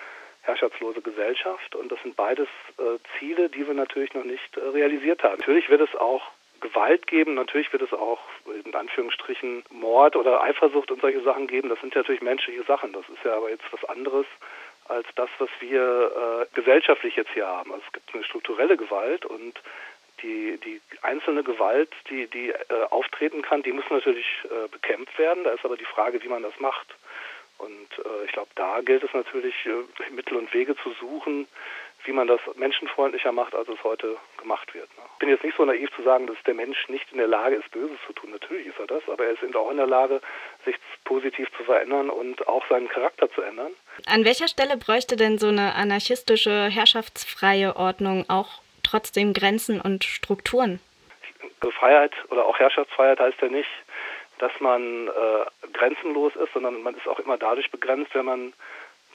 herrschaftslose 0.43 1.01
Gesellschaft 1.01 1.77
und 1.77 1.93
das 1.93 2.03
sind 2.03 2.17
beides 2.17 2.49
äh, 2.79 2.99
Ziele, 3.19 3.49
die 3.49 3.65
wir 3.67 3.75
natürlich 3.75 4.13
noch 4.15 4.25
nicht 4.25 4.57
äh, 4.57 4.61
realisiert 4.61 5.23
haben. 5.23 5.39
Natürlich 5.39 5.69
wird 5.69 5.83
es 5.83 5.95
auch 5.95 6.23
Gewalt 6.61 7.07
geben. 7.07 7.35
Natürlich 7.35 7.73
wird 7.73 7.83
es 7.83 7.93
auch 7.93 8.21
in 8.65 8.75
Anführungsstrichen 8.75 9.65
Mord 9.71 10.17
oder 10.17 10.43
Eifersucht 10.43 10.91
und 10.91 11.01
solche 11.01 11.23
Sachen 11.23 11.47
geben. 11.47 11.69
Das 11.69 11.81
sind 11.81 11.95
ja 11.95 12.01
natürlich 12.01 12.23
menschliche 12.23 12.63
Sachen. 12.65 12.93
Das 12.93 13.09
ist 13.09 13.25
ja 13.25 13.37
aber 13.37 13.51
jetzt 13.51 13.65
was 13.71 13.85
anderes 13.89 14.27
als 14.89 15.07
das, 15.17 15.29
was 15.39 15.51
wir 15.61 16.47
äh, 16.51 16.55
gesellschaftlich 16.55 17.17
jetzt 17.17 17.33
hier 17.33 17.47
haben. 17.47 17.73
Also 17.73 17.85
es 17.87 17.93
gibt 17.93 18.15
eine 18.15 18.25
strukturelle 18.25 18.77
Gewalt 18.77 19.27
und 19.27 19.61
die, 20.23 20.59
die 20.59 20.81
einzelne 21.03 21.45
Gewalt, 21.45 21.93
die, 22.11 22.27
die 22.27 22.51
äh, 22.51 22.55
auftreten 22.91 23.43
kann, 23.43 23.63
die 23.63 23.73
muss 23.73 23.85
natürlich 23.91 24.27
äh, 24.45 24.69
bekämpft 24.69 25.19
werden. 25.19 25.45
Da 25.45 25.51
ist 25.51 25.65
aber 25.65 25.77
die 25.77 25.85
Frage, 25.85 26.23
wie 26.23 26.29
man 26.29 26.43
das 26.43 26.59
macht. 26.59 26.89
Und 27.59 27.89
äh, 28.05 28.25
ich 28.25 28.33
glaube, 28.33 28.51
da 28.55 28.81
gilt 28.81 29.03
es 29.03 29.13
natürlich, 29.13 29.55
äh, 29.67 30.11
Mittel 30.11 30.37
und 30.37 30.53
Wege 30.55 30.77
zu 30.77 30.93
suchen, 31.01 31.47
wie 32.05 32.13
man 32.13 32.27
das 32.27 32.41
menschenfreundlicher 32.57 33.33
macht, 33.33 33.55
als 33.55 33.69
es 33.69 33.83
heute 33.85 34.17
gemacht 34.39 34.73
wird. 34.75 34.89
Ne? 34.97 35.03
Ich 35.15 35.19
bin 35.19 35.29
jetzt 35.29 35.45
nicht 35.45 35.57
so 35.57 35.65
naiv 35.65 35.91
zu 35.95 36.03
sagen, 36.03 36.27
dass 36.27 36.37
der 36.47 36.55
Mensch 36.55 36.89
nicht 36.89 37.11
in 37.13 37.19
der 37.19 37.27
Lage 37.27 37.57
ist, 37.57 37.71
Böses 37.71 37.99
zu 38.07 38.13
tun. 38.13 38.31
Natürlich 38.31 38.69
ist 38.69 38.79
er 38.79 38.87
das, 38.87 39.03
aber 39.09 39.25
er 39.25 39.33
ist 39.33 39.43
eben 39.43 39.55
auch 39.57 39.71
in 39.71 39.77
der 39.77 39.87
Lage, 39.87 40.21
sich 40.65 40.77
positiv 41.05 41.49
zu 41.57 41.65
verändern 41.65 42.11
und 42.11 42.47
auch 42.49 42.67
seinen 42.69 42.89
Charakter 42.89 43.31
zu 43.33 43.43
ändern. 43.43 43.73
An 44.07 44.25
welcher 44.25 44.49
Stelle 44.49 44.77
bräuchte 44.77 45.17
denn 45.17 45.39
so 45.39 45.49
eine 45.49 45.75
anarchistische, 45.75 46.69
herrschaftsfreie 46.71 47.77
Ordnung 47.77 48.25
auch 48.29 48.63
trotzdem 48.83 49.33
Grenzen 49.33 49.81
und 49.81 50.05
Strukturen? 50.05 50.81
Freiheit 51.79 52.13
oder 52.31 52.45
auch 52.45 52.59
Herrschaftsfreiheit 52.59 53.21
heißt 53.21 53.41
ja 53.41 53.49
nicht, 53.49 53.69
dass 54.39 54.53
man 54.61 55.09
äh, 55.09 55.69
grenzenlos 55.73 56.35
ist, 56.37 56.53
sondern 56.53 56.83
man 56.83 56.95
ist 56.95 57.09
auch 57.09 57.19
immer 57.19 57.37
dadurch 57.37 57.71
begrenzt, 57.71 58.15
wenn 58.15 58.27
man 58.27 58.53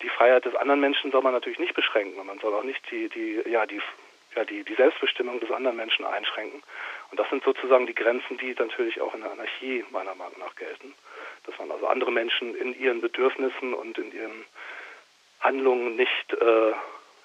die 0.03 0.09
Freiheit 0.09 0.45
des 0.45 0.55
anderen 0.55 0.81
Menschen 0.81 1.11
soll 1.11 1.21
man 1.21 1.33
natürlich 1.33 1.59
nicht 1.59 1.73
beschränken. 1.73 2.25
Man 2.25 2.39
soll 2.39 2.53
auch 2.53 2.63
nicht 2.63 2.81
die, 2.91 3.09
die, 3.09 3.41
ja, 3.49 3.65
die, 3.65 3.81
ja, 4.35 4.43
die, 4.43 4.63
die 4.63 4.75
Selbstbestimmung 4.75 5.39
des 5.39 5.51
anderen 5.51 5.77
Menschen 5.77 6.05
einschränken. 6.05 6.61
Und 7.09 7.19
das 7.19 7.29
sind 7.29 7.43
sozusagen 7.43 7.87
die 7.87 7.95
Grenzen, 7.95 8.37
die 8.37 8.53
natürlich 8.57 8.99
auch 9.01 9.13
in 9.15 9.21
der 9.21 9.31
Anarchie 9.31 9.83
meiner 9.91 10.15
Meinung 10.15 10.39
nach 10.39 10.55
gelten. 10.55 10.93
Dass 11.45 11.57
man 11.57 11.71
also 11.71 11.87
andere 11.87 12.11
Menschen 12.11 12.55
in 12.55 12.77
ihren 12.79 13.01
Bedürfnissen 13.01 13.73
und 13.73 13.97
in 13.97 14.11
ihren 14.11 14.45
Handlungen 15.39 15.95
nicht 15.95 16.33
äh, 16.33 16.73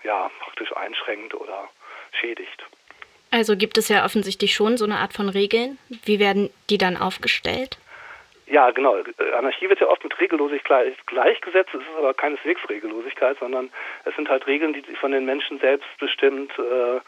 ja, 0.05 0.31
praktisch 0.41 0.75
einschränkt 0.77 1.35
oder 1.35 1.69
schädigt. 2.13 2.65
Also 3.31 3.57
gibt 3.57 3.77
es 3.77 3.89
ja 3.89 4.05
offensichtlich 4.05 4.55
schon 4.55 4.77
so 4.77 4.85
eine 4.85 4.99
Art 4.99 5.13
von 5.13 5.29
Regeln. 5.29 5.79
Wie 6.05 6.19
werden 6.19 6.51
die 6.71 6.79
dann 6.79 6.97
aufgestellt? 6.97 7.79
Ja, 8.51 8.71
genau. 8.71 8.97
Anarchie 9.37 9.69
wird 9.69 9.81
ja 9.81 9.89
oft 9.89 10.03
mit 10.03 10.19
Regellosigkeit 10.19 10.95
gleichgesetzt. 11.07 11.75
Es 11.75 11.81
ist 11.81 11.99
aber 11.99 12.15
keineswegs 12.15 12.67
Regellosigkeit, 12.69 13.37
sondern 13.39 13.71
es 14.05 14.15
sind 14.17 14.29
halt 14.29 14.47
Regeln, 14.47 14.73
die 14.73 14.83
von 14.97 15.13
den 15.13 15.27
Menschen 15.27 15.59
selbst 15.59 15.89
bestimmt 15.99 16.51
äh, 16.59 17.01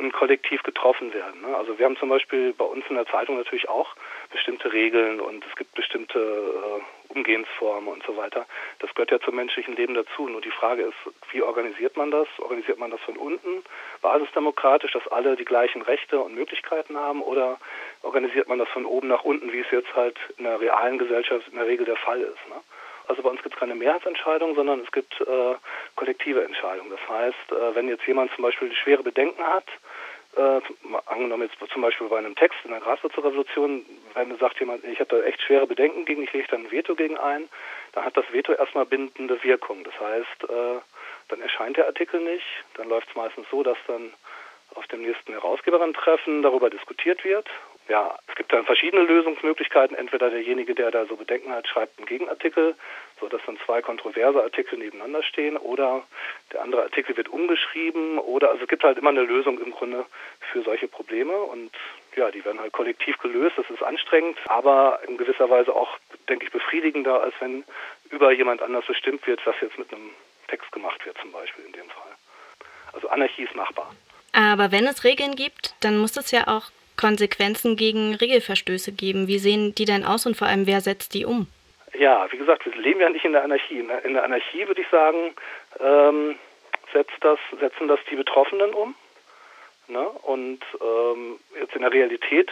im 0.00 0.12
Kollektiv 0.12 0.62
getroffen 0.62 1.12
werden. 1.12 1.42
Ne? 1.42 1.56
Also 1.56 1.78
wir 1.78 1.84
haben 1.84 1.96
zum 1.96 2.08
Beispiel 2.08 2.52
bei 2.52 2.64
uns 2.64 2.84
in 2.88 2.96
der 2.96 3.06
Zeitung 3.06 3.36
natürlich 3.36 3.68
auch 3.68 3.94
bestimmte 4.32 4.72
Regeln 4.72 5.20
und 5.20 5.44
es 5.46 5.54
gibt 5.56 5.74
bestimmte 5.74 6.18
äh, 6.18 7.12
Umgehensformen 7.14 7.92
und 7.92 8.02
so 8.04 8.16
weiter. 8.16 8.46
Das 8.78 8.92
gehört 8.94 9.10
ja 9.10 9.20
zum 9.20 9.36
menschlichen 9.36 9.76
Leben 9.76 9.94
dazu. 9.94 10.28
Nur 10.28 10.40
die 10.40 10.50
Frage 10.50 10.82
ist, 10.82 10.96
wie 11.32 11.42
organisiert 11.42 11.96
man 11.96 12.10
das? 12.10 12.28
Organisiert 12.38 12.78
man 12.78 12.90
das 12.90 13.00
von 13.00 13.16
unten, 13.16 13.62
basisdemokratisch, 14.00 14.92
dass 14.92 15.06
alle 15.08 15.36
die 15.36 15.44
gleichen 15.44 15.82
Rechte 15.82 16.18
und 16.20 16.34
Möglichkeiten 16.34 16.96
haben 16.96 17.22
oder 17.22 17.58
organisiert 18.02 18.48
man 18.48 18.58
das 18.58 18.68
von 18.68 18.86
oben 18.86 19.08
nach 19.08 19.24
unten, 19.24 19.52
wie 19.52 19.60
es 19.60 19.70
jetzt 19.70 19.94
halt 19.94 20.16
in 20.38 20.44
der 20.44 20.60
realen 20.60 20.98
Gesellschaft 20.98 21.48
in 21.48 21.56
der 21.56 21.66
Regel 21.66 21.84
der 21.84 21.96
Fall 21.96 22.20
ist? 22.20 22.48
Ne? 22.48 22.60
Also 23.10 23.22
bei 23.22 23.30
uns 23.30 23.42
gibt 23.42 23.56
es 23.56 23.58
keine 23.58 23.74
Mehrheitsentscheidung, 23.74 24.54
sondern 24.54 24.78
es 24.80 24.92
gibt 24.92 25.20
äh, 25.20 25.54
kollektive 25.96 26.44
Entscheidungen. 26.44 26.90
Das 26.90 27.08
heißt, 27.08 27.50
äh, 27.50 27.74
wenn 27.74 27.88
jetzt 27.88 28.06
jemand 28.06 28.32
zum 28.36 28.42
Beispiel 28.42 28.72
schwere 28.72 29.02
Bedenken 29.02 29.42
hat, 29.42 29.66
äh, 30.36 30.60
angenommen 31.06 31.42
jetzt 31.42 31.72
zum 31.72 31.82
Beispiel 31.82 32.06
bei 32.06 32.18
einem 32.18 32.36
Text 32.36 32.60
in 32.62 32.70
der 32.70 32.78
Graswurzelrevolution, 32.78 33.84
wenn 34.14 34.38
sagt 34.38 34.60
jemand, 34.60 34.84
ich 34.84 35.00
habe 35.00 35.16
da 35.16 35.26
echt 35.26 35.42
schwere 35.42 35.66
Bedenken 35.66 36.04
gegen, 36.04 36.22
ich 36.22 36.32
lege 36.32 36.46
dann 36.52 36.66
ein 36.66 36.70
Veto 36.70 36.94
gegen 36.94 37.18
ein, 37.18 37.48
dann 37.94 38.04
hat 38.04 38.16
das 38.16 38.30
Veto 38.30 38.52
erstmal 38.52 38.86
bindende 38.86 39.42
Wirkung. 39.42 39.82
Das 39.82 39.98
heißt, 39.98 40.44
äh, 40.44 40.80
dann 41.30 41.40
erscheint 41.42 41.78
der 41.78 41.86
Artikel 41.86 42.20
nicht, 42.20 42.46
dann 42.74 42.88
läuft 42.88 43.08
es 43.08 43.16
meistens 43.16 43.44
so, 43.50 43.64
dass 43.64 43.78
dann 43.88 44.12
auf 44.76 44.86
dem 44.86 45.02
nächsten 45.02 45.32
Herausgeberin-Treffen 45.32 46.42
darüber 46.42 46.70
diskutiert 46.70 47.24
wird 47.24 47.48
ja, 47.90 48.16
es 48.28 48.36
gibt 48.36 48.52
dann 48.52 48.64
verschiedene 48.64 49.02
Lösungsmöglichkeiten. 49.02 49.96
Entweder 49.96 50.30
derjenige, 50.30 50.76
der 50.76 50.92
da 50.92 51.06
so 51.06 51.16
Bedenken 51.16 51.52
hat, 51.52 51.66
schreibt 51.66 51.98
einen 51.98 52.06
Gegenartikel, 52.06 52.76
sodass 53.18 53.40
dann 53.46 53.58
zwei 53.66 53.82
kontroverse 53.82 54.40
Artikel 54.42 54.78
nebeneinander 54.78 55.24
stehen, 55.24 55.56
oder 55.56 56.04
der 56.52 56.62
andere 56.62 56.82
Artikel 56.84 57.16
wird 57.16 57.28
umgeschrieben, 57.28 58.18
oder 58.18 58.50
also 58.50 58.62
es 58.62 58.68
gibt 58.68 58.84
halt 58.84 58.96
immer 58.96 59.10
eine 59.10 59.22
Lösung 59.22 59.60
im 59.60 59.72
Grunde 59.72 60.06
für 60.52 60.62
solche 60.62 60.86
Probleme 60.86 61.36
und 61.36 61.72
ja, 62.14 62.30
die 62.30 62.44
werden 62.44 62.60
halt 62.60 62.72
kollektiv 62.72 63.18
gelöst. 63.18 63.58
Das 63.58 63.68
ist 63.68 63.82
anstrengend, 63.82 64.38
aber 64.46 65.00
in 65.08 65.16
gewisser 65.16 65.50
Weise 65.50 65.74
auch, 65.74 65.98
denke 66.28 66.46
ich, 66.46 66.52
befriedigender, 66.52 67.20
als 67.20 67.34
wenn 67.40 67.64
über 68.10 68.30
jemand 68.30 68.62
anders 68.62 68.86
bestimmt 68.86 69.26
wird, 69.26 69.44
was 69.44 69.56
jetzt 69.60 69.78
mit 69.78 69.92
einem 69.92 70.10
Text 70.46 70.70
gemacht 70.70 71.04
wird, 71.04 71.18
zum 71.18 71.32
Beispiel 71.32 71.64
in 71.64 71.72
dem 71.72 71.90
Fall. 71.90 72.12
Also 72.92 73.08
Anarchie 73.08 73.42
ist 73.42 73.56
machbar. 73.56 73.92
Aber 74.32 74.70
wenn 74.70 74.86
es 74.86 75.02
Regeln 75.02 75.34
gibt, 75.34 75.74
dann 75.80 75.98
muss 75.98 76.16
es 76.16 76.30
ja 76.30 76.46
auch 76.46 76.70
Konsequenzen 77.00 77.76
gegen 77.76 78.14
Regelverstöße 78.14 78.92
geben. 78.92 79.26
Wie 79.26 79.38
sehen 79.38 79.74
die 79.74 79.86
denn 79.86 80.04
aus 80.04 80.26
und 80.26 80.36
vor 80.36 80.48
allem, 80.48 80.66
wer 80.66 80.82
setzt 80.82 81.14
die 81.14 81.24
um? 81.24 81.46
Ja, 81.94 82.30
wie 82.30 82.36
gesagt, 82.36 82.66
wir 82.66 82.74
leben 82.74 83.00
ja 83.00 83.08
nicht 83.08 83.24
in 83.24 83.32
der 83.32 83.42
Anarchie. 83.42 83.78
In 84.04 84.14
der 84.14 84.24
Anarchie 84.24 84.66
würde 84.68 84.82
ich 84.82 84.88
sagen, 84.88 85.34
ähm, 85.80 86.36
setzt 86.92 87.16
das, 87.20 87.38
setzen 87.58 87.88
das 87.88 88.00
die 88.10 88.16
Betroffenen 88.16 88.74
um. 88.74 88.94
Ne? 89.88 90.06
Und 90.06 90.60
ähm, 90.80 91.40
jetzt 91.58 91.74
in 91.74 91.82
der 91.82 91.92
Realität 91.92 92.50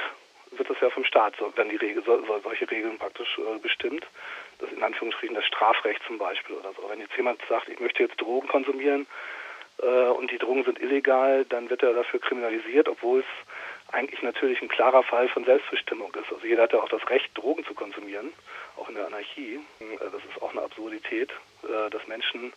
wird 0.53 0.71
das 0.71 0.81
ja 0.81 0.89
vom 0.91 1.05
Staat, 1.05 1.35
wenn 1.57 1.69
die 1.69 1.77
Regel, 1.77 2.03
so, 2.05 2.25
so, 2.27 2.41
solche 2.43 2.71
Regeln 2.71 2.99
praktisch 2.99 3.39
äh, 3.39 3.59
bestimmt. 3.59 4.07
Das 4.61 4.73
in 4.73 4.83
Anführungsstrichen 4.83 5.37
das 5.37 5.45
Strafrecht 5.45 6.03
zum 6.07 6.19
Beispiel 6.19 6.57
oder 6.57 6.73
so. 6.73 6.89
Wenn 6.89 7.01
jetzt 7.01 7.17
jemand 7.17 7.41
sagt, 7.49 7.69
ich 7.69 7.81
möchte 7.81 8.03
jetzt 8.03 8.21
Drogen 8.21 8.49
konsumieren 8.49 9.07
äh, 9.83 10.09
und 10.09 10.31
die 10.31 10.39
Drogen 10.39 10.65
sind 10.65 10.81
illegal, 10.81 11.45
dann 11.45 11.71
wird 11.71 11.83
er 11.83 11.93
dafür 11.93 12.19
kriminalisiert, 12.19 12.89
obwohl 12.89 13.21
es 13.21 13.27
eigentlich 13.93 14.23
natürlich 14.23 14.61
ein 14.61 14.69
klarer 14.69 15.03
Fall 15.03 15.29
von 15.29 15.45
Selbstbestimmung 15.45 16.15
ist. 16.15 16.33
Also 16.33 16.47
jeder 16.47 16.65
hat 16.65 16.73
ja 16.73 16.81
auch 16.81 16.89
das 16.89 17.09
Recht, 17.09 17.31
Drogen 17.35 17.65
zu 17.65 17.75
konsumieren, 17.75 18.33
auch 18.77 18.89
in 18.89 18.95
der 18.95 19.07
Anarchie. 19.07 19.61
Äh, 19.81 19.99
das 19.99 20.23
ist 20.25 20.43
auch 20.43 20.53
eine 20.53 20.63
Absurdität, 20.63 21.31
äh, 21.63 21.91
dass 21.91 22.07
Menschen, 22.07 22.53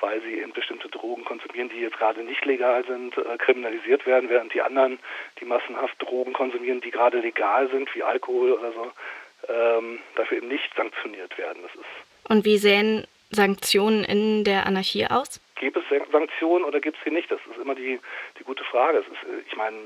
weil 0.00 0.20
sie 0.22 0.40
eben 0.40 0.52
bestimmte 0.52 0.88
Drogen 0.88 1.24
konsumieren, 1.24 1.68
die 1.68 1.80
jetzt 1.80 1.98
gerade 1.98 2.22
nicht 2.22 2.44
legal 2.44 2.84
sind, 2.86 3.16
äh, 3.16 3.38
kriminalisiert 3.38 4.04
werden, 4.06 4.28
während 4.28 4.52
die 4.52 4.62
anderen, 4.62 4.98
die 5.40 5.44
massenhaft 5.44 6.00
Drogen 6.02 6.32
konsumieren, 6.32 6.80
die 6.80 6.90
gerade 6.90 7.20
legal 7.20 7.68
sind, 7.70 7.94
wie 7.94 8.02
Alkohol 8.02 8.52
oder 8.52 8.72
so, 8.72 8.92
ähm, 9.48 10.00
dafür 10.16 10.38
eben 10.38 10.48
nicht 10.48 10.74
sanktioniert 10.76 11.36
werden. 11.38 11.62
Das 11.62 11.74
ist 11.74 12.30
Und 12.30 12.44
wie 12.44 12.58
sehen 12.58 13.06
Sanktionen 13.30 14.04
in 14.04 14.44
der 14.44 14.66
Anarchie 14.66 15.06
aus? 15.06 15.40
Gibt 15.56 15.76
es 15.76 15.84
Sanktionen 16.10 16.64
oder 16.64 16.80
gibt 16.80 16.98
es 16.98 17.04
sie 17.04 17.10
nicht? 17.10 17.30
Das 17.30 17.40
ist 17.50 17.58
immer 17.58 17.74
die, 17.74 18.00
die 18.38 18.44
gute 18.44 18.64
Frage. 18.64 18.98
Ist, 18.98 19.08
ich 19.46 19.56
meine, 19.56 19.76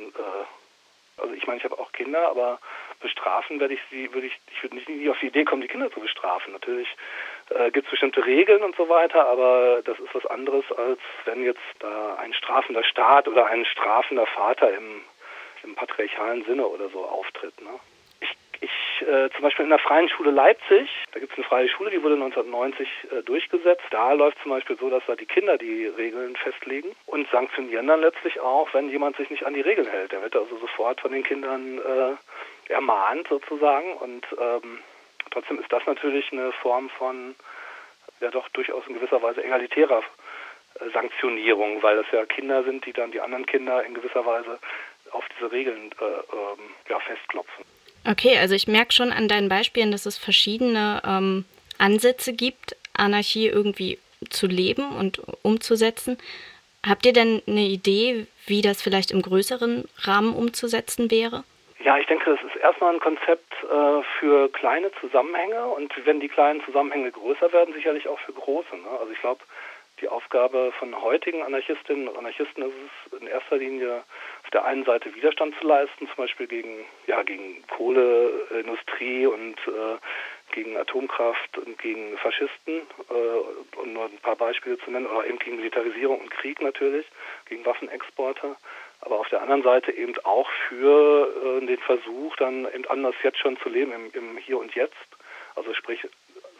also 1.20 1.34
ich 1.34 1.46
meine, 1.46 1.58
ich 1.58 1.64
habe 1.64 1.78
auch 1.78 1.92
Kinder, 1.92 2.28
aber 2.28 2.58
bestrafen 3.00 3.60
werde 3.60 3.74
ich 3.74 3.80
sie, 3.90 4.12
würde 4.12 4.26
ich, 4.26 4.38
ich 4.50 4.62
würde 4.62 4.76
nicht 4.76 5.10
auf 5.10 5.18
die 5.20 5.28
Idee 5.28 5.44
kommen, 5.44 5.62
die 5.62 5.68
Kinder 5.68 5.90
zu 5.90 6.00
bestrafen. 6.00 6.52
Natürlich 6.52 6.88
äh, 7.50 7.70
gibt 7.70 7.86
es 7.86 7.90
bestimmte 7.90 8.24
Regeln 8.24 8.62
und 8.62 8.76
so 8.76 8.88
weiter, 8.88 9.26
aber 9.26 9.82
das 9.84 9.98
ist 9.98 10.14
was 10.14 10.26
anderes, 10.26 10.64
als 10.72 11.00
wenn 11.24 11.44
jetzt 11.44 11.60
da 11.80 12.16
ein 12.16 12.32
strafender 12.34 12.84
Staat 12.84 13.28
oder 13.28 13.46
ein 13.46 13.64
strafender 13.64 14.26
Vater 14.26 14.70
im, 14.70 15.02
im 15.62 15.74
patriarchalen 15.74 16.44
Sinne 16.44 16.66
oder 16.66 16.88
so 16.88 17.04
auftritt. 17.04 17.60
Ne? 17.60 17.70
Äh, 19.02 19.30
zum 19.30 19.42
Beispiel 19.42 19.64
in 19.64 19.70
der 19.70 19.78
Freien 19.78 20.08
Schule 20.08 20.30
Leipzig, 20.30 20.88
da 21.12 21.20
gibt 21.20 21.32
es 21.32 21.38
eine 21.38 21.46
freie 21.46 21.68
Schule, 21.68 21.90
die 21.90 22.02
wurde 22.02 22.14
1990 22.14 22.88
äh, 22.88 23.22
durchgesetzt. 23.22 23.84
Da 23.90 24.12
läuft 24.12 24.38
zum 24.42 24.50
Beispiel 24.50 24.76
so, 24.76 24.90
dass 24.90 25.02
da 25.06 25.16
die 25.16 25.26
Kinder 25.26 25.58
die 25.58 25.86
Regeln 25.86 26.36
festlegen 26.36 26.94
und 27.06 27.28
sanktionieren 27.30 27.86
dann 27.86 28.00
letztlich 28.00 28.40
auch, 28.40 28.72
wenn 28.74 28.90
jemand 28.90 29.16
sich 29.16 29.30
nicht 29.30 29.44
an 29.44 29.54
die 29.54 29.60
Regeln 29.60 29.88
hält. 29.88 30.12
Der 30.12 30.22
wird 30.22 30.36
also 30.36 30.56
sofort 30.58 31.00
von 31.00 31.12
den 31.12 31.22
Kindern 31.22 31.78
äh, 31.78 32.72
ermahnt 32.72 33.28
sozusagen 33.28 33.94
und 33.94 34.26
ähm, 34.38 34.78
trotzdem 35.30 35.58
ist 35.58 35.72
das 35.72 35.84
natürlich 35.86 36.32
eine 36.32 36.52
Form 36.52 36.90
von 36.90 37.34
ja 38.20 38.30
doch 38.30 38.48
durchaus 38.50 38.86
in 38.86 38.94
gewisser 38.94 39.22
Weise 39.22 39.44
egalitärer 39.44 40.02
äh, 40.80 40.90
Sanktionierung, 40.90 41.82
weil 41.82 41.96
das 41.96 42.06
ja 42.12 42.26
Kinder 42.26 42.64
sind, 42.64 42.84
die 42.86 42.92
dann 42.92 43.10
die 43.10 43.20
anderen 43.20 43.46
Kinder 43.46 43.84
in 43.84 43.94
gewisser 43.94 44.24
Weise 44.26 44.58
auf 45.12 45.24
diese 45.36 45.50
Regeln 45.50 45.90
äh, 46.00 46.04
ähm, 46.04 46.74
ja, 46.88 46.98
festklopfen. 47.00 47.64
Okay, 48.06 48.38
also 48.38 48.54
ich 48.54 48.68
merke 48.68 48.92
schon 48.92 49.12
an 49.12 49.28
deinen 49.28 49.48
Beispielen, 49.48 49.92
dass 49.92 50.06
es 50.06 50.18
verschiedene 50.18 51.02
ähm, 51.06 51.44
Ansätze 51.78 52.32
gibt, 52.32 52.76
Anarchie 52.94 53.46
irgendwie 53.46 53.98
zu 54.30 54.46
leben 54.46 54.96
und 54.96 55.20
umzusetzen. 55.42 56.18
Habt 56.86 57.06
ihr 57.06 57.12
denn 57.12 57.42
eine 57.46 57.66
Idee, 57.66 58.26
wie 58.46 58.62
das 58.62 58.82
vielleicht 58.82 59.10
im 59.10 59.22
größeren 59.22 59.84
Rahmen 59.98 60.34
umzusetzen 60.34 61.10
wäre? 61.10 61.44
Ja, 61.84 61.96
ich 61.98 62.06
denke, 62.06 62.30
das 62.30 62.40
ist 62.42 62.60
erstmal 62.60 62.94
ein 62.94 63.00
Konzept 63.00 63.52
äh, 63.62 64.02
für 64.18 64.48
kleine 64.50 64.90
Zusammenhänge 65.00 65.64
und 65.66 65.92
wenn 66.04 66.20
die 66.20 66.28
kleinen 66.28 66.62
Zusammenhänge 66.64 67.10
größer 67.12 67.52
werden, 67.52 67.72
sicherlich 67.74 68.08
auch 68.08 68.18
für 68.20 68.32
große. 68.32 68.76
Ne? 68.76 68.88
Also 69.00 69.12
ich 69.12 69.20
glaube, 69.20 69.40
die 70.00 70.08
Aufgabe 70.08 70.72
von 70.78 71.00
heutigen 71.02 71.42
Anarchistinnen 71.42 72.08
und 72.08 72.16
Anarchisten 72.16 72.62
ist 72.62 72.72
es 73.12 73.20
in 73.20 73.26
erster 73.26 73.56
Linie 73.56 74.04
auf 74.44 74.50
der 74.50 74.64
einen 74.64 74.84
Seite 74.84 75.14
Widerstand 75.14 75.54
zu 75.60 75.66
leisten, 75.66 76.06
zum 76.06 76.16
Beispiel 76.16 76.46
gegen, 76.46 76.84
ja, 77.06 77.22
gegen 77.22 77.62
Kohleindustrie 77.68 79.26
und 79.26 79.56
äh, 79.66 79.98
gegen 80.52 80.76
Atomkraft 80.76 81.58
und 81.58 81.78
gegen 81.78 82.16
Faschisten, 82.18 82.82
äh, 83.10 83.78
um 83.80 83.92
nur 83.92 84.04
ein 84.04 84.18
paar 84.22 84.36
Beispiele 84.36 84.78
zu 84.78 84.90
nennen, 84.90 85.06
oder 85.06 85.26
eben 85.26 85.38
gegen 85.38 85.56
Militarisierung 85.56 86.20
und 86.20 86.30
Krieg 86.30 86.60
natürlich, 86.60 87.06
gegen 87.48 87.66
Waffenexporte 87.66 88.56
aber 89.00 89.20
auf 89.20 89.28
der 89.28 89.42
anderen 89.42 89.62
Seite 89.62 89.92
eben 89.92 90.14
auch 90.24 90.48
für 90.68 91.60
äh, 91.62 91.66
den 91.66 91.78
Versuch, 91.78 92.34
dann 92.36 92.66
eben 92.72 92.86
anders 92.88 93.14
jetzt 93.22 93.38
schon 93.38 93.56
zu 93.58 93.68
leben, 93.68 93.92
im, 93.92 94.10
im 94.12 94.36
Hier 94.38 94.58
und 94.58 94.74
Jetzt. 94.74 94.96
Also 95.54 95.74
sprich, 95.74 96.06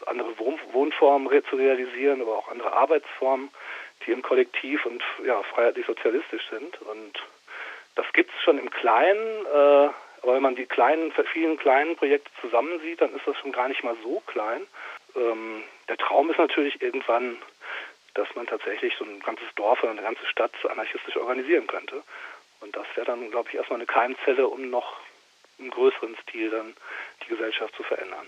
andere 0.09 0.37
Wohn 0.39 0.59
Wohnformen 0.71 1.29
zu 1.49 1.55
realisieren, 1.55 2.21
aber 2.21 2.37
auch 2.37 2.49
andere 2.49 2.73
Arbeitsformen, 2.73 3.49
die 4.05 4.11
im 4.11 4.21
Kollektiv 4.21 4.85
und 4.85 5.03
ja, 5.25 5.41
freiheitlich-sozialistisch 5.43 6.49
sind. 6.49 6.81
Und 6.81 7.19
das 7.95 8.05
gibt 8.13 8.31
es 8.35 8.43
schon 8.43 8.57
im 8.57 8.69
Kleinen, 8.69 9.45
äh, 9.45 9.89
aber 10.21 10.35
wenn 10.35 10.41
man 10.41 10.55
die 10.55 10.65
kleinen, 10.65 11.13
vielen 11.31 11.57
kleinen 11.57 11.95
Projekte 11.95 12.29
zusammensieht, 12.41 13.01
dann 13.01 13.15
ist 13.15 13.25
das 13.25 13.37
schon 13.37 13.51
gar 13.51 13.67
nicht 13.67 13.83
mal 13.83 13.95
so 14.03 14.21
klein. 14.27 14.67
Ähm, 15.15 15.63
der 15.87 15.97
Traum 15.97 16.29
ist 16.29 16.37
natürlich 16.37 16.81
irgendwann, 16.81 17.37
dass 18.15 18.27
man 18.35 18.47
tatsächlich 18.47 18.93
so 18.97 19.05
ein 19.05 19.19
ganzes 19.21 19.47
Dorf 19.55 19.81
oder 19.83 19.91
eine 19.91 20.01
ganze 20.01 20.25
Stadt 20.25 20.51
anarchistisch 20.69 21.15
organisieren 21.15 21.67
könnte. 21.67 22.03
Und 22.61 22.75
das 22.75 22.85
wäre 22.95 23.07
dann, 23.07 23.31
glaube 23.31 23.49
ich, 23.49 23.55
erstmal 23.55 23.79
eine 23.79 23.85
Keimzelle, 23.85 24.47
um 24.47 24.69
noch 24.69 24.97
im 25.57 25.69
größeren 25.69 26.17
Stil 26.23 26.49
dann 26.49 26.75
die 27.23 27.29
Gesellschaft 27.29 27.75
zu 27.75 27.83
verändern. 27.83 28.27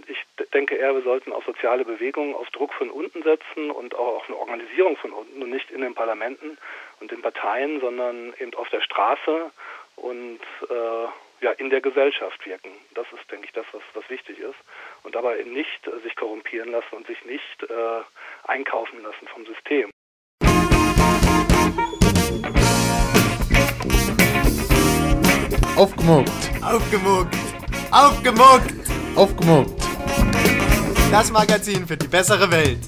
Und 0.00 0.08
ich 0.08 0.24
denke 0.54 0.76
eher, 0.76 0.94
wir 0.94 1.02
sollten 1.02 1.30
auf 1.30 1.44
soziale 1.44 1.84
Bewegungen, 1.84 2.34
auf 2.34 2.48
Druck 2.52 2.72
von 2.72 2.88
unten 2.88 3.22
setzen 3.22 3.70
und 3.70 3.94
auch 3.94 4.16
auf 4.16 4.28
eine 4.28 4.38
Organisierung 4.38 4.96
von 4.96 5.12
unten 5.12 5.42
und 5.42 5.50
nicht 5.50 5.70
in 5.70 5.82
den 5.82 5.94
Parlamenten 5.94 6.56
und 7.00 7.10
den 7.10 7.20
Parteien, 7.20 7.80
sondern 7.80 8.32
eben 8.38 8.54
auf 8.54 8.70
der 8.70 8.80
Straße 8.80 9.50
und 9.96 10.40
äh, 10.70 11.44
ja, 11.44 11.50
in 11.58 11.68
der 11.68 11.82
Gesellschaft 11.82 12.46
wirken. 12.46 12.70
Das 12.94 13.06
ist, 13.12 13.30
denke 13.30 13.44
ich, 13.44 13.52
das, 13.52 13.66
was, 13.72 13.82
was 13.92 14.08
wichtig 14.08 14.38
ist. 14.38 14.56
Und 15.02 15.14
dabei 15.14 15.38
eben 15.38 15.52
nicht 15.52 15.86
äh, 15.86 16.00
sich 16.02 16.16
korrumpieren 16.16 16.70
lassen 16.70 16.96
und 16.96 17.06
sich 17.06 17.22
nicht 17.26 17.62
äh, 17.64 18.00
einkaufen 18.44 19.02
lassen 19.02 19.28
vom 19.28 19.44
System. 19.44 19.90
Aufgemuckt. 25.76 26.30
Aufgemuckt. 26.62 27.34
Aufgemuckt. 27.92 28.74
Aufgemuckt. 29.14 29.79
Das 31.10 31.32
Magazin 31.32 31.88
für 31.88 31.96
die 31.96 32.06
bessere 32.06 32.48
Welt. 32.52 32.78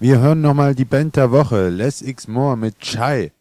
Wir 0.00 0.18
hören 0.18 0.40
nochmal 0.40 0.74
die 0.74 0.86
Band 0.86 1.16
der 1.16 1.30
Woche, 1.32 1.68
Less 1.68 2.00
X 2.00 2.26
More 2.26 2.56
mit 2.56 2.78
Chai. 2.78 3.32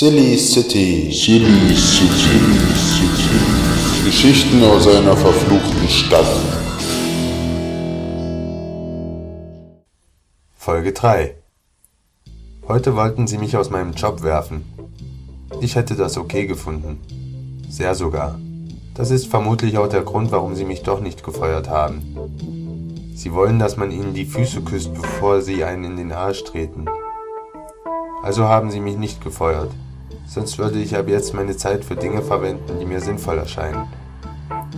Silly 0.00 0.38
City. 0.38 1.12
Silly 1.12 1.76
City. 1.76 2.40
City. 2.74 4.06
Geschichten 4.06 4.64
aus 4.64 4.88
einer 4.88 5.14
verfluchten 5.14 5.88
Stadt. 5.90 6.24
Folge 10.56 10.94
3. 10.94 11.34
Heute 12.66 12.96
wollten 12.96 13.26
sie 13.26 13.36
mich 13.36 13.58
aus 13.58 13.68
meinem 13.68 13.92
Job 13.92 14.22
werfen. 14.22 14.64
Ich 15.60 15.76
hätte 15.76 15.96
das 15.96 16.16
okay 16.16 16.46
gefunden. 16.46 16.98
Sehr 17.68 17.94
sogar. 17.94 18.38
Das 18.94 19.10
ist 19.10 19.26
vermutlich 19.26 19.76
auch 19.76 19.88
der 19.90 20.00
Grund, 20.00 20.32
warum 20.32 20.54
sie 20.54 20.64
mich 20.64 20.82
doch 20.82 21.02
nicht 21.02 21.22
gefeuert 21.22 21.68
haben. 21.68 23.12
Sie 23.14 23.34
wollen, 23.34 23.58
dass 23.58 23.76
man 23.76 23.90
ihnen 23.90 24.14
die 24.14 24.24
Füße 24.24 24.62
küsst, 24.62 24.94
bevor 24.94 25.42
sie 25.42 25.62
einen 25.62 25.84
in 25.84 25.96
den 25.98 26.12
Arsch 26.12 26.42
treten. 26.44 26.86
Also 28.22 28.44
haben 28.44 28.70
sie 28.70 28.80
mich 28.80 28.96
nicht 28.96 29.22
gefeuert. 29.22 29.70
Sonst 30.32 30.58
würde 30.58 30.78
ich 30.78 30.96
ab 30.96 31.08
jetzt 31.08 31.34
meine 31.34 31.56
Zeit 31.56 31.84
für 31.84 31.96
Dinge 31.96 32.22
verwenden, 32.22 32.78
die 32.78 32.86
mir 32.86 33.00
sinnvoll 33.00 33.38
erscheinen. 33.38 33.88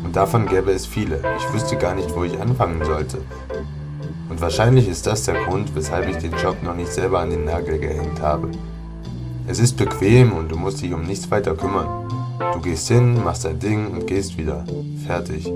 Und 0.03 0.16
davon 0.16 0.46
gäbe 0.46 0.70
es 0.70 0.86
viele. 0.86 1.20
Ich 1.36 1.53
wüsste 1.53 1.76
gar 1.76 1.94
nicht, 1.94 2.16
wo 2.16 2.24
ich 2.24 2.40
anfangen 2.40 2.82
sollte. 2.82 3.18
Und 4.30 4.40
wahrscheinlich 4.40 4.88
ist 4.88 5.07
das 5.07 5.24
der 5.24 5.44
Grund, 5.44 5.74
weshalb 5.74 6.09
ich 6.09 6.16
den 6.16 6.32
Job 6.42 6.62
noch 6.62 6.74
nicht 6.74 6.90
selber 6.90 7.20
an 7.20 7.28
den 7.28 7.44
Nagel 7.44 7.78
gehängt 7.78 8.22
habe. 8.22 8.48
Es 9.46 9.59
ist 9.59 9.76
bequem 9.76 10.32
und 10.32 10.50
du 10.50 10.57
musst 10.57 10.80
dich 10.80 10.94
um 10.94 11.03
nichts 11.03 11.30
weiter 11.30 11.55
kümmern. 11.55 12.09
Du 12.55 12.61
gehst 12.62 12.88
hin, 12.88 13.22
machst 13.22 13.44
dein 13.44 13.59
Ding 13.59 13.88
und 13.88 14.07
gehst 14.07 14.38
wieder. 14.38 14.64
Fertig. 15.07 15.53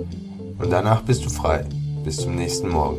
Und 0.58 0.70
danach 0.70 1.00
bist 1.04 1.24
du 1.24 1.30
frei. 1.30 1.64
Bis 2.04 2.18
zum 2.18 2.34
nächsten 2.34 2.68
Morgen. 2.68 2.98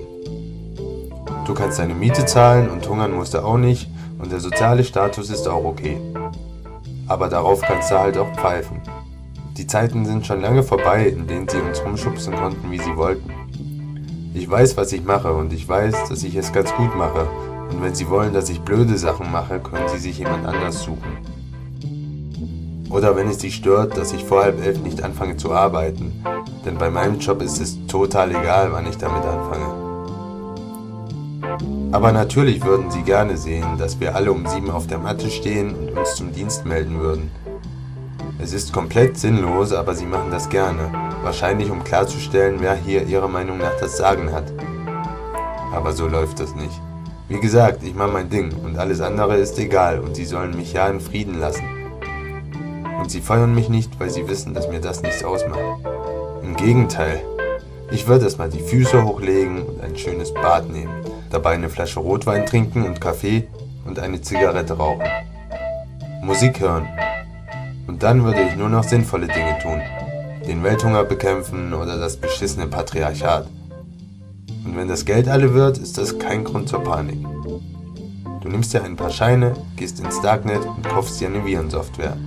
Du 1.46 1.54
kannst 1.54 1.78
deine 1.78 1.94
Miete 1.94 2.26
zahlen 2.26 2.72
und 2.72 2.90
hungern 2.90 3.14
musst 3.14 3.36
du 3.36 3.46
auch 3.46 3.60
nicht 3.60 3.88
und 4.18 4.32
der 4.32 4.40
soziale 4.40 4.84
Status 4.84 5.30
ist 5.30 5.48
auch 5.48 5.64
okay. 5.64 6.02
Aber 7.08 7.30
darauf 7.30 7.62
kannst 7.62 7.92
du 7.92 8.00
halt 8.00 8.18
auch 8.18 8.32
pfeifen. 8.34 8.82
Die 9.56 9.66
Zeiten 9.66 10.06
sind 10.06 10.28
schon 10.28 10.42
lange 10.42 10.62
vorbei, 10.62 11.08
in 11.08 11.26
denen 11.26 11.48
sie 11.48 11.58
uns 11.58 11.84
rumschubsen 11.84 12.36
konnten, 12.36 12.70
wie 12.70 12.80
sie 12.80 12.96
wollten. 12.96 13.32
Ich 14.34 14.50
weiß, 14.50 14.78
was 14.78 14.92
ich 14.92 15.04
mache 15.04 15.34
und 15.34 15.52
ich 15.52 15.68
weiß, 15.68 16.10
dass 16.10 16.24
ich 16.24 16.36
es 16.36 16.54
ganz 16.54 16.74
gut 16.76 16.96
mache. 16.96 17.28
Und 17.72 17.82
wenn 17.82 17.96
sie 17.96 18.10
wollen, 18.10 18.34
dass 18.34 18.50
ich 18.50 18.62
blöde 18.62 18.98
Sachen 18.98 19.32
mache, 19.32 19.60
können 19.60 19.88
sie 19.88 19.98
sich 19.98 20.20
jemand 20.20 20.46
anders 20.46 20.84
suchen. 20.84 21.18
Oder 22.90 23.16
wenn 23.16 23.30
es 23.30 23.40
sie 23.40 23.52
stört, 23.52 23.98
dass 23.98 24.14
ich 24.14 24.24
vor 24.24 24.44
halb 24.44 24.64
elf 24.64 24.82
nicht 24.82 25.04
anfange 25.04 25.38
zu 25.38 25.52
arbeiten. 25.52 26.24
Denn 26.66 26.78
bei 26.78 26.90
meinem 26.90 27.20
Job 27.20 27.42
ist 27.42 27.60
es 27.60 27.78
total 27.88 28.32
egal, 28.32 28.72
wann 28.72 28.88
ich 28.88 28.98
damit 28.98 29.24
anfange. 29.24 29.87
Aber 31.92 32.12
natürlich 32.12 32.64
würden 32.66 32.92
sie 32.92 33.02
gerne 33.02 33.38
sehen, 33.38 33.78
dass 33.78 34.00
wir 34.00 34.14
alle 34.14 34.32
um 34.32 34.46
sieben 34.46 34.70
auf 34.70 34.88
der 34.88 34.98
Matte 34.98 35.30
stehen 35.30 35.74
und 35.74 35.98
uns 35.98 36.16
zum 36.16 36.34
Dienst 36.34 36.66
melden 36.66 37.00
würden. 37.00 37.32
Es 38.40 38.52
ist 38.52 38.74
komplett 38.74 39.18
sinnlos, 39.18 39.72
aber 39.72 39.96
sie 39.96 40.06
machen 40.06 40.30
das 40.30 40.50
gerne, 40.50 40.92
wahrscheinlich 41.24 41.72
um 41.72 41.84
klarzustellen, 41.84 42.58
wer 42.60 42.76
hier 42.76 43.04
ihrer 43.04 43.30
Meinung 43.30 43.58
nach 43.58 43.80
das 43.80 43.98
Sagen 43.98 44.34
hat. 44.34 44.52
Aber 45.74 45.94
so 45.94 46.08
läuft 46.08 46.40
das 46.42 46.54
nicht. 46.56 46.82
Wie 47.30 47.40
gesagt, 47.40 47.84
ich 47.84 47.96
mache 47.96 48.12
mein 48.12 48.30
Ding 48.30 48.54
und 48.64 48.78
alles 48.78 49.00
andere 49.00 49.38
ist 49.38 49.58
egal 49.58 50.00
und 50.00 50.16
sie 50.16 50.26
sollen 50.26 50.56
mich 50.56 50.74
ja 50.74 50.88
in 50.88 51.00
Frieden 51.00 51.40
lassen. 51.40 51.64
Und 53.00 53.10
sie 53.10 53.22
feuern 53.22 53.56
mich 53.56 53.70
nicht, 53.70 53.98
weil 54.00 54.10
sie 54.10 54.28
wissen, 54.28 54.54
dass 54.54 54.68
mir 54.68 54.82
das 54.82 55.02
nichts 55.02 55.24
ausmacht. 55.24 55.60
Im 56.44 56.56
Gegenteil, 56.56 57.22
ich 57.92 58.08
würde 58.08 58.26
erstmal 58.26 58.50
die 58.50 58.60
Füße 58.60 59.04
hochlegen 59.04 59.62
und 59.64 59.82
ein 59.82 59.98
schönes 59.98 60.34
Bad 60.34 60.70
nehmen 60.70 60.92
dabei 61.30 61.52
eine 61.52 61.70
Flasche 61.70 62.00
Rotwein 62.00 62.46
trinken 62.46 62.84
und 62.84 63.02
Kaffee 63.02 63.48
und 63.86 64.00
eine 64.00 64.22
Zigarette 64.22 64.74
rauchen. 64.74 65.08
Musik 66.22 66.60
hören. 66.60 66.88
Und 67.88 68.04
dann 68.04 68.24
würde 68.24 68.42
ich 68.42 68.56
nur 68.56 68.70
noch 68.70 68.84
sinnvolle 68.84 69.28
Dinge 69.28 69.58
tun. 69.62 69.82
Den 70.48 70.64
Welthunger 70.64 71.04
bekämpfen 71.04 71.74
oder 71.74 71.98
das 71.98 72.18
beschissene 72.18 72.68
Patriarchat. 72.68 73.48
Und 74.66 74.76
wenn 74.76 74.88
das 74.88 75.06
Geld 75.06 75.28
alle 75.28 75.54
wird, 75.54 75.78
ist 75.78 75.98
das 75.98 76.20
kein 76.20 76.44
Grund 76.44 76.68
zur 76.68 76.84
Panik. 76.84 77.26
Du 78.42 78.50
nimmst 78.50 78.74
dir 78.74 78.84
ein 78.84 78.96
paar 78.96 79.10
Scheine, 79.10 79.54
gehst 79.76 80.00
ins 80.00 80.22
Darknet 80.22 80.66
und 80.66 80.88
kaufst 80.88 81.20
dir 81.20 81.28
eine 81.28 81.46
Virensoftware. 81.46 82.18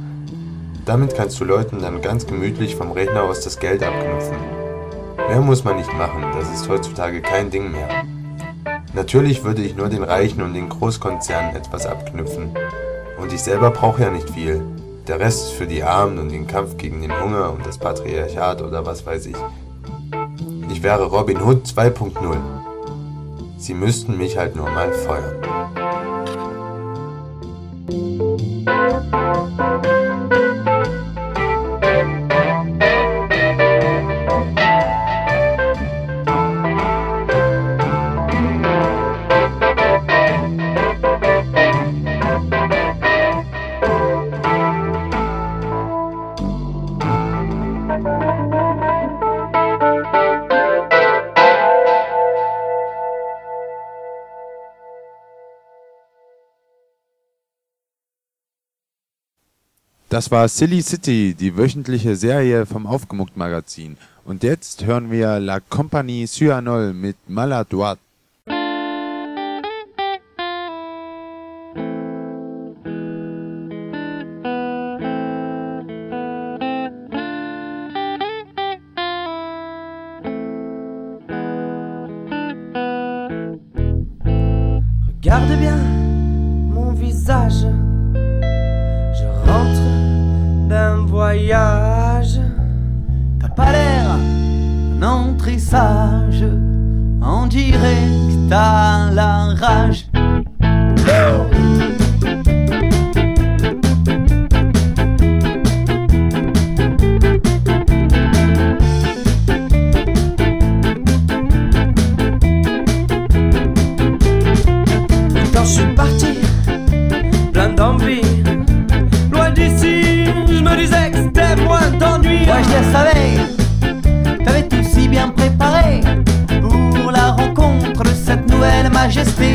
Damit 0.87 1.15
kannst 1.15 1.39
du 1.41 1.45
Leuten 1.45 1.81
dann 1.81 2.01
ganz 2.03 2.27
gemütlich 2.27 2.77
vom 2.77 2.93
Rechner 2.93 3.23
aus 3.23 3.41
das 3.41 3.59
Geld 3.59 3.83
abknüpfen. 3.83 4.37
Mehr 5.29 5.41
muss 5.41 5.63
man 5.63 5.77
nicht 5.77 5.93
machen, 5.93 6.25
das 6.35 6.51
ist 6.53 6.69
heutzutage 6.69 7.21
kein 7.21 7.51
Ding 7.51 7.71
mehr. 7.71 7.89
Natürlich 8.93 9.45
würde 9.45 9.63
ich 9.63 9.77
nur 9.77 9.89
den 9.89 10.03
Reichen 10.03 10.43
und 10.43 10.55
den 10.55 10.69
Großkonzernen 10.69 11.55
etwas 11.55 11.87
abknüpfen. 11.87 12.51
Und 13.21 13.33
ich 13.33 13.43
selber 13.43 13.71
brauche 13.71 14.03
ja 14.03 14.11
nicht 14.11 14.31
viel. 14.31 14.63
Der 15.07 15.21
Rest 15.21 15.45
ist 15.45 15.53
für 15.53 15.67
die 15.67 15.83
Armen 15.83 16.19
und 16.19 16.31
den 16.31 16.47
Kampf 16.47 16.77
gegen 16.77 17.01
den 17.01 17.21
Hunger 17.21 17.53
und 17.53 17.65
das 17.65 17.79
Patriarchat 17.79 18.63
oder 18.63 18.85
was 18.85 19.07
weiß 19.07 19.27
ich. 19.27 19.37
Ich 20.71 20.83
wäre 20.83 21.05
Robin 21.05 21.41
Hood 21.41 21.67
2.0. 21.67 22.37
Sie 23.59 23.75
müssten 23.75 24.17
mich 24.17 24.37
halt 24.37 24.57
nur 24.57 24.71
mal 24.71 24.93
feuern. 24.93 25.60
Das 60.21 60.31
war 60.31 60.49
Silly 60.49 60.83
City, 60.83 61.35
die 61.35 61.57
wöchentliche 61.57 62.15
Serie 62.15 62.67
vom 62.67 62.87
Aufgemuckt 62.87 63.39
Magazin. 63.39 63.97
Und 64.27 64.43
jetzt 64.43 64.85
hören 64.85 65.11
wir 65.11 65.41
La 65.41 65.61
Compagnie 65.61 66.27
Cyanol 66.27 66.93
mit 66.93 67.17
Maladroit. 67.27 67.99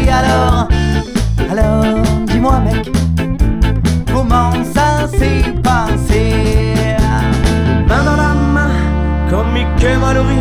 Alors, 0.08 0.68
alors, 1.52 2.04
dis-moi, 2.28 2.60
mec, 2.60 2.90
comment 4.14 4.52
ça 4.74 5.08
s'est 5.08 5.54
passé? 5.62 6.76
Main 7.88 8.04
dans 8.04 8.16
la 8.16 8.34
main, 8.34 8.70
comme 9.30 9.52
Mickey 9.52 9.98
Mallory, 10.00 10.40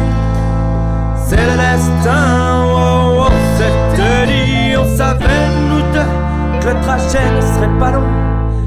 c'est 1.26 1.36
le 1.36 1.56
destin. 1.56 2.64
Oh, 2.66 3.26
oh, 3.26 3.32
c'était 3.56 4.26
dit, 4.26 4.76
on 4.76 4.96
savait 4.96 5.48
nous 5.68 5.82
deux 5.92 6.60
que 6.60 6.68
le 6.68 6.80
trajet 6.82 7.30
ne 7.34 7.40
serait 7.40 7.78
pas 7.78 7.90
long. 7.90 8.08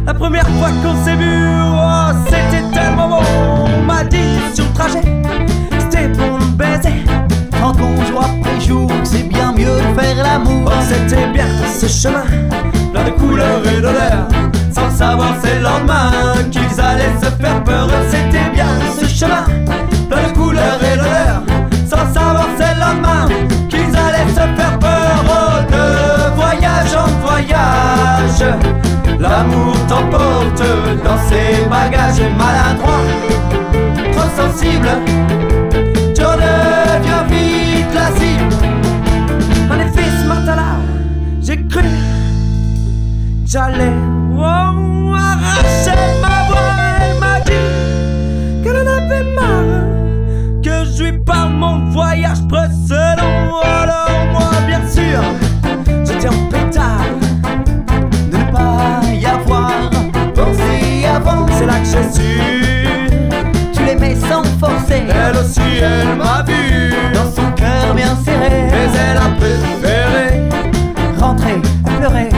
La 0.06 0.14
première 0.14 0.48
fois 0.48 0.70
qu'on 0.84 0.96
s'est 1.04 1.16
vu, 1.16 1.48
oh, 1.64 2.12
c'était 2.26 2.64
tellement 2.74 3.08
bon. 3.08 3.24
On 3.66 3.84
m'a 3.84 4.04
dit 4.04 4.40
sur 4.54 4.66
le 4.66 4.74
trajet, 4.74 5.04
c'était 5.80 6.10
pour 6.10 6.38
nous 6.40 6.52
baiser. 6.52 7.04
Quand 7.62 7.76
on 7.80 7.96
joue 8.06 8.20
après 8.20 8.60
jour, 8.60 8.92
c'est 9.04 9.24
bien 9.28 9.37
faire 9.66 10.24
l'amour. 10.24 10.72
Oh, 10.72 10.82
c'était 10.88 11.28
bien 11.28 11.46
ce 11.80 11.88
chemin, 11.88 12.26
plein 12.94 13.06
de 13.06 13.12
couleurs 13.12 13.62
et 13.66 13.82
d'odeurs. 13.82 14.28
Sans 14.72 14.90
savoir 14.92 15.34
c'est 15.42 15.56
le 15.56 15.64
lendemain 15.64 16.12
qu'ils 16.52 16.80
allaient 16.80 17.18
se 17.22 17.30
faire 17.42 17.64
peur. 17.64 17.90
C'était 18.10 18.50
bien 18.54 18.68
ce 19.00 19.06
chemin, 19.06 19.46
plein 20.10 20.30
de 20.30 20.38
couleurs 20.38 20.80
et 20.84 20.98
d'odeurs, 20.98 21.44
sans 21.86 22.14
savoir 22.14 22.48
c'est 22.58 22.74
le 22.76 22.80
lendemain 22.80 23.28
qu'ils 23.70 23.96
allaient 23.96 24.30
se 24.30 24.56
faire 24.56 24.80
peur. 24.80 25.24
Oh, 25.28 25.62
de 25.72 26.36
voyage 26.36 26.96
en 26.96 27.08
voyage, 27.26 28.56
l'amour 29.20 29.76
t'emporte 29.88 30.64
dans 31.04 31.18
ses 31.30 31.66
bagages 31.70 32.22
maladroits, 32.38 33.08
trop 34.14 34.30
sensible. 34.36 34.90
J'allais 43.58 43.94
oh, 44.38 45.14
arracher 45.16 46.00
ma 46.22 46.46
voix. 46.48 46.76
Elle 47.02 47.20
m'a 47.20 47.40
dit 47.40 48.62
qu'elle 48.64 48.76
en 48.76 48.88
avait 48.88 49.24
marre, 49.34 50.62
que 50.64 50.86
je 50.86 51.04
lui 51.04 51.14
parle 51.14 51.54
mon 51.54 51.90
voyage 51.90 52.42
précédent. 52.48 53.62
Alors 53.64 54.28
moi, 54.32 54.52
bien 54.68 54.88
sûr, 54.88 55.22
j'étais 56.06 56.28
en 56.28 56.46
pétard 56.52 57.08
ne 58.32 58.52
pas 58.52 59.02
y 59.12 59.26
avoir 59.26 59.90
pensé 60.36 61.06
avant. 61.16 61.48
C'est 61.58 61.66
là 61.66 61.80
que 61.80 61.86
j'ai 61.86 62.08
su. 62.14 63.10
Tu 63.74 63.84
l'aimais 63.86 64.16
sans 64.30 64.44
forcer. 64.60 65.04
Elle 65.10 65.36
aussi, 65.36 65.80
elle 65.82 66.16
m'a 66.16 66.44
vu 66.44 66.94
dans 67.12 67.32
son 67.32 67.52
cœur 67.54 67.96
bien 67.96 68.16
serré. 68.24 68.68
Mais 68.72 68.90
elle 69.10 69.18
a 69.18 69.30
préféré 69.40 70.48
rentrer, 71.20 71.60
pleurer 71.98 72.30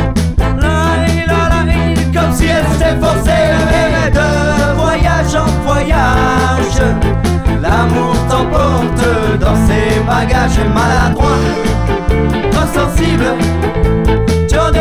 si 2.39 2.45
elle 2.47 2.65
s'était 2.71 2.97
forcée 3.01 3.45
Mais 3.69 4.09
de 4.11 4.27
voyage 4.75 5.35
en 5.35 5.49
voyage. 5.67 6.79
L'amour 7.61 8.15
t'emporte 8.29 9.03
dans 9.39 9.57
ses 9.67 9.99
bagages 10.07 10.61
maladroits. 10.73 11.43
Trop 12.51 12.67
sensible 12.79 13.27
Tu 14.47 14.57
en 14.57 14.71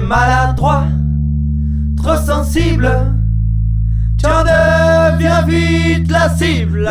maladroit, 0.00 0.84
trop 1.96 2.16
sensible. 2.16 2.90
Tu 4.18 4.26
deviens 4.26 5.42
vite 5.42 6.10
la 6.10 6.28
cible. 6.30 6.88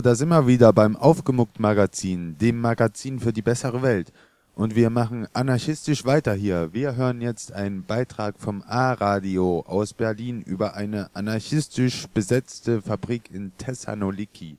Da 0.00 0.14
sind 0.14 0.30
wir 0.30 0.46
wieder 0.46 0.72
beim 0.72 0.96
Aufgemuckt 0.96 1.60
Magazin, 1.60 2.38
dem 2.38 2.60
Magazin 2.60 3.20
für 3.20 3.32
die 3.32 3.42
bessere 3.42 3.82
Welt. 3.82 4.12
Und 4.54 4.74
wir 4.74 4.90
machen 4.90 5.26
anarchistisch 5.32 6.04
weiter 6.04 6.34
hier. 6.34 6.72
Wir 6.72 6.96
hören 6.96 7.20
jetzt 7.20 7.52
einen 7.52 7.84
Beitrag 7.84 8.38
vom 8.38 8.62
A-Radio 8.66 9.64
aus 9.66 9.92
Berlin 9.92 10.42
über 10.42 10.74
eine 10.74 11.10
anarchistisch 11.14 12.06
besetzte 12.08 12.80
Fabrik 12.80 13.30
in 13.30 13.52
Thessaloniki. 13.58 14.58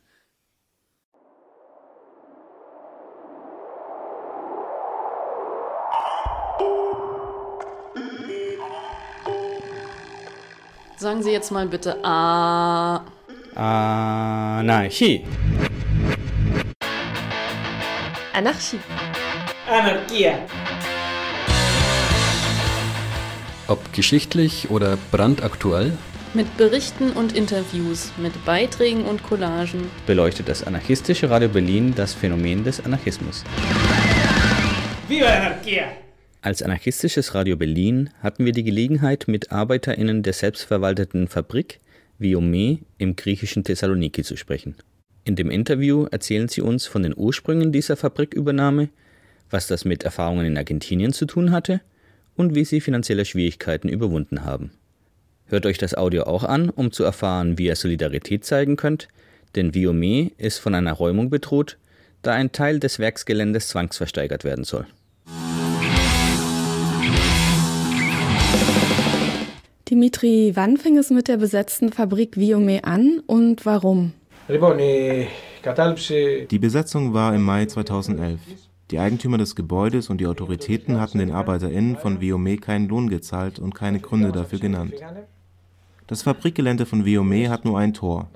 Sagen 10.98 11.24
Sie 11.24 11.32
jetzt 11.32 11.52
mal 11.52 11.68
bitte 11.68 12.04
A. 12.04 13.04
Anarchie. 13.56 15.24
Anarchie. 18.34 18.80
Anarchie. 19.70 20.32
Ob 23.68 23.94
geschichtlich 23.94 24.72
oder 24.72 24.98
brandaktuell, 25.12 25.94
Mit 26.34 26.58
Berichten 26.58 27.12
und 27.12 27.38
Interviews, 27.38 28.12
mit 28.18 28.44
Beiträgen 28.44 29.06
und 29.06 29.22
Collagen 29.22 29.92
beleuchtet 30.08 30.50
das 30.50 30.66
anarchistische 30.66 31.30
Radio 31.30 31.48
Berlin 31.48 31.94
das 31.96 32.16
Phänomen 32.16 32.64
des 32.64 32.84
Anarchismus. 32.84 33.44
Viva 35.08 35.26
la 35.26 35.38
anarquía! 35.38 35.84
Als 36.42 36.64
anarchistisches 36.64 37.36
Radio 37.36 37.56
Berlin 37.56 38.10
hatten 38.24 38.46
wir 38.46 38.52
die 38.52 38.64
Gelegenheit, 38.64 39.26
mit 39.28 39.52
ArbeiterInnen 39.52 40.24
der 40.24 40.34
selbstverwalteten 40.34 41.28
Fabrik 41.28 41.80
Viome 42.20 42.80
im 42.98 43.16
griechischen 43.16 43.64
Thessaloniki 43.64 44.24
zu 44.24 44.36
sprechen. 44.38 44.76
In 45.26 45.36
dem 45.36 45.50
Interview 45.50 46.06
erzählen 46.12 46.48
sie 46.48 46.62
uns 46.62 46.86
von 46.86 47.04
den 47.04 47.16
Ursprüngen 47.16 47.72
dieser 47.72 47.96
Fabrikübernahme, 47.96 48.90
was 49.50 49.68
das 49.68 49.86
mit 49.86 50.04
Erfahrungen 50.04 50.46
in 50.46 50.58
Argentinien 50.58 51.14
zu 51.14 51.26
tun 51.26 51.52
hatte 51.52 51.82
und 52.36 52.56
wie 52.56 52.66
sie 52.66 52.82
finanzielle 52.82 53.26
Schwierigkeiten 53.26 53.88
überwunden 53.88 54.44
haben. 54.44 54.72
Hört 55.46 55.66
euch 55.66 55.78
das 55.78 55.96
Audio 55.96 56.24
auch 56.24 56.44
an, 56.44 56.70
um 56.70 56.92
zu 56.92 57.04
erfahren, 57.04 57.58
wie 57.58 57.68
ihr 57.68 57.76
Solidarität 57.76 58.44
zeigen 58.44 58.76
könnt, 58.76 59.08
denn 59.56 59.74
Viome 59.74 60.32
ist 60.38 60.58
von 60.58 60.74
einer 60.76 60.94
Räumung 60.94 61.30
bedroht, 61.30 61.78
da 62.22 62.34
ein 62.34 62.52
Teil 62.52 62.80
des 62.80 63.00
Werksgeländes 63.00 63.68
zwangsversteigert 63.68 64.44
werden 64.44 64.64
soll. 64.64 64.88
Dimitri, 69.94 70.54
wann 70.56 70.78
fing 70.78 70.98
es 70.98 71.12
mit 71.12 71.28
der 71.28 71.38
besetzten 71.38 71.92
Fabrik 71.92 72.36
Viome 72.36 72.84
an 72.84 73.22
und 73.28 73.64
warum? 73.64 74.14
Die 74.50 76.60
Besetzung 76.60 77.14
war 77.14 77.36
im 77.36 77.44
Mai 77.44 77.68
2011. 77.68 78.40
Die 78.90 78.98
Eigentümer 78.98 79.38
des 79.38 79.56
Gebäudes 79.56 80.10
und 80.10 80.20
die 80.20 80.26
Autoritäten 80.26 81.00
hatten 81.00 81.20
den 81.20 81.30
ArbeiterInnen 81.30 81.98
von 81.98 82.22
Viome 82.22 82.58
keinen 82.58 82.88
Lohn 82.88 83.08
gezahlt 83.08 83.60
und 83.60 83.76
keine 83.76 84.00
Gründe 84.00 84.32
dafür 84.32 84.58
genannt. 84.58 84.96
Das 86.08 86.24
Fabrikgelände 86.24 86.88
von 86.88 87.06
Viome 87.06 87.52
hat 87.52 87.64
nur 87.64 87.78
ein 87.78 87.94
Tor. 87.94 88.32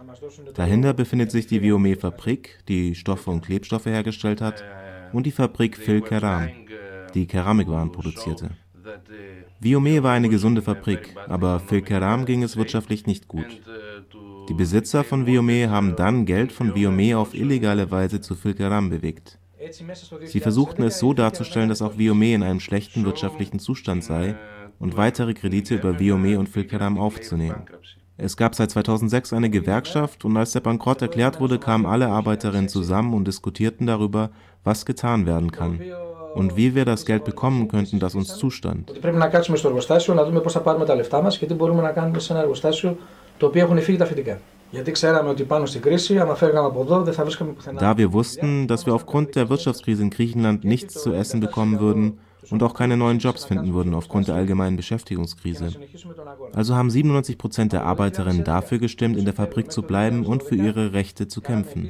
Dahinter 0.53 0.93
befindet 0.93 1.31
sich 1.31 1.47
die 1.47 1.63
Viome-Fabrik, 1.63 2.59
die 2.67 2.93
Stoffe 2.93 3.31
und 3.31 3.41
Klebstoffe 3.41 3.87
hergestellt 3.87 4.41
hat, 4.41 4.63
und 5.11 5.25
die 5.25 5.31
Fabrik 5.31 5.75
Phil 5.75 6.01
Keram, 6.01 6.49
die 7.15 7.25
Keramikwaren 7.25 7.91
produzierte. 7.91 8.51
Viome 9.59 10.03
war 10.03 10.13
eine 10.13 10.29
gesunde 10.29 10.61
Fabrik, 10.61 11.15
aber 11.27 11.59
Phil 11.59 11.81
Keram 11.81 12.25
ging 12.25 12.43
es 12.43 12.57
wirtschaftlich 12.57 13.07
nicht 13.07 13.27
gut. 13.27 13.61
Die 14.49 14.53
Besitzer 14.53 15.03
von 15.03 15.25
Viome 15.25 15.69
haben 15.71 15.95
dann 15.95 16.25
Geld 16.25 16.51
von 16.51 16.75
Viome 16.75 17.17
auf 17.17 17.33
illegale 17.33 17.89
Weise 17.89 18.21
zu 18.21 18.35
Phil 18.35 18.53
Keram 18.53 18.91
bewegt. 18.91 19.39
Sie 20.25 20.39
versuchten 20.39 20.83
es 20.83 20.99
so 20.99 21.13
darzustellen, 21.13 21.69
dass 21.69 21.81
auch 21.81 21.97
Viome 21.97 22.33
in 22.33 22.43
einem 22.43 22.59
schlechten 22.59 23.03
wirtschaftlichen 23.03 23.57
Zustand 23.57 24.03
sei 24.03 24.35
und 24.77 24.95
weitere 24.95 25.33
Kredite 25.33 25.75
über 25.75 25.99
Viome 25.99 26.37
und 26.37 26.49
Phil 26.49 26.65
Keram 26.65 26.99
aufzunehmen. 26.99 27.63
Es 28.15 28.37
gab 28.37 28.53
seit 28.53 28.69
2006 28.69 29.33
eine 29.33 29.49
Gewerkschaft 29.49 30.23
und 30.23 30.37
als 30.37 30.51
der 30.51 30.59
Bankrott 30.59 31.01
erklärt 31.01 31.39
wurde, 31.39 31.57
kamen 31.57 31.87
alle 31.87 32.09
Arbeiterinnen 32.09 32.69
zusammen 32.69 33.15
und 33.15 33.27
diskutierten 33.27 33.87
darüber, 33.87 34.29
was 34.63 34.85
getan 34.85 35.25
werden 35.25 35.51
kann 35.51 35.79
und 36.35 36.55
wie 36.55 36.75
wir 36.75 36.85
das 36.85 37.05
Geld 37.05 37.23
bekommen 37.23 37.67
könnten, 37.67 37.99
das 37.99 38.15
uns 38.15 38.37
zustand. 38.37 38.91
Da 47.79 47.97
wir 47.97 48.13
wussten, 48.13 48.67
dass 48.67 48.85
wir 48.85 48.93
aufgrund 48.93 49.35
der 49.35 49.49
Wirtschaftskrise 49.49 50.03
in 50.03 50.09
Griechenland 50.09 50.65
nichts 50.65 51.01
zu 51.01 51.13
essen 51.13 51.39
bekommen 51.39 51.79
würden 51.79 52.19
und 52.49 52.63
auch 52.63 52.73
keine 52.73 52.97
neuen 52.97 53.19
Jobs 53.19 53.45
finden 53.45 53.73
würden 53.73 53.93
aufgrund 53.93 54.27
der 54.27 54.35
allgemeinen 54.35 54.77
Beschäftigungskrise. 54.77 55.71
Also 56.53 56.75
haben 56.75 56.89
97 56.89 57.37
Prozent 57.37 57.73
der 57.73 57.83
Arbeiterinnen 57.83 58.43
dafür 58.43 58.79
gestimmt, 58.79 59.17
in 59.17 59.25
der 59.25 59.33
Fabrik 59.33 59.71
zu 59.71 59.81
bleiben 59.81 60.25
und 60.25 60.43
für 60.43 60.55
ihre 60.55 60.93
Rechte 60.93 61.27
zu 61.27 61.41
kämpfen. 61.41 61.89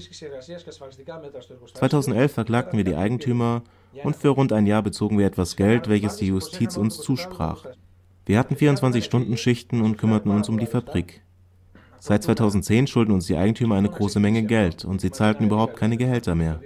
2011 1.74 2.32
verklagten 2.32 2.78
wir 2.78 2.84
die 2.84 2.96
Eigentümer 2.96 3.64
und 4.04 4.16
für 4.16 4.30
rund 4.30 4.54
ein 4.54 4.68
Jahr 4.68 4.84
bezogen 4.84 5.18
wir 5.18 5.26
etwas 5.26 5.56
Geld, 5.56 5.88
welches 5.90 6.18
die 6.18 6.28
Justiz 6.28 6.78
uns 6.78 6.98
zusprach. 6.98 7.66
Wir 8.26 8.40
hatten 8.40 8.56
24-Stunden-Schichten 8.56 9.82
und 9.82 9.98
kümmerten 9.98 10.32
uns 10.32 10.50
um 10.50 10.60
die 10.60 10.66
Fabrik. 10.66 11.22
Seit 12.00 12.24
2010 12.24 12.88
schulden 12.88 13.14
uns 13.14 13.28
die 13.28 13.38
Eigentümer 13.38 13.76
eine 13.76 13.90
große 13.90 14.20
Menge 14.20 14.44
Geld 14.44 14.86
und 14.86 15.02
sie 15.02 15.12
zahlten 15.12 15.46
überhaupt 15.46 15.78
keine 15.78 15.98
Gehälter 15.98 16.36
mehr. 16.36 16.60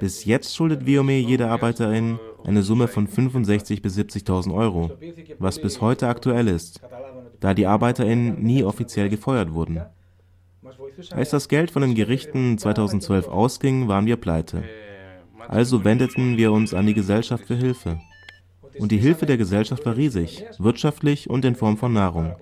Bis 0.00 0.24
jetzt 0.24 0.54
schuldet 0.54 0.86
Viome 0.86 1.18
jeder 1.18 1.50
Arbeiterin 1.50 2.18
eine 2.44 2.62
Summe 2.62 2.88
von 2.88 3.06
65.000 3.06 3.82
bis 3.82 3.98
70.000 3.98 4.54
Euro, 4.54 4.92
was 5.38 5.60
bis 5.60 5.80
heute 5.80 6.08
aktuell 6.08 6.48
ist, 6.48 6.80
da 7.40 7.54
die 7.54 7.66
ArbeiterInnen 7.66 8.42
nie 8.42 8.64
offiziell 8.64 9.08
gefeuert 9.08 9.52
wurden. 9.52 9.82
Als 11.10 11.30
das 11.30 11.48
Geld 11.48 11.70
von 11.70 11.82
den 11.82 11.94
Gerichten 11.94 12.58
2012 12.58 13.28
ausging, 13.28 13.88
waren 13.88 14.06
wir 14.06 14.16
pleite. 14.16 14.62
Also 15.47 15.83
wendeten 15.83 16.37
wir 16.37 16.51
uns 16.51 16.73
an 16.73 16.85
die 16.85 16.93
Gesellschaft 16.93 17.45
für 17.45 17.55
Hilfe. 17.55 17.99
Und 18.79 18.91
die 18.91 18.97
Hilfe 18.97 19.25
der 19.25 19.37
Gesellschaft 19.37 19.85
war 19.85 19.95
riesig, 19.95 20.45
wirtschaftlich 20.59 21.29
und 21.29 21.45
in 21.45 21.55
Form 21.55 21.77
von 21.77 21.93
Nahrung. 21.93 22.35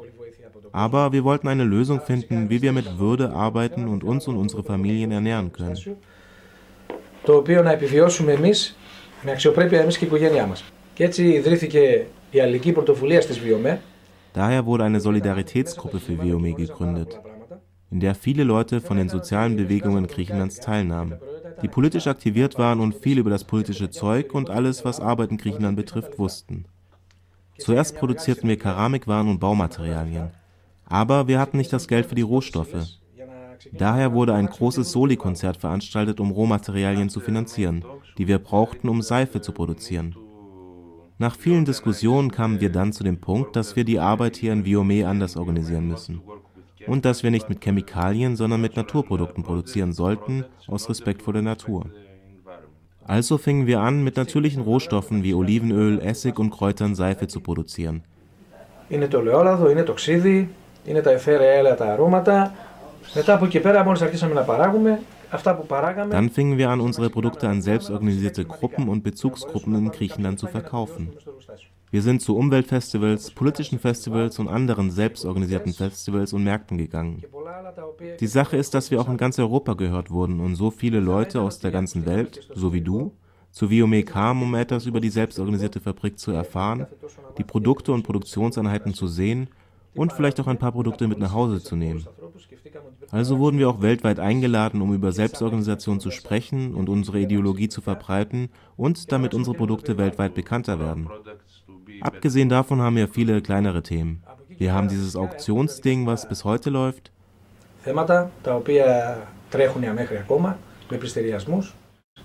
Aber 0.72 1.14
wir 1.14 1.24
wollten 1.24 1.48
eine 1.48 1.64
Lösung 1.64 2.02
finden, 2.02 2.50
wie 2.50 2.62
wir 2.62 2.74
mit 2.74 3.00
Würde 3.00 3.32
arbeiten 3.32 3.88
und 3.88 4.04
uns 4.04 4.28
und 4.28 4.36
unsere 4.36 4.64
Familien 4.64 5.12
ernähren 5.12 5.52
können. 5.52 5.78
Το 7.26 7.36
οποίο 7.36 7.62
να 7.62 7.72
επιβιώσουμε 7.72 8.32
εμείς 8.32 8.78
με 9.22 9.32
αξιοπρέπεια 9.32 9.82
εμείς 9.82 9.98
και 9.98 10.06
η 10.06 10.08
οικογένειά 10.08 10.46
μας. 10.46 10.64
Και 10.94 11.04
έτσι 11.04 11.28
ιδρύθηκε 11.28 12.06
η 12.32 12.40
Αλληλική 12.42 12.72
Πρωτοβουλία 12.72 13.22
στις 13.22 13.40
Βιομέ. 13.40 13.82
Daher 14.36 14.66
wurde 14.66 14.84
eine 14.84 15.00
Solidaritätsgruppe 15.00 16.00
für 16.06 16.22
Viome 16.22 16.54
gegründet, 16.54 17.22
in 17.90 18.02
der 18.02 18.16
viele 18.16 18.44
Leute 18.44 18.82
von 18.82 18.98
den 18.98 19.08
sozialen 19.08 19.56
Bewegungen 19.56 20.08
Griechenlands 20.08 20.60
teilnahmen, 20.60 21.14
die 21.63 21.69
politisch 21.69 22.07
aktiviert 22.07 22.59
waren 22.59 22.81
und 22.81 22.95
viel 22.95 23.19
über 23.19 23.31
das 23.31 23.45
politische 23.45 23.91
Zeug 23.91 24.35
und 24.35 24.51
alles, 24.51 24.85
was 24.85 25.01
Arbeit 25.01 25.31
in 25.31 25.39
Griechenland 25.39 25.77
betrifft, 25.77 26.19
wussten. 26.19 26.65
Zuerst 27.59 27.97
produzierten 27.97 28.49
wir 28.49 28.59
Keramikwaren 28.59 29.29
und 29.29 29.39
Baumaterialien. 29.39 30.31
Aber 30.87 31.29
wir 31.29 31.39
hatten 31.39 31.59
nicht 31.59 31.73
das 31.73 31.89
Geld 31.89 32.07
für 32.07 32.15
die 32.15 32.23
Rohstoffe. 32.23 32.99
Daher 33.73 34.13
wurde 34.13 34.35
ein 34.35 34.47
großes 34.47 34.91
Soli-Konzert 34.91 35.59
veranstaltet, 35.59 36.19
um 36.19 36.31
Rohmaterialien 36.31 37.11
zu 37.11 37.21
finanzieren, 37.21 37.85
die 38.19 38.27
wir 38.27 38.39
brauchten, 38.39 38.89
um 38.89 39.03
Seife 39.03 39.41
zu 39.41 39.53
produzieren. 39.53 40.17
Nach 41.19 41.37
vielen 41.37 41.67
Diskussionen 41.67 42.33
kamen 42.33 42.61
wir 42.61 42.73
dann 42.73 42.95
zu 42.95 43.05
dem 43.05 43.21
Punkt, 43.21 43.55
dass 43.55 43.77
wir 43.77 43.85
die 43.85 44.01
Arbeit 44.01 44.37
hier 44.37 44.55
in 44.55 44.65
Viome 44.65 45.07
anders 45.07 45.37
organisieren 45.37 45.87
müssen 45.87 46.23
Und 46.90 47.06
dass 47.06 47.24
wir 47.24 47.32
nicht 47.32 47.50
mit 47.50 47.64
Chemikalien, 47.64 48.36
sondern 48.36 48.62
mit 48.62 48.76
Naturprodukten 48.76 49.44
produzieren 49.44 49.92
sollten, 49.94 50.46
aus 50.68 50.90
Respekt 50.90 51.22
vor 51.22 51.34
der 51.34 51.42
Natur. 51.42 51.86
Also 53.08 53.38
fingen 53.38 53.66
wir 53.68 53.80
an, 53.82 54.04
mit 54.04 54.16
natürlichen 54.18 54.64
Rohstoffen 54.64 55.24
wie 55.24 55.34
Olivenöl, 55.34 56.00
Essig 56.00 56.40
und 56.40 56.50
Kräutern 56.50 56.96
Seife 56.96 57.28
zu 57.28 57.40
produzieren. 57.42 58.02
Είναι 58.90 59.08
το 59.08 59.20
ελαιόλαδο, 59.20 59.70
είναι 59.70 59.84
το 59.84 59.94
ξύδι, 59.94 60.50
είναι 60.86 61.02
τα 61.02 61.12
εθέρια 61.12 61.50
έλαια 61.50 61.78
αρώματα. 61.80 62.56
Μετά 63.16 63.34
από 63.34 63.46
εκεί 63.46 63.60
πέρα 63.60 63.84
μόλις 63.84 64.02
αρχίσαμε 64.02 64.34
να 64.34 64.42
παράγουμε, 64.42 65.00
αυτά 65.30 65.56
που 65.56 65.66
παράγαμε... 65.66 66.18
Dann 66.18 66.40
fingen 66.40 66.58
wir 66.58 66.70
an, 66.70 66.80
unsere 66.80 67.10
Produkte 67.10 67.48
an 67.48 67.62
selbstorganisierte 67.62 68.46
Gruppen 68.46 68.88
und 68.88 69.04
Bezugsgruppen 69.04 69.76
in 69.76 69.92
Griechenland 69.92 70.40
zu 70.40 70.48
verkaufen. 70.48 71.10
Wir 71.93 72.03
sind 72.03 72.23
zu 72.23 72.37
Umweltfestivals, 72.37 73.33
politischen 73.33 73.81
Festivals 73.81 74.39
und 74.39 74.47
anderen 74.47 74.93
selbstorganisierten 74.93 75.73
Festivals 75.73 76.33
und 76.33 76.45
Märkten 76.45 76.79
gegangen. 76.79 77.23
Die 78.21 78.27
Sache 78.29 78.57
ist, 78.57 78.75
dass 78.75 78.93
wir 78.93 79.01
auch 79.01 79.09
in 79.09 79.17
ganz 79.17 79.41
Europa 79.41 79.75
gehört 79.75 80.11
wurden 80.11 80.39
und 80.39 80.55
so 80.55 80.71
viele 80.71 81.01
Leute 81.01 81.41
aus 81.41 81.59
der 81.59 81.73
ganzen 81.73 82.07
Welt, 82.07 82.49
so 82.55 82.73
wie 82.73 82.81
du, 82.81 83.13
zu 83.51 83.71
Viome 83.71 84.05
kamen, 84.05 84.45
um 84.45 84.55
etwas 84.55 84.87
über 84.87 85.01
die 85.01 85.11
selbstorganisierte 85.11 85.81
Fabrik 85.81 86.17
zu 86.17 86.31
erfahren, 86.31 86.87
die 87.39 87.45
Produkte 87.45 87.91
und 87.91 88.05
Produktionseinheiten 88.05 88.95
zu 88.95 89.09
sehen 89.09 89.49
und 89.95 90.13
vielleicht 90.13 90.39
auch 90.39 90.47
ein 90.47 90.59
paar 90.59 90.71
Produkte 90.71 91.09
mit 91.09 91.19
nach 91.19 91.33
Hause 91.33 91.61
zu 91.61 91.75
nehmen. 91.75 92.07
Also 93.11 93.41
wurden 93.41 93.59
wir 93.59 93.69
auch 93.69 93.83
weltweit 93.83 94.21
eingeladen, 94.21 94.81
um 94.81 94.95
über 94.95 95.11
Selbstorganisation 95.11 95.99
zu 95.99 96.13
sprechen 96.13 96.75
und 96.75 96.89
unsere 96.89 97.19
Ideologie 97.19 97.69
zu 97.69 97.81
verbreiten 97.81 98.51
und 98.77 99.11
damit 99.11 99.35
unsere 99.35 99.57
Produkte 99.57 99.99
weltweit 99.99 100.35
bekannter 100.35 100.79
werden. 100.79 101.09
Abgesehen 102.02 102.50
davon 102.50 102.82
haben 102.82 102.96
wir 102.96 103.08
viele 103.08 103.42
kleinere 103.42 103.82
Themen. 103.82 104.24
Wir 104.58 104.74
haben 104.74 104.88
dieses 104.88 105.16
Auktionsding, 105.16 106.06
was 106.06 106.28
bis 106.28 106.44
heute 106.44 106.70
läuft. 106.70 107.12
Θέματα 107.82 108.32
τα 108.44 108.56
οποία 108.56 109.18
τρέχουν 109.50 109.94
μέχρι 109.94 110.18
ακόμα 110.18 110.58
με 110.90 110.98
πληστηριασμούς. 110.98 111.74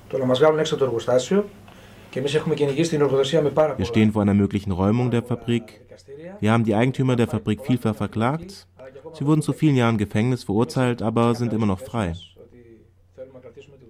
Το 0.09 0.19
να 0.19 0.25
μας 0.25 0.39
βγάλουν 0.39 0.59
έξω 0.59 0.77
το 0.77 0.85
εργοστάσιο 0.85 1.49
και 2.11 2.19
εμείς 2.19 2.35
έχουμε 2.35 2.55
κυνηγήσει 2.55 2.91
την 2.91 3.03
Ορθοδοσία 3.03 3.43
με 3.43 3.49
πάρα 3.49 3.77
Wir 3.79 3.85
stehen 3.85 4.13
vor 4.13 4.23
einer 4.23 4.35
möglichen 4.35 4.73
Räumung 4.73 5.11
der 5.11 5.23
Fabrik. 5.23 5.81
Wir 6.41 6.53
haben 6.53 6.65
die 6.65 6.75
Eigentümer 6.75 7.17
der 7.17 7.29
Fabrik 7.29 7.61
vielfach 7.63 7.97
verklagt. 7.97 8.67
Sie 9.17 9.27
wurden 9.27 9.43
zu 9.43 9.53
vielen 9.53 9.77
Jahren 9.77 9.99
Gefängnis 9.99 10.45
verurteilt, 10.45 11.03
aber 11.03 11.35
sind 11.35 11.53
immer 11.53 11.67
noch 11.67 11.81
frei. 11.81 12.15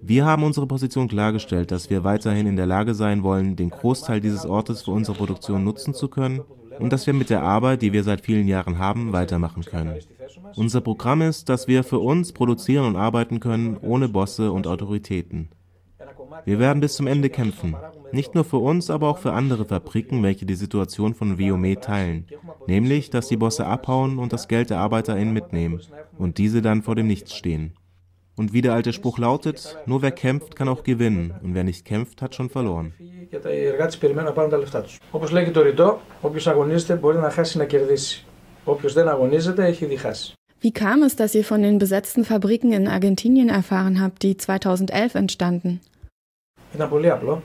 Wir 0.08 0.24
haben 0.24 0.44
unsere 0.44 0.68
Position 0.68 1.08
klargestellt, 1.08 1.72
dass 1.72 1.90
wir 1.90 2.04
weiterhin 2.04 2.46
in 2.46 2.54
der 2.54 2.66
Lage 2.66 2.94
sein 2.94 3.24
wollen, 3.24 3.56
den 3.56 3.70
Großteil 3.70 4.20
dieses 4.20 4.46
Ortes 4.46 4.82
für 4.82 4.92
unsere 4.92 5.16
Produktion 5.16 5.64
nutzen 5.64 5.94
zu 5.94 6.06
können 6.06 6.42
und 6.78 6.92
dass 6.92 7.08
wir 7.08 7.14
mit 7.14 7.28
der 7.28 7.42
Arbeit, 7.42 7.82
die 7.82 7.92
wir 7.92 8.04
seit 8.04 8.20
vielen 8.20 8.46
Jahren 8.46 8.78
haben, 8.78 9.12
weitermachen 9.12 9.64
können. 9.64 9.96
Unser 10.54 10.80
Programm 10.80 11.22
ist, 11.22 11.48
dass 11.48 11.66
wir 11.66 11.82
für 11.82 11.98
uns 11.98 12.32
produzieren 12.32 12.86
und 12.86 12.94
arbeiten 12.94 13.40
können, 13.40 13.78
ohne 13.78 14.08
Bosse 14.08 14.52
und 14.52 14.68
Autoritäten. 14.68 15.48
Wir 16.44 16.60
werden 16.60 16.78
bis 16.78 16.94
zum 16.94 17.08
Ende 17.08 17.28
kämpfen. 17.28 17.74
Nicht 18.12 18.36
nur 18.36 18.44
für 18.44 18.58
uns, 18.58 18.90
aber 18.90 19.08
auch 19.08 19.18
für 19.18 19.32
andere 19.32 19.64
Fabriken, 19.64 20.22
welche 20.22 20.46
die 20.46 20.54
Situation 20.54 21.14
von 21.14 21.36
Viome 21.36 21.80
teilen. 21.80 22.26
Nämlich, 22.68 23.10
dass 23.10 23.26
die 23.26 23.36
Bosse 23.36 23.66
abhauen 23.66 24.20
und 24.20 24.32
das 24.32 24.46
Geld 24.46 24.70
der 24.70 24.78
ArbeiterInnen 24.78 25.34
mitnehmen 25.34 25.80
und 26.16 26.38
diese 26.38 26.62
dann 26.62 26.82
vor 26.82 26.94
dem 26.94 27.08
Nichts 27.08 27.34
stehen. 27.34 27.72
Und 28.35 28.53
wie 28.53 28.61
der 28.61 28.73
alte 28.73 28.91
Spruch 28.93 29.17
lautet, 29.17 29.77
nur 29.85 30.01
wer 30.01 30.11
kämpft, 30.11 30.55
kann 30.55 30.67
auch 30.73 30.83
gewinnen 30.83 31.33
und 31.43 31.53
wer 31.53 31.63
nicht 31.63 31.85
kämpft, 31.85 32.21
hat 32.21 32.33
schon 32.35 32.49
verloren. 32.49 32.93
Και 33.29 33.37
οι 33.49 33.65
εργάτες 33.65 33.97
περιμένουν 33.97 34.29
να 34.29 34.33
πάρουν 34.33 34.51
τα 34.51 34.57
λεφτά 34.57 34.81
τους. 34.81 34.99
Όπως 35.11 35.31
λέει 35.31 35.43
και 35.43 35.51
το 35.51 35.61
ρητό, 35.61 35.99
όποιος 36.21 36.47
αγωνίζεται 36.47 36.93
μπορεί 36.93 37.17
να 37.17 37.29
χάσει 37.29 37.57
να 37.57 37.65
κερδίσει. 37.65 38.25
Όποιος 38.63 38.93
δεν 38.93 39.07
αγωνίζεται 39.07 39.65
έχει 39.65 39.85
διχάσει. 39.85 40.33
Wie 40.63 40.71
kam 40.71 41.01
es, 41.01 41.15
dass 41.15 41.33
ihr 41.33 41.43
von 41.43 41.61
den 41.63 41.77
besetzten 41.79 42.23
Fabriken 42.23 42.71
in 42.71 42.87
Argentinien 42.87 43.49
erfahren 43.49 43.99
habt, 43.99 44.21
die 44.23 44.37
2011 44.37 45.15
entstanden? 45.15 45.79
Ήταν 46.73 46.89
πολύ 46.89 47.09
απλό. 47.09 47.41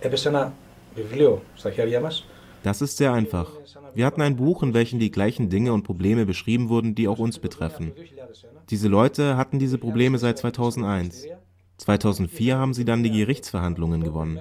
Έπεσε 0.00 0.28
ένα 0.28 0.52
βιβλίο 0.94 1.42
στα 1.54 1.70
χέρια 1.70 2.00
μας. 2.00 2.26
das 2.63 2.81
ist 2.81 2.97
sehr 2.97 3.13
einfach. 3.13 3.51
Wir 3.93 4.05
hatten 4.05 4.21
ein 4.21 4.37
Buch, 4.37 4.63
in 4.63 4.73
welchem 4.73 4.99
die 4.99 5.11
gleichen 5.11 5.49
Dinge 5.49 5.73
und 5.73 5.83
Probleme 5.83 6.25
beschrieben 6.25 6.69
wurden, 6.69 6.95
die 6.95 7.07
auch 7.07 7.19
uns 7.19 7.39
betreffen. 7.39 7.91
Diese 8.69 8.87
Leute 8.87 9.37
hatten 9.37 9.59
diese 9.59 9.77
Probleme 9.77 10.17
seit 10.17 10.37
2001. 10.37 11.27
2004 11.77 12.57
haben 12.57 12.73
sie 12.73 12.85
dann 12.85 13.03
die 13.03 13.11
Gerichtsverhandlungen 13.11 14.03
gewonnen. 14.03 14.39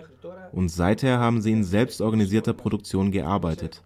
Und 0.53 0.69
seither 0.69 1.19
haben 1.19 1.41
sie 1.41 1.53
in 1.53 1.65
selbstorganisierter 1.65 2.53
Produktion 2.53 3.11
gearbeitet. 3.11 3.83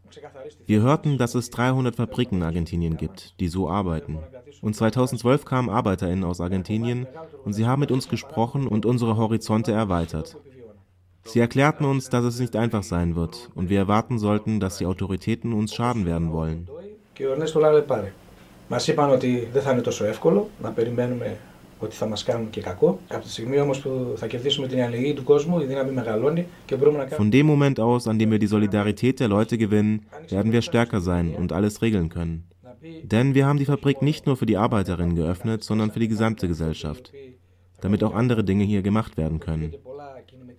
Wir 0.66 0.82
hörten, 0.82 1.16
dass 1.16 1.34
es 1.34 1.50
300 1.50 1.94
Fabriken 1.96 2.36
in 2.36 2.42
Argentinien 2.42 2.96
gibt, 2.96 3.38
die 3.40 3.48
so 3.48 3.70
arbeiten. 3.70 4.18
Und 4.60 4.74
2012 4.74 5.44
kamen 5.44 5.70
ArbeiterInnen 5.70 6.24
aus 6.24 6.40
Argentinien 6.40 7.06
und 7.44 7.52
sie 7.52 7.66
haben 7.66 7.80
mit 7.80 7.92
uns 7.92 8.08
gesprochen 8.08 8.66
und 8.66 8.84
unsere 8.84 9.16
Horizonte 9.16 9.72
erweitert. 9.72 10.36
Sie 11.25 11.39
erklärten 11.39 11.85
uns, 11.85 12.09
dass 12.09 12.25
es 12.25 12.39
nicht 12.39 12.55
einfach 12.55 12.83
sein 12.83 13.15
wird 13.15 13.49
und 13.55 13.69
wir 13.69 13.79
erwarten 13.79 14.17
sollten, 14.17 14.59
dass 14.59 14.77
die 14.79 14.85
Autoritäten 14.85 15.53
uns 15.53 15.73
schaden 15.73 16.05
werden 16.05 16.31
wollen. 16.31 16.67
Και 17.13 17.27
ο 17.27 17.31
Ερνέστο 17.31 17.59
Λάλε 17.59 17.81
πάρε. 17.81 18.13
Μας 18.67 18.87
είπαν 18.87 19.09
ότι 19.09 19.47
δεν 19.53 19.61
θα 19.61 19.71
είναι 19.71 19.81
τόσο 19.81 20.05
εύκολο 20.05 20.49
να 20.61 20.69
περιμένουμε 20.69 21.37
ότι 21.79 21.95
θα 21.95 22.05
μας 22.05 22.23
κάνουν 22.23 22.49
και 22.49 22.61
κακό. 22.61 22.99
Από 23.07 23.23
τη 23.23 23.29
στιγμή 23.29 23.59
όμως 23.59 23.79
που 23.79 24.13
θα 24.15 24.27
κερδίσουμε 24.27 24.67
την 24.67 24.81
αλληλεγγύη 24.81 25.13
του 25.13 25.23
κόσμου, 25.23 25.59
η 25.59 25.65
δύναμη 25.65 25.91
μεγαλώνει 25.91 26.47
και 26.65 26.75
μπορούμε 26.75 26.97
να 26.97 27.05
κάνουμε... 27.05 27.29
Von 27.29 27.35
dem 27.35 27.45
Moment 27.45 27.79
aus, 27.79 28.07
an 28.07 28.19
dem 28.19 28.31
wir 28.31 28.39
die 28.39 28.47
Solidarität 28.47 29.19
der 29.19 29.27
Leute 29.27 29.57
gewinnen, 29.57 30.05
werden 30.29 30.51
wir 30.51 30.61
stärker 30.61 31.01
sein 31.01 31.35
und 31.39 31.51
alles 31.51 31.81
regeln 31.81 32.09
können. 32.09 32.37
Denn 33.03 33.35
wir 33.35 33.45
haben 33.47 33.59
die 33.59 33.65
Fabrik 33.65 34.01
nicht 34.01 34.25
nur 34.25 34.35
für 34.37 34.47
die 34.51 34.57
Arbeiterinnen 34.57 35.15
geöffnet, 35.15 35.63
sondern 35.63 35.91
für 35.91 35.99
die 35.99 36.07
gesamte 36.07 36.47
Gesellschaft, 36.47 37.11
damit 37.83 38.03
auch 38.03 38.15
andere 38.21 38.43
Dinge 38.43 38.63
hier 38.63 38.81
gemacht 38.81 39.17
werden 39.17 39.39
können. 39.39 39.73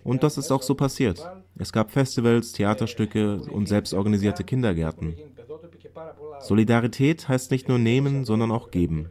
Und 0.08 0.22
das 0.22 0.38
ist 0.38 0.50
auch 0.50 0.62
so 0.62 0.74
passiert. 0.74 1.20
Es 1.58 1.70
gab 1.70 1.90
Festivals, 1.90 2.52
Theaterstücke 2.52 3.42
und 3.42 3.68
selbstorganisierte 3.68 4.42
Kindergärten. 4.42 5.16
Solidarität 6.40 7.28
heißt 7.28 7.50
nicht 7.50 7.68
nur 7.68 7.78
nehmen, 7.78 8.24
sondern 8.24 8.50
auch 8.50 8.70
geben. 8.70 9.10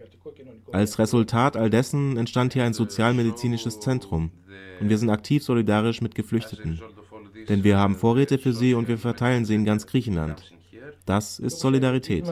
Als 0.72 0.98
Resultat 0.98 1.56
all 1.56 1.70
dessen 1.70 2.18
entstand 2.18 2.54
hier 2.54 2.64
ein 2.64 2.74
sozialmedizinisches 2.74 3.80
Zentrum 3.80 4.32
und 4.82 4.90
wir 4.90 4.98
sind 4.98 5.12
aktiv 5.12 5.44
solidarisch 5.44 6.02
mit 6.02 6.16
Geflüchteten. 6.16 6.82
Denn 7.48 7.64
wir 7.64 7.78
haben 7.78 7.96
Vorräte 7.96 8.40
für 8.40 8.54
sie 8.54 8.74
und 8.74 8.88
wir 8.88 8.98
verteilen 8.98 9.46
sie 9.46 9.54
in 9.54 9.66
ganz 9.66 9.86
Griechenland. 9.86 10.52
Das 11.06 11.38
ist 11.38 11.60
Solidarität. 11.60 12.26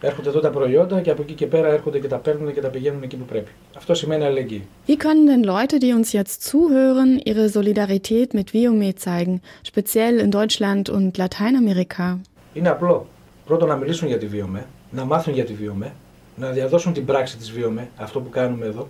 Για 0.00 0.14
τους 0.14 0.22
πρόσφυγες 0.22 0.24
έρχονται 0.24 0.28
εδώ 0.28 0.40
τα 0.40 0.50
προϊόντα 0.50 1.00
και 1.00 1.10
από 1.10 1.22
εκεί 1.22 1.34
και 1.34 1.46
πέρα 1.46 1.68
έρχονται 1.68 1.98
και 1.98 2.08
τα 2.08 2.16
παίρνουν 2.16 2.54
και 2.54 2.60
τα 2.60 2.68
πηγαίνουν 2.68 3.02
εκεί 3.02 3.16
που 3.16 3.24
πρέπει. 3.24 3.50
Αυτό 3.76 3.94
σημαίνει 3.94 4.24
αλληλεγγύη. 4.24 4.66
Wie 4.88 4.96
können 4.96 5.26
denn 5.26 5.44
Leute, 5.44 5.78
die 5.78 5.92
uns 5.92 6.12
jetzt 6.12 6.42
zuhören, 6.42 7.20
ihre 7.24 7.48
Solidarität 7.48 8.34
mit 8.34 8.52
Viome 8.52 8.94
zeigen, 8.94 9.40
speziell 9.62 10.18
in 10.18 10.30
Deutschland 10.30 10.88
und 10.88 11.10
Lateinamerika? 11.18 12.18
Είναι 12.52 12.68
απλό. 12.68 13.06
Πρώτον 13.46 13.68
να 13.68 13.76
μιλήσουν 13.76 14.08
για 14.08 14.18
τη 14.18 14.26
Βιομέ, 14.26 14.66
να 14.90 15.04
μάθουν 15.04 15.34
για 15.34 15.44
τη 15.44 15.52
Βιομέ, 15.52 15.92
να 16.36 16.50
διαδώσουν 16.50 16.92
την 16.92 17.04
πράξη 17.04 17.36
της 17.36 17.50
Βιομέ, 17.52 17.90
αυτό 17.96 18.20
που 18.20 18.28
κάνουμε 18.28 18.66
εδώ. 18.66 18.88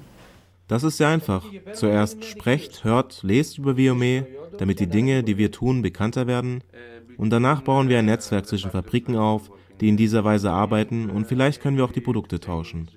Das 0.68 0.82
ist 0.82 0.96
sehr 0.96 1.10
einfach. 1.16 1.42
Zuerst 1.80 2.24
sprecht, 2.24 2.82
hört, 2.82 3.10
lest 3.22 3.58
über 3.58 3.76
Viome, 3.76 4.26
damit 4.58 4.80
die 4.80 4.88
Dinge, 4.88 5.22
die 5.22 5.38
wir 5.38 5.50
tun, 5.52 5.80
bekannter 5.80 6.26
werden. 6.26 6.52
Und 7.16 7.30
danach 7.30 7.60
bauen 7.62 7.88
wir 7.88 7.98
ein 7.98 8.06
Netzwerk 8.06 8.44
zwischen 8.50 8.70
Fabriken 8.72 9.14
auf, 9.16 9.42
die 9.80 9.88
in 9.88 9.96
dieser 9.96 10.24
Weise 10.24 10.50
arbeiten 10.50 11.10
und 11.10 11.26
vielleicht 11.26 11.60
können 11.60 11.76
wir 11.76 11.84
auch 11.84 11.92
die 11.92 12.00
Produkte 12.00 12.40
tauschen. 12.40 12.90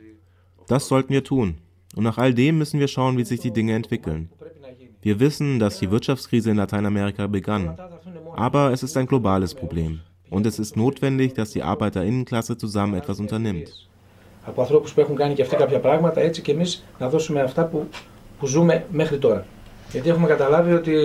Das 0.67 0.87
sollten 0.87 1.13
wir 1.13 1.23
tun. 1.23 1.57
Und 1.95 2.03
nach 2.03 2.17
all 2.17 2.33
dem 2.33 2.57
müssen 2.57 2.79
wir 2.79 2.87
schauen, 2.87 3.17
wie 3.17 3.25
sich 3.25 3.39
die 3.39 3.51
Dinge 3.51 3.73
entwickeln. 3.73 4.29
Wir 5.01 5.19
wissen, 5.19 5.59
dass 5.59 5.79
die 5.79 5.91
Wirtschaftskrise 5.91 6.51
in 6.51 6.57
Lateinamerika 6.57 7.27
begann. 7.27 7.77
Aber 8.35 8.71
es 8.71 8.83
ist 8.83 8.95
ein 8.97 9.07
globales 9.07 9.55
Problem. 9.55 10.01
Und 10.29 10.45
es 10.45 10.59
ist 10.59 10.75
notwendig, 10.75 11.33
dass 11.33 11.51
die 11.51 11.63
Arbeiterinnenklasse 11.63 12.57
zusammen 12.57 12.95
etwas 12.95 13.19
unternimmt. 13.19 13.69
Από 14.45 14.61
ανθρώπους 14.61 14.93
που 14.93 14.99
έχουν 14.99 15.15
κάνει 15.15 15.33
και 15.33 15.41
αυτοί 15.41 15.55
κάποια 15.55 15.79
πράγματα, 15.79 16.21
έτσι 16.21 16.41
και 16.41 16.51
εμείς 16.51 16.83
να 16.99 17.09
δώσουμε 17.09 17.41
αυτά 17.41 17.65
που, 17.65 17.87
που 18.39 18.45
ζούμε 18.47 18.85
μέχρι 18.91 19.17
τώρα. 19.17 19.45
Γιατί 19.91 20.09
έχουμε 20.09 20.27
καταλάβει 20.27 20.73
ότι 20.73 20.95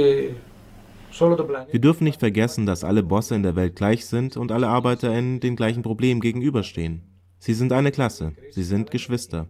wir 1.11 1.79
dürfen 1.79 2.03
nicht 2.03 2.19
vergessen, 2.19 2.65
dass 2.65 2.83
alle 2.83 3.03
Bosse 3.03 3.35
in 3.35 3.43
der 3.43 3.55
Welt 3.55 3.75
gleich 3.75 4.05
sind 4.05 4.37
und 4.37 4.51
alle 4.51 4.67
ArbeiterInnen 4.67 5.39
den 5.39 5.55
gleichen 5.55 5.81
Problemen 5.81 6.21
gegenüberstehen. 6.21 7.01
Sie 7.39 7.53
sind 7.53 7.71
eine 7.71 7.91
Klasse, 7.91 8.33
sie 8.51 8.63
sind 8.63 8.91
Geschwister. 8.91 9.47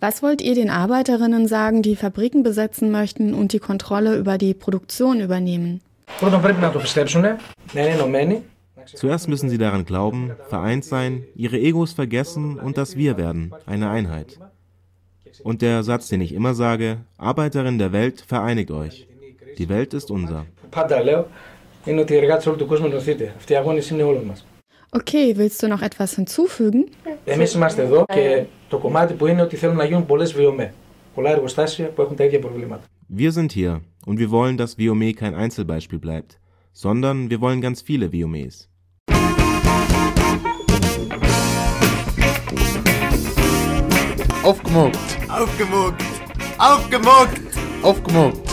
Was 0.00 0.22
wollt 0.22 0.42
ihr 0.42 0.54
den 0.54 0.70
Arbeiterinnen 0.70 1.48
sagen, 1.48 1.82
die 1.82 1.96
Fabriken 1.96 2.42
besetzen 2.42 2.90
möchten 2.90 3.34
und 3.34 3.52
die 3.52 3.58
Kontrolle 3.58 4.16
über 4.16 4.36
die 4.36 4.54
Produktion 4.54 5.20
übernehmen? 5.20 5.80
Zuerst 8.94 9.28
müssen 9.28 9.50
sie 9.50 9.58
daran 9.58 9.84
glauben, 9.84 10.32
vereint 10.48 10.84
sein, 10.84 11.24
ihre 11.34 11.58
Egos 11.58 11.92
vergessen 11.92 12.58
und 12.58 12.76
dass 12.78 12.96
wir 12.96 13.16
werden, 13.16 13.52
eine 13.66 13.90
Einheit. 13.90 14.38
Und 15.43 15.61
der 15.61 15.83
Satz, 15.83 16.09
den 16.09 16.21
ich 16.21 16.33
immer 16.33 16.53
sage, 16.53 16.97
Arbeiterinnen 17.17 17.79
der 17.79 17.91
Welt, 17.91 18.17
vereinigt 18.33 18.71
euch. 18.71 19.07
Die 19.57 19.69
Welt 19.69 19.93
ist 19.93 20.09
unser. 20.11 20.45
Πάντα 20.69 21.03
λέω 21.03 21.27
είναι 21.85 22.01
ότι 22.01 22.13
οι 22.13 22.17
εργάτες 22.17 22.45
όλου 22.45 22.57
του 22.57 22.65
κόσμου 22.65 22.85
ενωθείτε. 22.85 23.33
Αυτή 23.37 23.53
η 23.53 23.55
αγώνιση 23.55 23.93
είναι 23.93 24.03
όλων 24.03 24.23
μας. 24.23 24.45
Okay, 24.95 25.35
willst 25.35 25.63
du 25.63 25.67
noch 25.67 25.81
etwas 25.81 26.15
hinzufügen? 26.15 26.87
Εμείς 27.25 27.53
είμαστε 27.53 27.81
εδώ 27.81 28.05
και 28.13 28.45
το 28.69 28.77
κομμάτι 28.77 29.13
που 29.13 29.27
είναι 29.27 29.41
ότι 29.41 29.55
θέλουν 29.55 29.75
να 29.75 29.85
γίνουν 29.85 30.05
πολλές 30.05 30.33
βιομέ. 30.33 30.73
Πολλά 31.15 31.29
εργοστάσια 31.29 31.87
που 31.87 32.01
έχουν 32.01 32.15
τα 32.15 32.23
ίδια 32.23 32.39
προβλήματα. 32.39 32.83
Wir 33.17 33.31
sind 33.31 33.51
hier 33.51 33.81
und 34.05 34.17
wir 34.19 34.31
wollen, 34.31 34.57
dass 34.57 34.77
Viome 34.77 35.13
kein 35.13 35.35
Einzelbeispiel 35.35 35.99
bleibt, 35.99 36.39
sondern 36.71 37.29
wir 37.29 37.39
wollen 37.41 37.61
ganz 37.61 37.81
viele 37.81 38.11
Viomes. 38.11 38.69
Aufgemuckt. 44.48 44.96
Aufgemuckt. 45.28 46.02
Aufgemuckt. 46.56 47.40
Aufgemuckt. 47.82 48.50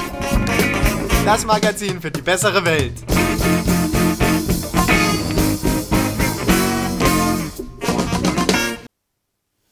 Das 1.23 1.45
Magazin 1.45 2.01
für 2.01 2.11
die 2.11 2.21
bessere 2.21 2.65
Welt. 2.65 2.91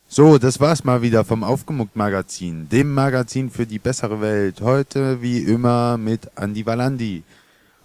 So, 0.08 0.38
das 0.38 0.62
war's 0.62 0.86
mal 0.86 1.02
wieder 1.02 1.26
vom 1.26 1.44
Aufgemuckt 1.44 1.98
Magazin, 1.98 2.70
dem 2.70 2.94
Magazin 2.94 3.50
für 3.50 3.66
die 3.66 3.80
bessere 3.80 4.22
Welt. 4.22 4.62
Heute 4.62 5.22
wie 5.22 5.40
immer 5.40 5.98
mit 5.98 6.32
Andy 6.38 6.66
Valandi. 6.66 7.24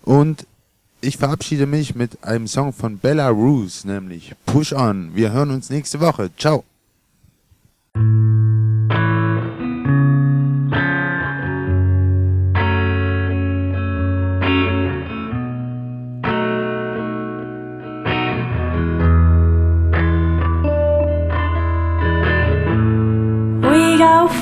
Und 0.03 0.47
ich 1.01 1.17
verabschiede 1.17 1.67
mich 1.67 1.97
mit 1.97 2.23
einem 2.23 2.47
Song 2.47 2.73
von 2.73 2.99
Bella 2.99 3.31
Roos, 3.31 3.85
nämlich 3.85 4.37
Push 4.47 4.75
On. 4.75 5.11
Wir 5.17 5.33
hören 5.33 5.51
uns 5.51 5.71
nächste 5.71 5.99
Woche. 5.99 6.31
Ciao. 6.39 6.63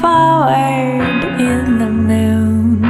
Forward 0.01 1.25
in 1.41 1.79
the 1.79 1.91
moon. 1.91 2.85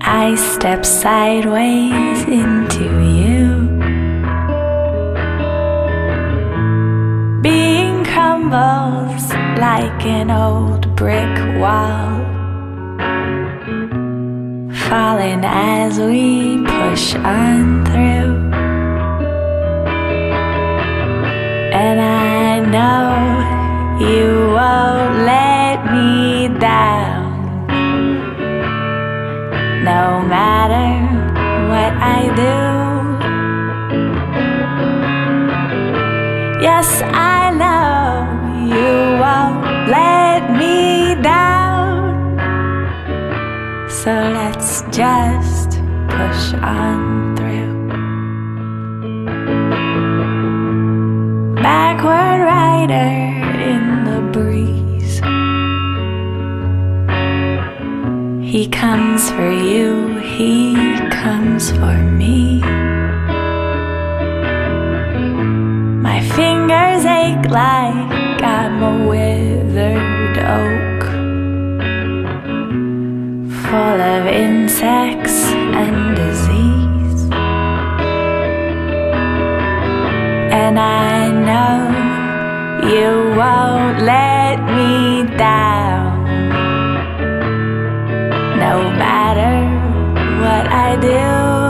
I 0.00 0.34
step 0.36 0.84
sideways 0.84 2.22
into 2.24 2.84
you. 3.20 3.44
Being 7.42 8.04
crumbles 8.04 9.32
like 9.58 10.06
an 10.06 10.30
old 10.30 10.94
brick 10.96 11.36
wall. 11.60 12.22
Falling 14.88 15.42
as 15.44 15.98
we 15.98 16.58
push 16.64 17.14
on 17.16 17.84
through. 17.86 18.52
And 21.74 22.00
I 22.00 22.23
know 22.70 23.98
you 24.00 24.50
won't 24.52 25.16
let 25.24 25.92
me 25.92 26.48
down. 26.58 27.66
No 29.84 30.22
matter 30.22 30.88
what 31.70 31.92
I 32.00 32.20
do. 32.42 32.56
Yes, 36.62 37.02
I 37.02 37.50
know 37.60 38.26
you 38.74 38.94
won't 39.22 39.64
let 39.88 40.42
me 40.60 41.14
down. 41.22 42.38
So 43.88 44.10
let's 44.10 44.82
just 44.90 45.78
backward 51.64 52.40
rider 52.44 53.10
in 53.72 54.04
the 54.04 54.20
breeze. 54.34 55.14
He 58.52 58.68
comes 58.68 59.30
for 59.30 59.50
you, 59.50 60.18
he 60.18 60.74
comes 61.08 61.70
for 61.70 61.96
me. 62.20 62.60
My 66.08 66.20
fingers 66.36 67.06
ache 67.06 67.48
like 67.48 68.42
I'm 68.42 68.82
a 68.82 69.08
withered 69.08 70.36
oak 70.60 71.02
full 73.64 74.00
of 74.12 74.26
insects. 74.26 75.43
And 80.66 80.80
I 80.80 81.30
know 81.48 81.76
you 82.88 83.36
won't 83.36 83.98
let 84.00 84.56
me 84.76 85.36
down 85.36 86.24
no 88.64 88.74
matter 89.02 89.52
what 90.40 90.66
I 90.72 90.96
do. 90.96 91.63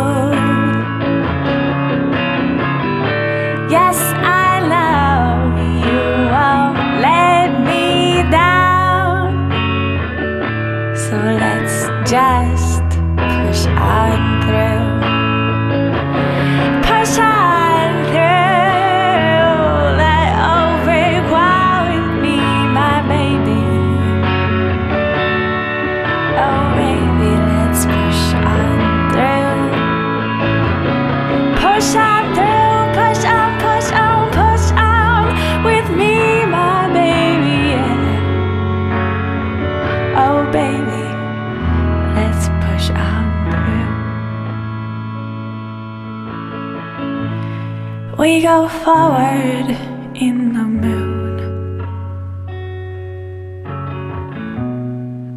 Go 48.44 48.68
forward 48.68 49.70
in 50.14 50.52
the 50.52 50.64
moon. 50.64 51.80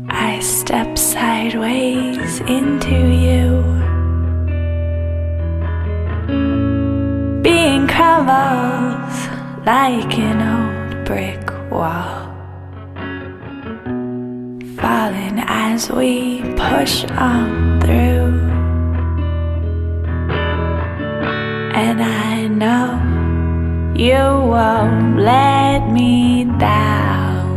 I 0.10 0.40
step 0.42 0.98
sideways 0.98 2.42
into 2.42 2.98
you. 3.26 3.64
Being 7.42 7.88
crumbles 7.88 9.18
like 9.66 10.20
an 10.20 10.40
old 10.58 11.06
brick 11.06 11.50
wall. 11.72 12.28
Falling 14.82 15.40
as 15.48 15.90
we 15.90 16.42
push 16.58 17.06
on 17.06 17.80
through. 17.80 18.47
You 23.98 24.14
won't 24.14 25.18
let 25.18 25.90
me 25.90 26.46
down. 26.60 27.48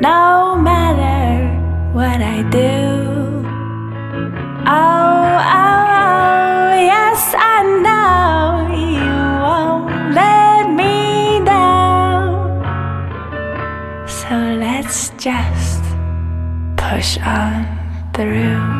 No 0.00 0.56
matter 0.56 1.50
what 1.92 2.22
I 2.22 2.42
do. 2.48 3.42
Oh, 4.64 5.26
oh, 5.60 5.86
oh, 6.06 6.74
yes, 6.78 7.34
I 7.36 7.62
know 7.82 8.70
you 8.94 9.12
won't 9.42 10.14
let 10.14 10.70
me 10.70 11.44
down. 11.44 12.62
So 14.06 14.36
let's 14.36 15.10
just 15.18 15.82
push 16.76 17.18
on 17.18 17.66
through. 18.14 18.71